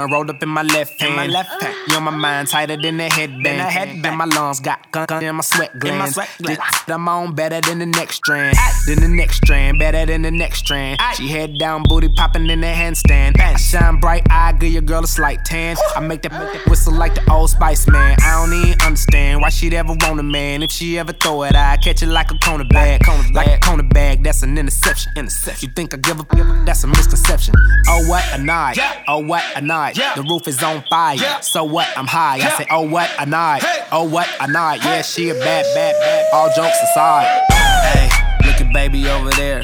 one 0.02 0.12
rolled 0.12 0.30
up 0.30 0.42
in 0.42 0.50
my 0.50 0.64
left 0.64 1.00
hand. 1.02 1.16
my 1.16 1.28
left 1.28 1.62
hand. 1.62 1.76
You 1.90 1.98
on 1.98 2.04
my 2.04 2.12
mind 2.12 2.48
tighter 2.48 2.78
than 2.78 2.98
the 2.98 3.10
headband. 3.10 3.46
Than 3.46 3.58
the 3.58 3.64
headband. 3.64 4.06
Then 4.06 4.18
my 4.18 4.26
lungs 4.26 4.60
got 4.60 4.92
gun 4.92 5.06
gun 5.06 5.24
in 5.24 5.36
my 5.36 5.42
sweat 5.42 5.78
glands. 5.80 6.14
sweat 6.14 6.30
This. 6.40 6.58
I'm 6.88 7.08
on 7.08 7.36
better 7.36 7.62
than 7.62 7.80
the 7.80 7.86
next 7.86 8.16
strand. 8.16 8.58
Than 8.88 9.00
the 9.00 9.08
next 9.08 9.38
strand, 9.38 9.80
better 9.80 10.06
than 10.06 10.24
the 10.24 10.32
next 10.32 10.60
strand. 10.60 11.00
She 11.16 11.28
head 11.28 11.58
down, 11.58 11.84
booty 11.84 12.10
popping 12.10 12.50
in 12.50 12.62
the 12.62 12.68
handstand. 12.68 13.40
I 13.40 13.56
shine 13.56 14.00
bright, 14.00 14.24
I 14.30 14.54
give 14.54 14.72
your 14.72 14.82
girl 14.82 15.04
a 15.04 15.08
slight 15.08 15.46
tan. 15.46 15.78
I 15.96 16.00
make 16.00 16.22
that, 16.24 16.32
make 16.34 16.54
that 16.54 16.66
whistle 16.68 16.94
like 16.94 17.16
the 17.16 17.32
old 17.32 17.50
Spice 17.50 17.88
Man. 17.88 18.18
I 18.22 18.46
don't 18.46 18.54
even 18.54 18.82
understand 18.82 19.42
why 19.42 19.50
she'd 19.50 19.74
ever 19.74 19.94
want 20.02 20.20
a 20.20 20.24
man. 20.24 20.64
If 20.64 20.72
she 20.72 20.98
ever 21.00 21.14
throw 21.14 21.44
it, 21.44 21.56
I 21.56 21.78
catch 21.78 22.02
it 22.04 22.08
like 22.08 22.32
a 22.32 22.38
corner 22.40 22.66
bag. 22.66 23.02
Like 23.34 23.48
a 23.48 23.60
corner 23.60 23.84
bag, 23.84 24.24
that's 24.24 24.44
an 24.44 24.58
interception. 24.58 25.12
Interception. 25.16 25.70
You 25.70 25.74
think 25.74 25.94
I 25.94 25.98
give 25.98 26.20
a 26.20 26.64
that's 26.66 26.84
a 26.84 26.88
misconception. 26.88 27.54
Oh 27.88 28.08
what 28.08 28.24
a 28.34 28.38
night. 28.38 28.78
Oh 29.08 29.20
what 29.20 29.44
a 29.56 29.62
night. 29.62 29.83
The 29.92 30.24
roof 30.30 30.48
is 30.48 30.64
on 30.64 30.84
fire. 30.90 31.18
So 31.42 31.64
what? 31.66 31.88
I'm 31.98 32.08
high. 32.08 32.38
I 32.38 32.50
say, 32.58 32.66
oh 32.72 32.82
what 32.88 33.10
a 33.20 33.26
night. 33.26 33.64
Oh 33.92 34.04
what 34.04 34.30
a 34.40 34.48
night. 34.50 34.84
Yeah, 34.84 35.02
she 35.02 35.30
a 35.30 35.34
bad, 35.34 35.66
bad, 35.76 35.94
bad. 36.00 36.34
All 36.34 36.48
jokes 36.56 36.78
aside. 36.84 37.28
Hey, 37.52 38.10
look 38.48 38.62
at 38.62 38.74
baby 38.74 39.08
over 39.10 39.30
there. 39.32 39.62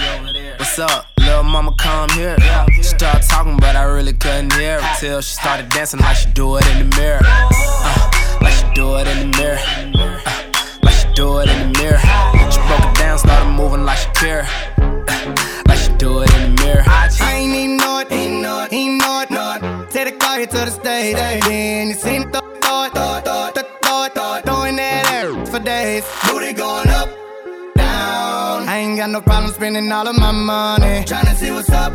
What's 0.58 0.78
up? 0.78 1.06
Little 1.20 1.44
mama 1.44 1.74
come 1.78 2.10
here. 2.12 2.36
She 2.76 2.84
started 2.84 3.24
talking, 3.24 3.58
but 3.58 3.76
I 3.76 3.84
really 3.84 4.14
couldn't 4.14 4.52
hear 4.54 4.82
her 4.82 4.96
till 5.00 5.22
she 5.22 5.36
started 5.36 5.70
dancing 5.70 6.00
like 6.02 6.18
she 6.18 6.30
do 6.32 6.58
it 6.58 6.68
in 6.72 6.90
the 6.90 6.96
mirror. 6.98 7.22
Uh, 7.24 8.12
like 8.42 8.54
she 8.54 8.66
do 8.74 8.98
it 8.98 9.08
in 9.08 9.32
the 9.32 9.38
mirror. 9.38 9.60
Uh, 10.26 10.80
like 10.84 10.96
she 10.96 11.08
do 11.14 11.40
it 11.40 11.50
in 11.50 11.72
the 11.72 11.80
mirror. 11.80 12.00
She 12.52 12.60
broke 12.68 12.84
it 12.92 12.98
down, 12.98 13.18
started 13.20 13.50
moving 13.52 13.86
like 13.86 13.98
she 13.98 14.10
care. 14.16 14.48
Uh, 14.78 15.36
like 15.68 15.78
she 15.78 15.92
do 15.94 16.22
it 16.22 16.34
in 16.36 16.56
the 16.56 16.64
mirror. 16.64 16.84
I 16.86 17.10
ain't 17.36 17.56
even 17.56 17.78
know 17.78 18.00
it, 18.00 18.12
ain't 18.12 18.42
know 18.42 18.64
it, 18.64 18.74
ain't 18.74 19.02
know 19.02 19.22
it, 19.22 19.32
know 19.32 19.58
it. 19.62 19.69
Take 19.90 20.06
the 20.06 20.12
car 20.20 20.38
here 20.38 20.46
to 20.46 20.56
the 20.56 20.70
stage, 20.70 21.16
then 21.16 21.88
you 21.88 21.96
seen 21.96 22.30
the 22.32 22.42
thought, 22.62 22.94
thought, 22.94 23.26
thought, 23.26 23.56
thought, 23.82 24.14
thought, 24.14 24.46
throwing 24.46 24.76
that 24.76 25.12
air 25.12 25.34
for 25.48 25.58
days. 25.58 26.04
Booty 26.28 26.54
going 26.54 26.90
up, 26.90 27.10
down. 27.76 28.70
I 28.70 28.78
ain't 28.78 28.98
got 28.98 29.10
no 29.10 29.20
problem 29.20 29.52
spending 29.52 29.92
all 29.92 30.08
of 30.08 30.16
my 30.16 30.32
money. 30.32 31.04
Tryna 31.06 31.36
see 31.36 31.50
what's 31.50 31.72
up 31.72 31.94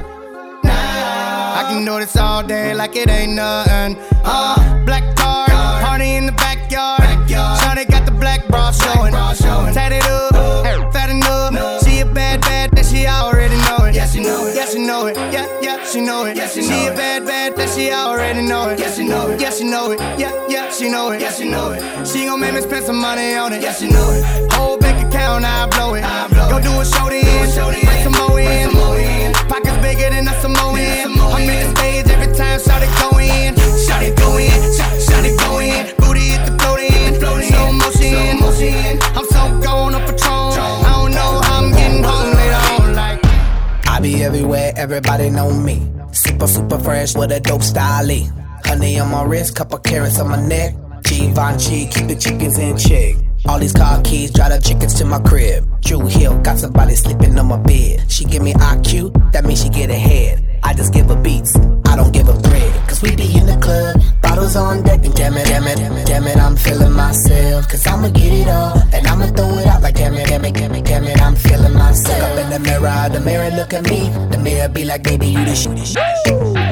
now. 0.64 1.54
I 1.60 1.66
can 1.68 1.84
do 1.84 2.00
this 2.00 2.16
all 2.16 2.42
day 2.42 2.74
like 2.74 2.96
it 2.96 3.08
ain't 3.08 3.34
nothing. 3.34 3.96
Uh, 4.24 4.84
black 4.84 5.14
card, 5.14 5.50
it. 22.44 22.52
Make 22.52 22.54
me 22.54 22.60
spend 22.60 22.84
some 22.86 23.00
money 23.00 23.34
on 23.34 23.52
it. 23.52 23.62
Yeah, 23.62 23.72
she 23.72 23.88
know 23.88 24.10
it. 24.12 24.52
Whole 24.52 24.78
bank 24.78 25.06
account, 25.06 25.44
I 25.44 25.66
blow 25.68 25.94
it. 25.94 26.02
Go 26.50 26.60
do 26.60 26.80
a 26.80 26.84
show 26.84 27.08
then. 27.08 27.24
Bring 27.24 28.02
some 28.02 28.12
more 28.12 28.38
in. 28.40 29.32
Pockets 29.48 29.78
bigger 29.82 30.10
than 30.10 30.28
a 30.28 30.34
Samoan. 30.40 30.76
I'm 30.76 31.48
in 31.48 31.58
the 31.62 31.76
stage 31.76 32.06
every 32.08 32.34
time, 32.34 32.60
shout 32.60 32.82
it 32.82 32.90
go 33.00 33.18
in. 33.18 33.54
Shout 33.86 34.02
it 34.02 34.16
go 34.16 34.36
in. 34.36 34.50
Shout, 34.76 35.00
shout 35.00 35.24
it 35.24 35.38
go 35.38 35.58
in. 35.58 35.94
Booty 35.96 36.20
hit 36.20 36.46
the 36.46 36.52
float 36.58 36.80
in. 36.80 37.14
Slow 37.20 37.72
motion. 37.72 38.98
I'm 39.16 39.26
so 39.26 39.60
gone 39.60 39.94
on 39.94 40.00
Patron. 40.02 40.52
I 40.52 40.92
don't 40.96 41.12
know 41.12 41.40
how 41.42 41.64
I'm 41.64 41.70
getting 41.72 42.02
home 42.02 42.34
later 42.34 42.62
on. 42.82 42.94
Like, 42.94 43.20
I 43.88 44.00
be 44.00 44.22
everywhere, 44.22 44.72
everybody 44.76 45.30
know 45.30 45.50
me. 45.52 45.86
Super, 46.12 46.46
super 46.46 46.78
fresh 46.78 47.14
with 47.14 47.32
a 47.32 47.40
dope 47.40 47.62
style. 47.62 48.08
Honey 48.64 48.98
on 48.98 49.10
my 49.10 49.22
wrist, 49.22 49.54
couple 49.54 49.78
carrots 49.78 50.18
on 50.18 50.28
my 50.28 50.40
neck. 50.46 50.74
Givenchy, 51.04 51.86
keep 51.86 52.08
the 52.08 52.16
chickens 52.16 52.58
in 52.58 52.76
check. 52.76 53.16
All 53.46 53.58
these 53.58 53.72
car 53.72 54.00
keys, 54.02 54.30
drive 54.30 54.52
the 54.52 54.58
chickens 54.58 54.94
to 54.94 55.04
my 55.04 55.20
crib. 55.20 55.68
Drew 55.82 56.06
Hill, 56.06 56.38
got 56.40 56.58
somebody 56.58 56.94
sleeping 56.94 57.38
on 57.38 57.46
my 57.46 57.58
bed. 57.58 58.10
She 58.10 58.24
give 58.24 58.42
me 58.42 58.54
IQ, 58.54 59.32
that 59.32 59.44
means 59.44 59.62
she 59.62 59.68
get 59.68 59.90
ahead. 59.90 60.42
I 60.62 60.72
just 60.72 60.94
give 60.94 61.06
her 61.06 61.16
beats, 61.16 61.54
I 61.86 61.96
don't 61.96 62.12
give 62.12 62.26
her 62.26 62.40
bread. 62.40 62.88
Cause 62.88 63.02
we 63.02 63.14
be 63.14 63.36
in 63.36 63.46
the 63.46 63.56
club, 63.58 64.00
bottles 64.22 64.56
on 64.56 64.82
deck, 64.82 65.04
and 65.04 65.14
damn 65.14 65.36
it, 65.36 65.44
damn 65.46 65.66
it, 65.66 65.76
damn 65.76 65.92
it, 65.92 66.06
damn 66.06 66.26
it, 66.26 66.36
I'm 66.38 66.56
feeling 66.56 66.92
myself. 66.92 67.68
Cause 67.68 67.86
I'ma 67.86 68.08
get 68.08 68.32
it 68.32 68.48
all, 68.48 68.78
and 68.94 69.06
I'ma 69.06 69.26
throw 69.26 69.58
it 69.58 69.66
out 69.66 69.82
like 69.82 69.96
damn 69.96 70.14
it, 70.14 70.26
damn 70.26 70.44
it, 70.44 70.54
damn 70.54 70.74
it, 70.74 70.84
damn 70.84 71.04
it, 71.04 71.20
I'm 71.20 71.36
feeling 71.36 71.74
myself. 71.74 72.18
Look 72.18 72.30
up 72.30 72.38
in 72.44 72.50
the 72.50 72.58
mirror, 72.60 73.08
the 73.12 73.20
mirror 73.20 73.50
look 73.50 73.74
at 73.74 73.84
me. 73.84 74.08
The 74.30 74.38
mirror 74.38 74.68
be 74.68 74.84
like, 74.84 75.02
baby, 75.02 75.26
you 75.26 75.44
the 75.44 75.54
shit. 75.54 76.63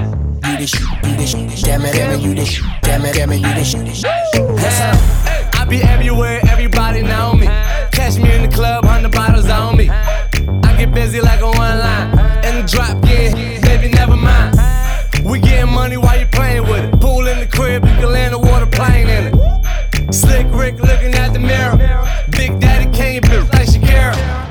The 0.62 0.68
shit, 0.68 0.80
you 0.80 1.16
the 1.16 1.26
shit. 1.56 1.64
Damn 1.64 1.82
it, 1.82 1.92
damn 1.92 2.12
it, 2.12 2.20
you 2.20 2.34
the 2.36 2.44
shit. 2.44 2.64
Damn 2.82 3.04
it, 3.04 3.14
damn 3.14 3.32
it, 3.32 3.38
you 3.38 3.52
the 3.52 3.64
shit. 3.64 3.84
Yes. 3.84 5.56
I 5.58 5.64
be 5.64 5.82
everywhere, 5.82 6.40
everybody 6.48 7.02
know 7.02 7.32
me. 7.34 7.46
Catch 7.90 8.18
me 8.18 8.32
in 8.32 8.42
the 8.42 8.48
club, 8.48 8.84
hundred 8.84 9.10
bottles 9.10 9.48
on 9.48 9.76
me. 9.76 9.90
I 9.90 10.76
get 10.78 10.94
busy 10.94 11.20
like 11.20 11.40
a 11.40 11.46
one 11.46 11.56
line. 11.56 12.10
In 12.44 12.62
the 12.62 12.68
drop, 12.70 13.04
yeah, 13.04 13.34
baby, 13.62 13.88
never 13.88 14.14
mind. 14.14 14.56
We 15.24 15.40
getting 15.40 15.74
money 15.74 15.96
while 15.96 16.16
you 16.16 16.26
playing 16.26 16.62
with 16.62 16.94
it. 16.94 17.00
Pool 17.00 17.26
in 17.26 17.40
the 17.40 17.46
crib, 17.48 17.84
you 17.84 17.94
can 17.96 18.12
land 18.12 18.32
a 18.32 18.38
water 18.38 18.66
plane 18.66 19.08
in 19.08 19.34
it. 19.34 20.14
Slick 20.14 20.46
Rick 20.52 20.78
looking 20.78 21.12
at 21.14 21.32
the 21.32 21.40
mirror. 21.40 21.76
Big 22.30 22.60
Daddy 22.60 22.88
Kane, 22.96 23.20
bitch 23.20 23.52
like 23.52 23.66
Shakira. 23.66 24.42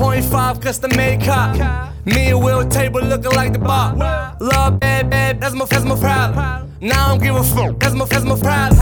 1.5 0.00 0.62
custom 0.62 0.90
made 0.96 1.20
cop. 1.20 1.54
Me 2.06 2.30
and 2.30 2.42
Will 2.42 2.66
table 2.66 3.02
looking 3.02 3.32
like 3.32 3.52
the 3.52 3.58
bar. 3.58 3.94
Love 4.40 4.80
bad, 4.80 5.10
bad, 5.10 5.38
that's 5.42 5.54
my, 5.54 5.66
that's 5.66 5.84
my 5.84 5.94
problem. 5.94 6.66
Now 6.80 7.08
I 7.08 7.08
don't 7.10 7.22
give 7.22 7.36
a 7.36 7.44
fuck. 7.44 7.78
That's 7.78 7.94
my, 7.94 8.06
that's 8.06 8.24
my 8.24 8.40
pride. 8.40 8.72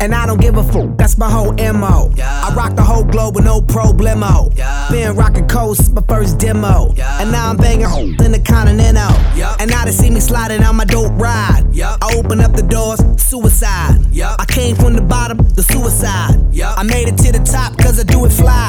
And 0.00 0.14
I 0.14 0.26
don't 0.26 0.40
give 0.40 0.56
a 0.56 0.62
fuck, 0.62 0.96
that's 0.96 1.18
my 1.18 1.28
whole 1.28 1.52
MO. 1.54 2.12
I 2.22 2.54
rock 2.56 2.76
the 2.76 2.84
whole 2.84 3.02
globe 3.02 3.34
with 3.34 3.44
no 3.44 3.60
problemo. 3.60 4.54
Been 4.92 5.16
rocking 5.16 5.48
coast, 5.48 5.92
my 5.92 6.02
first 6.08 6.38
demo. 6.38 6.94
And 6.96 7.32
now 7.32 7.50
I'm 7.50 7.56
banging 7.56 7.86
hoes 7.86 8.14
in 8.24 8.30
the 8.30 8.38
continental. 8.38 9.10
And 9.58 9.68
now 9.68 9.84
they 9.84 9.90
see 9.90 10.10
me 10.10 10.20
sliding 10.20 10.62
on 10.62 10.76
my 10.76 10.84
dope 10.84 11.10
ride. 11.20 11.64
I 11.82 12.14
open 12.16 12.40
up 12.40 12.52
the 12.52 12.62
doors, 12.62 13.00
suicide. 13.20 13.98
I 14.38 14.44
came 14.46 14.76
from 14.76 14.92
the 14.94 15.02
bottom, 15.02 15.38
the 15.38 15.64
suicide. 15.64 16.36
I 16.62 16.84
made 16.84 17.08
it 17.08 17.16
to 17.18 17.32
the 17.32 17.40
top 17.40 17.76
cause 17.78 17.98
I 17.98 18.04
do 18.04 18.24
it 18.24 18.30
fly. 18.30 18.68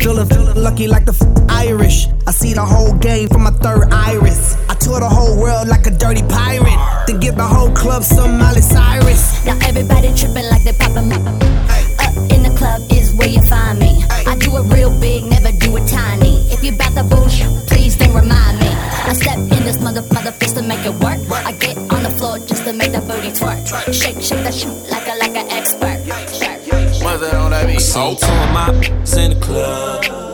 Feeling, 0.00 0.28
feeling 0.28 0.54
lucky 0.62 0.86
like 0.86 1.04
the 1.04 1.12
f- 1.12 1.39
Irish. 1.48 2.06
I 2.26 2.32
see 2.32 2.52
the 2.54 2.64
whole 2.64 2.94
game 2.98 3.28
from 3.28 3.42
my 3.44 3.50
third 3.50 3.92
iris. 3.92 4.56
I 4.68 4.74
tour 4.74 5.00
the 5.00 5.08
whole 5.08 5.40
world 5.40 5.68
like 5.68 5.86
a 5.86 5.90
dirty 5.90 6.22
pirate. 6.22 6.78
Then 7.06 7.20
give 7.20 7.36
the 7.36 7.46
whole 7.46 7.70
club 7.72 8.02
some 8.02 8.38
Miley 8.38 8.60
Cyrus. 8.60 9.44
Now 9.46 9.58
everybody 9.66 10.12
tripping 10.14 10.48
like 10.50 10.64
they 10.64 10.72
poppin' 10.72 11.12
up. 11.12 11.22
Up 12.00 12.14
in 12.34 12.42
the 12.42 12.54
club 12.56 12.82
is 12.90 13.14
where 13.14 13.28
you 13.28 13.42
find 13.42 13.78
me. 13.78 14.02
I 14.26 14.36
do 14.36 14.56
it 14.56 14.64
real 14.74 14.90
big, 15.00 15.24
never 15.24 15.52
do 15.52 15.76
it 15.76 15.86
tiny. 15.88 16.42
If 16.50 16.62
you 16.62 16.72
bout 16.72 16.94
the 16.94 17.04
bullshit, 17.04 17.48
please 17.68 17.96
don't 17.96 18.14
remind 18.14 18.58
me. 18.60 18.68
I 18.68 19.12
step 19.14 19.38
in 19.38 19.64
this 19.64 19.80
mother 19.80 20.02
mother 20.12 20.32
fist 20.32 20.56
to 20.56 20.62
make 20.62 20.84
it 20.86 20.94
work. 21.02 21.18
I 21.32 21.52
get 21.52 21.76
on 21.78 22.02
the 22.02 22.10
floor 22.10 22.38
just 22.38 22.64
to 22.64 22.72
make 22.72 22.92
the 22.92 23.00
booty 23.00 23.30
twerk. 23.30 23.66
Shake, 23.92 24.20
shake 24.22 24.44
that 24.44 24.54
shit 24.54 24.68
like 24.90 25.06
a 25.08 25.16
like 25.18 25.36
an 25.36 25.50
expert. 25.50 25.98
What's 27.02 27.20
that 27.20 27.34
on 27.34 27.50
that 27.50 27.66
beat? 27.66 27.80
So 27.80 28.14
two 28.14 28.26
of 28.26 28.52
my 28.52 28.68
ops 28.68 29.16
in 29.16 29.30
the 29.30 29.40
club, 29.40 30.04
and 30.04 30.29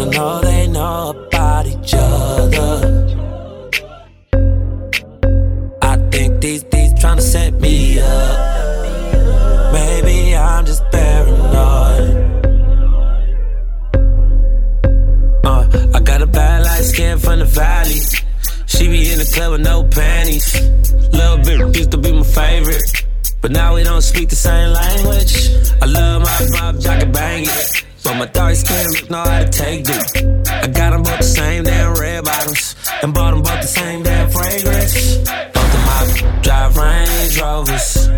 I 0.00 0.04
know 0.04 0.40
they 0.40 0.66
know 0.66 1.10
about 1.10 1.66
each 1.66 1.92
other. 1.94 2.72
I 5.82 5.96
think 6.10 6.40
these 6.40 6.64
these 6.72 6.94
tryna 6.94 7.20
set 7.20 7.60
me 7.60 7.98
up. 8.00 9.72
Maybe 9.74 10.34
I'm 10.34 10.64
just 10.64 10.82
paranoid. 10.90 12.16
Uh, 15.44 15.68
I 15.94 16.00
got 16.00 16.22
a 16.22 16.26
bad 16.26 16.64
light 16.64 16.84
skin 16.84 17.18
from 17.18 17.40
the 17.40 17.44
valley. 17.44 18.00
She 18.66 18.88
be 18.88 19.12
in 19.12 19.18
the 19.18 19.30
club 19.34 19.52
with 19.52 19.60
no 19.60 19.84
panties. 19.84 20.48
Little 21.12 21.36
bit 21.44 21.76
used 21.76 21.90
to 21.90 21.98
be 21.98 22.10
my 22.10 22.22
favorite. 22.22 22.82
But 23.42 23.50
now 23.50 23.74
we 23.74 23.82
don't 23.82 24.00
speak 24.00 24.30
the 24.30 24.36
same 24.36 24.72
language. 24.72 25.34
I 25.82 25.84
love 25.84 26.22
my 26.22 26.46
mob, 26.52 26.76
I 26.86 27.00
can 27.00 27.12
bang 27.12 27.44
it. 27.44 27.89
But 28.02 28.14
my 28.16 28.26
dark 28.26 28.54
skin 28.54 28.86
know 29.10 29.22
how 29.22 29.40
to 29.40 29.48
take 29.48 29.84
dick. 29.84 30.02
I 30.48 30.66
got 30.68 30.90
them 30.90 31.02
both 31.02 31.18
the 31.18 31.24
same 31.24 31.64
damn 31.64 31.94
red 31.94 32.24
bottoms. 32.24 32.74
And 33.02 33.12
bought 33.14 33.32
them 33.32 33.42
both 33.42 33.60
the 33.60 33.66
same 33.66 34.02
damn 34.02 34.30
fragrance. 34.30 35.16
Both 35.54 35.74
of 35.74 35.84
my 35.86 36.40
drive 36.42 36.76
Range 36.76 37.40
Rovers. 37.40 38.08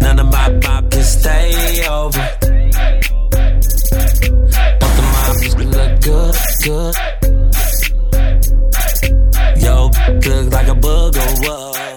None 0.00 0.18
of 0.20 0.26
my 0.26 0.58
pop 0.60 0.90
can 0.90 1.02
stay 1.02 1.86
over. 1.88 2.28
Both 4.80 4.98
of 4.98 5.06
my 5.14 5.28
look 5.64 6.00
good, 6.02 6.34
good. 6.64 6.94
Yo, 9.62 9.90
look 10.24 10.52
like 10.52 10.68
a 10.68 10.74
bug 10.74 11.16
or? 11.16 11.95